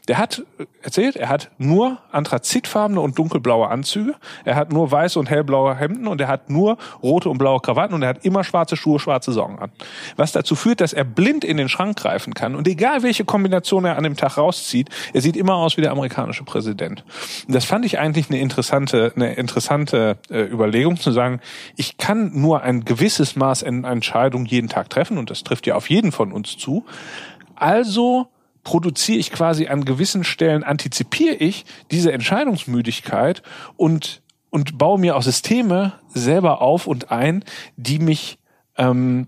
[0.09, 0.43] Der hat
[0.83, 6.07] erzählt, er hat nur anthrazitfarbene und dunkelblaue Anzüge, er hat nur weiße und hellblaue Hemden
[6.07, 9.33] und er hat nur rote und blaue Krawatten und er hat immer schwarze Schuhe, schwarze
[9.33, 9.71] Socken an.
[10.17, 13.85] Was dazu führt, dass er blind in den Schrank greifen kann und egal welche Kombination
[13.85, 17.05] er an dem Tag rauszieht, er sieht immer aus wie der amerikanische Präsident.
[17.47, 21.41] Und das fand ich eigentlich eine interessante, eine interessante äh, Überlegung zu sagen,
[21.77, 25.75] ich kann nur ein gewisses Maß an Entscheidungen jeden Tag treffen und das trifft ja
[25.75, 26.85] auf jeden von uns zu.
[27.55, 28.29] Also
[28.71, 33.43] produziere ich quasi an gewissen Stellen, antizipiere ich diese Entscheidungsmüdigkeit
[33.77, 37.45] und, und baue mir auch Systeme selber auf und ein,
[37.77, 38.39] die mich,
[38.77, 39.27] ähm,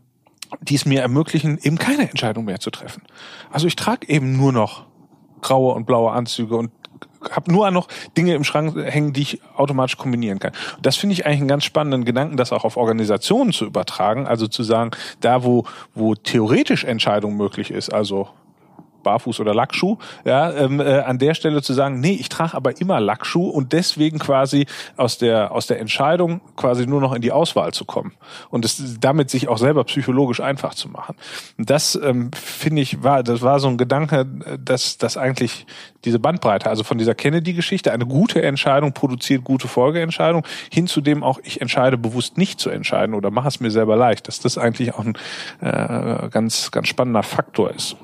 [0.60, 3.02] die es mir ermöglichen, eben keine Entscheidung mehr zu treffen.
[3.50, 4.86] Also ich trage eben nur noch
[5.40, 6.70] graue und blaue Anzüge und
[7.32, 10.52] habe nur noch Dinge im Schrank hängen, die ich automatisch kombinieren kann.
[10.82, 14.28] Das finde ich eigentlich einen ganz spannenden Gedanken, das auch auf Organisationen zu übertragen.
[14.28, 15.64] Also zu sagen, da wo,
[15.96, 18.28] wo theoretisch Entscheidung möglich ist, also
[19.02, 22.80] Barfuß oder Lackschuh, ja, ähm, äh, an der Stelle zu sagen, nee, ich trage aber
[22.80, 27.32] immer Lackschuh und deswegen quasi aus der aus der Entscheidung quasi nur noch in die
[27.32, 28.12] Auswahl zu kommen
[28.50, 31.16] und es damit sich auch selber psychologisch einfach zu machen.
[31.58, 34.26] Und das ähm, finde ich war das war so ein Gedanke,
[34.58, 35.66] dass dass eigentlich
[36.04, 41.22] diese Bandbreite, also von dieser Kennedy-Geschichte, eine gute Entscheidung produziert gute Folgeentscheidung, hin zu dem
[41.22, 44.58] auch ich entscheide bewusst nicht zu entscheiden oder mache es mir selber leicht, dass das
[44.58, 45.16] eigentlich auch ein
[45.60, 47.96] äh, ganz ganz spannender Faktor ist.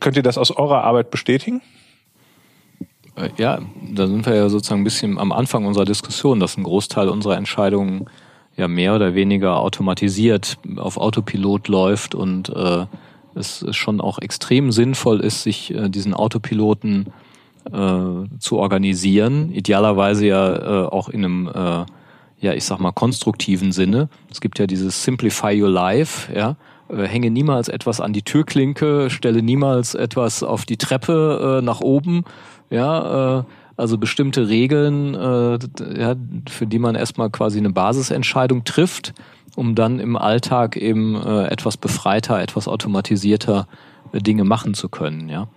[0.00, 1.62] Könnt ihr das aus eurer Arbeit bestätigen?
[3.16, 3.60] Äh, ja,
[3.92, 7.36] da sind wir ja sozusagen ein bisschen am Anfang unserer Diskussion, dass ein Großteil unserer
[7.36, 8.06] Entscheidungen
[8.56, 12.86] ja mehr oder weniger automatisiert auf Autopilot läuft und äh,
[13.34, 17.12] es schon auch extrem sinnvoll ist, sich äh, diesen Autopiloten
[17.72, 19.52] äh, zu organisieren.
[19.52, 21.84] Idealerweise ja äh, auch in einem, äh,
[22.40, 24.08] ja, ich sag mal, konstruktiven Sinne.
[24.30, 26.56] Es gibt ja dieses Simplify Your Life, ja,
[26.88, 32.24] hänge niemals etwas an die Türklinke, stelle niemals etwas auf die Treppe äh, nach oben.
[32.70, 33.44] Ja, äh,
[33.76, 35.58] also bestimmte Regeln, äh,
[35.98, 36.14] ja,
[36.48, 39.14] für die man erstmal quasi eine Basisentscheidung trifft,
[39.56, 43.66] um dann im Alltag eben äh, etwas befreiter, etwas automatisierter
[44.12, 45.28] äh, Dinge machen zu können.
[45.28, 45.48] Ja.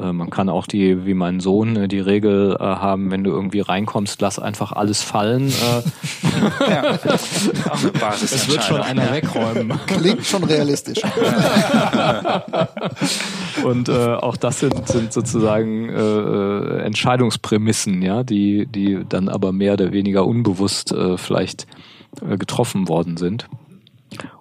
[0.00, 3.30] Äh, man kann auch die, wie mein Sohn, äh, die Regel äh, haben, wenn du
[3.30, 5.48] irgendwie reinkommst, lass einfach alles fallen.
[5.48, 5.82] Äh,
[6.68, 6.98] Ja,
[8.00, 9.72] Basis es wird schon einer wegräumen.
[9.86, 11.00] Klingt schon realistisch.
[13.64, 19.72] Und äh, auch das sind, sind sozusagen äh, Entscheidungsprämissen, ja, die, die dann aber mehr
[19.74, 21.66] oder weniger unbewusst äh, vielleicht
[22.26, 23.48] äh, getroffen worden sind.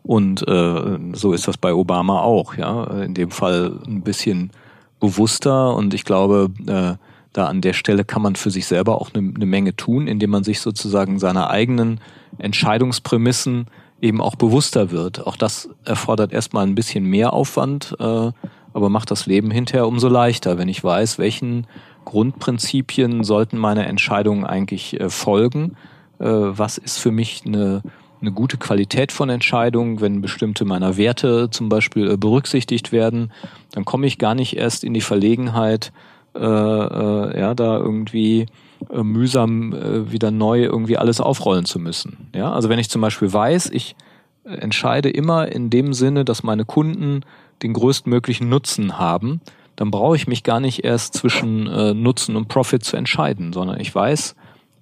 [0.04, 2.86] Und äh, so ist das bei Obama auch, ja.
[3.02, 4.52] In dem Fall ein bisschen
[5.00, 6.96] bewusster und ich glaube, äh,
[7.34, 10.32] da an der Stelle kann man für sich selber auch eine, eine Menge tun, indem
[10.32, 12.00] man sich sozusagen seiner eigenen
[12.40, 13.68] Entscheidungsprämissen
[14.02, 15.26] eben auch bewusster wird.
[15.26, 18.32] Auch das erfordert erstmal ein bisschen mehr Aufwand, äh,
[18.74, 21.68] aber macht das Leben hinterher umso leichter, wenn ich weiß, welchen
[22.06, 25.76] Grundprinzipien sollten meine Entscheidungen eigentlich äh, folgen.
[26.20, 27.82] Äh, was ist für mich eine,
[28.22, 33.32] eine gute Qualität von Entscheidungen, wenn bestimmte meiner Werte zum Beispiel äh, berücksichtigt werden,
[33.72, 35.92] dann komme ich gar nicht erst in die Verlegenheit,
[36.36, 38.48] äh, äh, ja, da irgendwie
[38.92, 42.30] äh, mühsam äh, wieder neu irgendwie alles aufrollen zu müssen.
[42.36, 43.96] Ja, also wenn ich zum Beispiel weiß, ich
[44.44, 47.22] entscheide immer in dem Sinne, dass meine Kunden
[47.64, 49.42] den größtmöglichen Nutzen haben,
[49.76, 53.80] dann brauche ich mich gar nicht erst zwischen äh, Nutzen und Profit zu entscheiden, sondern
[53.80, 54.36] ich weiß,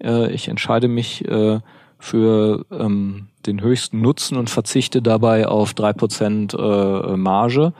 [0.04, 1.60] äh, ich entscheide mich äh,
[2.00, 7.74] für ähm, den höchsten Nutzen und verzichte dabei auf drei Prozent äh, Marge.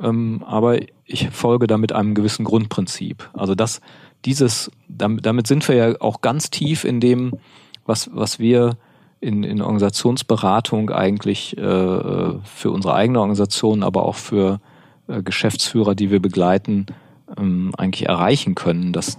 [0.00, 3.30] Ähm, aber ich folge damit einem gewissen Grundprinzip.
[3.32, 3.80] Also das,
[4.24, 7.32] dieses, damit, damit sind wir ja auch ganz tief in dem,
[7.86, 8.76] was, was wir
[9.20, 14.60] in, in Organisationsberatung eigentlich äh, für unsere eigene Organisation, aber auch für
[15.08, 16.86] äh, Geschäftsführer, die wir begleiten,
[17.38, 19.18] ähm, eigentlich erreichen können, dass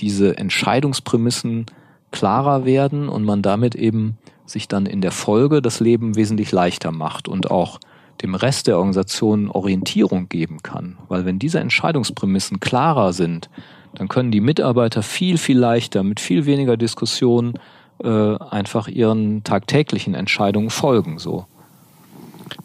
[0.00, 1.66] diese Entscheidungsprämissen
[2.10, 6.92] klarer werden und man damit eben sich dann in der Folge das Leben wesentlich leichter
[6.92, 7.78] macht und auch
[8.22, 10.98] dem Rest der Organisation Orientierung geben kann.
[11.08, 13.48] Weil wenn diese Entscheidungsprämissen klarer sind,
[13.94, 17.54] dann können die Mitarbeiter viel, viel leichter mit viel weniger Diskussion
[18.02, 21.18] äh, einfach ihren tagtäglichen Entscheidungen folgen.
[21.18, 21.46] So.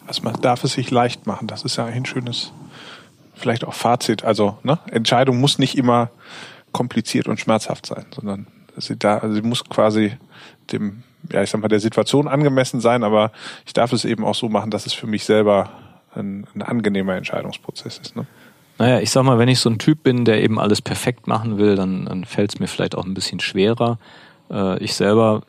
[0.06, 1.46] Also man darf es sich leicht machen.
[1.46, 2.52] Das ist ja ein schönes,
[3.34, 4.24] vielleicht auch Fazit.
[4.24, 4.78] Also ne?
[4.90, 6.10] Entscheidung muss nicht immer
[6.72, 8.46] kompliziert und schmerzhaft sein, sondern
[8.78, 10.12] sie, da, also sie muss quasi
[10.72, 13.32] dem, ja ich sag mal, der Situation angemessen sein, aber
[13.66, 15.70] ich darf es eben auch so machen, dass es für mich selber
[16.14, 18.16] ein, ein angenehmer Entscheidungsprozess ist.
[18.16, 18.26] Ne?
[18.78, 21.58] Naja, ich sag mal, wenn ich so ein Typ bin, der eben alles perfekt machen
[21.58, 23.98] will, dann, dann fällt es mir vielleicht auch ein bisschen schwerer.
[24.50, 25.42] Äh, ich selber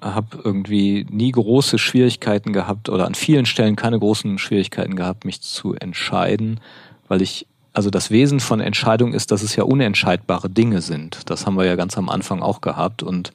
[0.00, 5.40] habe irgendwie nie große Schwierigkeiten gehabt oder an vielen Stellen keine großen Schwierigkeiten gehabt, mich
[5.40, 6.60] zu entscheiden,
[7.08, 7.46] weil ich,
[7.78, 11.30] also das Wesen von Entscheidung ist, dass es ja unentscheidbare Dinge sind.
[11.30, 13.32] Das haben wir ja ganz am Anfang auch gehabt und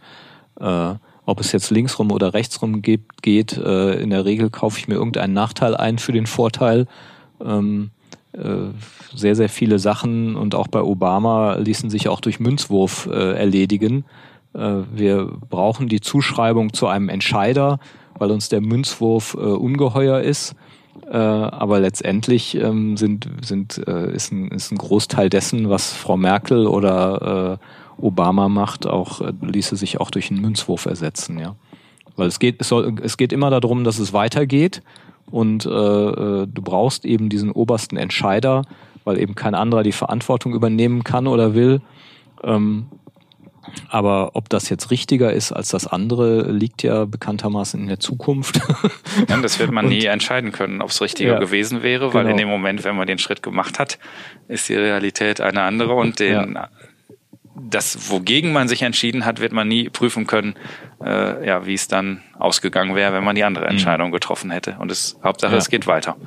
[0.59, 0.95] äh,
[1.25, 4.95] ob es jetzt linksrum oder rechtsrum geht, geht äh, in der Regel kaufe ich mir
[4.95, 6.87] irgendeinen Nachteil ein für den Vorteil.
[7.41, 7.91] Ähm,
[8.33, 8.73] äh,
[9.15, 14.03] sehr, sehr viele Sachen und auch bei Obama ließen sich auch durch Münzwurf äh, erledigen.
[14.53, 17.79] Äh, wir brauchen die Zuschreibung zu einem Entscheider,
[18.19, 20.53] weil uns der Münzwurf äh, ungeheuer ist.
[21.09, 26.17] Äh, aber letztendlich ähm, sind, sind, äh, ist, ein, ist ein Großteil dessen, was Frau
[26.17, 31.55] Merkel oder äh, Obama macht, auch äh, ließe sich auch durch einen Münzwurf ersetzen, ja.
[32.15, 34.83] Weil es geht, es, soll, es geht immer darum, dass es weitergeht
[35.31, 38.63] und äh, äh, du brauchst eben diesen obersten Entscheider,
[39.03, 41.81] weil eben kein anderer die Verantwortung übernehmen kann oder will.
[42.43, 42.85] Ähm,
[43.89, 48.59] aber ob das jetzt richtiger ist als das andere, liegt ja bekanntermaßen in der Zukunft.
[49.29, 52.23] Ja, das wird man Und- nie entscheiden können, ob es richtiger Ja, gewesen wäre, weil
[52.23, 52.31] genau.
[52.31, 53.99] in dem Moment, wenn man den Schritt gemacht hat,
[54.47, 56.57] ist die Realität eine andere und den,
[57.55, 60.55] das, wogegen man sich entschieden hat, wird man nie prüfen können,
[61.03, 64.75] äh, ja, wie es dann ausgegangen wäre, wenn man die andere Entscheidung getroffen hätte.
[64.79, 65.55] Und es, Hauptsache, Mhm.
[65.55, 65.59] Ja.
[65.59, 66.17] es geht weiter.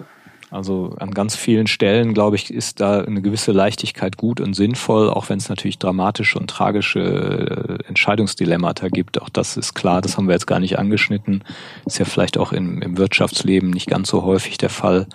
[0.51, 5.11] Also an ganz vielen Stellen, glaube ich, ist da eine gewisse Leichtigkeit gut und sinnvoll,
[5.11, 9.21] auch wenn es natürlich dramatische und tragische äh, Entscheidungsdilemmata gibt.
[9.21, 11.43] Auch das ist klar, das haben wir jetzt gar nicht angeschnitten.
[11.85, 15.09] Ist ja vielleicht auch im, im Wirtschaftsleben nicht ganz so häufig der Fall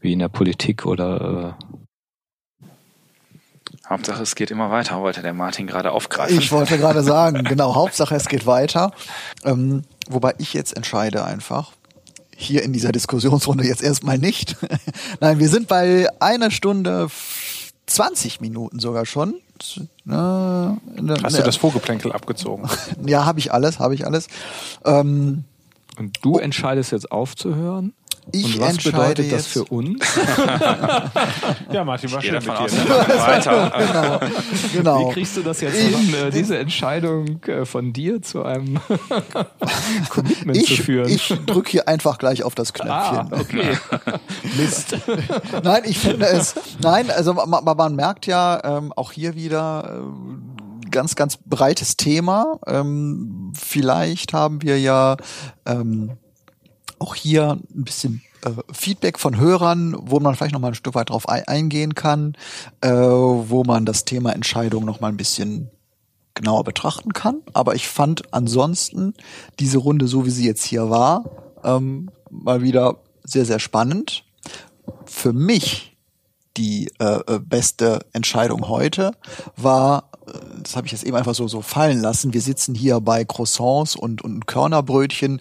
[0.00, 1.64] wie in der Politik oder äh,
[3.88, 6.38] Hauptsache, es geht immer weiter, wollte der Martin gerade aufgreifen.
[6.38, 8.92] Ich wollte gerade sagen, genau, Hauptsache es geht weiter.
[9.44, 11.72] Ähm, wobei ich jetzt entscheide einfach.
[12.36, 14.56] Hier in dieser Diskussionsrunde jetzt erstmal nicht.
[15.20, 17.08] Nein, wir sind bei einer Stunde
[17.86, 19.34] 20 Minuten sogar schon.
[20.04, 22.68] Ne, ne, Hast du das Vorgeplänkel abgezogen?
[23.06, 24.26] Ja, habe ich alles, habe ich alles.
[24.84, 25.44] Ähm,
[25.96, 27.92] und du entscheidest jetzt aufzuhören.
[28.32, 30.02] Ich Und was entscheide bedeutet das für uns?
[31.72, 32.78] Ja, Martin, war schön mit aus, dir.
[32.84, 34.20] machen weiter.
[34.72, 35.08] genau.
[35.08, 38.78] Wie kriegst du das jetzt Ich- hin, äh, diese Entscheidung äh, von dir zu einem
[40.08, 41.08] Commitment zu Ich, führen?
[41.08, 43.40] ich drücke hier einfach gleich auf das ah, Knöpfchen.
[43.40, 43.78] okay.
[44.56, 44.96] Mist.
[45.62, 46.54] Nein, ich finde es.
[46.82, 52.58] Nein, also man, man merkt ja ähm, auch hier wieder äh, ganz, ganz breites Thema.
[52.66, 55.16] Ähm, vielleicht haben wir ja
[55.66, 56.12] ähm,
[57.04, 60.94] auch hier ein bisschen äh, Feedback von Hörern, wo man vielleicht noch mal ein Stück
[60.94, 62.34] weit drauf ein eingehen kann,
[62.80, 65.70] äh, wo man das Thema Entscheidung noch mal ein bisschen
[66.32, 67.42] genauer betrachten kann.
[67.52, 69.12] Aber ich fand ansonsten
[69.60, 71.24] diese Runde, so wie sie jetzt hier war,
[71.62, 74.24] ähm, mal wieder sehr, sehr spannend.
[75.04, 75.96] Für mich
[76.56, 79.12] die äh, äh, beste Entscheidung heute
[79.56, 80.10] war,
[80.62, 82.32] das habe ich jetzt eben einfach so so fallen lassen.
[82.32, 85.40] Wir sitzen hier bei Croissants und und Körnerbrötchen.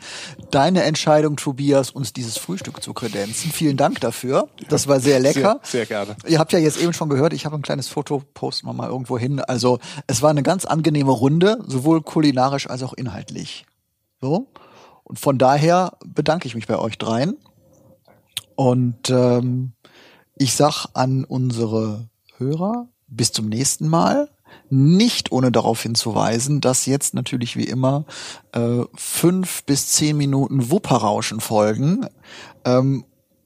[0.51, 3.51] Deine Entscheidung, Tobias, uns dieses Frühstück zu kredenzen.
[3.51, 4.49] Vielen Dank dafür.
[4.69, 5.59] Das war sehr lecker.
[5.63, 6.15] Sehr, sehr gerne.
[6.27, 8.89] Ihr habt ja jetzt eben schon gehört, ich habe ein kleines Foto, posten wir mal
[8.89, 9.39] irgendwo hin.
[9.39, 13.65] Also es war eine ganz angenehme Runde, sowohl kulinarisch als auch inhaltlich.
[14.21, 14.47] So.
[15.03, 17.37] Und von daher bedanke ich mich bei euch dreien.
[18.55, 19.73] Und ähm,
[20.35, 22.07] ich sag an unsere
[22.37, 24.29] Hörer, bis zum nächsten Mal.
[24.69, 28.05] Nicht ohne darauf hinzuweisen, dass jetzt natürlich wie immer
[28.53, 32.07] äh, fünf bis zehn Minuten Wupperrauschen folgen.
[32.65, 33.05] Ähm,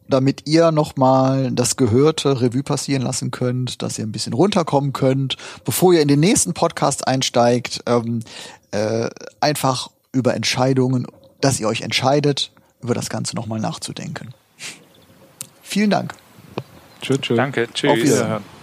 [0.10, 5.36] damit ihr nochmal das Gehörte Revue passieren lassen könnt, dass ihr ein bisschen runterkommen könnt,
[5.66, 8.22] bevor ihr in den nächsten Podcast einsteigt, ähm,
[8.72, 9.10] äh,
[9.42, 11.08] einfach über Entscheidungen,
[11.42, 12.52] dass ihr euch entscheidet,
[12.82, 14.34] über das Ganze nochmal nachzudenken.
[15.62, 16.14] Vielen Dank.
[17.02, 17.38] Tschüss, tschüss.
[17.38, 17.92] Danke, Auf tschüss.
[17.92, 18.16] Wiedersehen.
[18.16, 18.57] Wiederhören.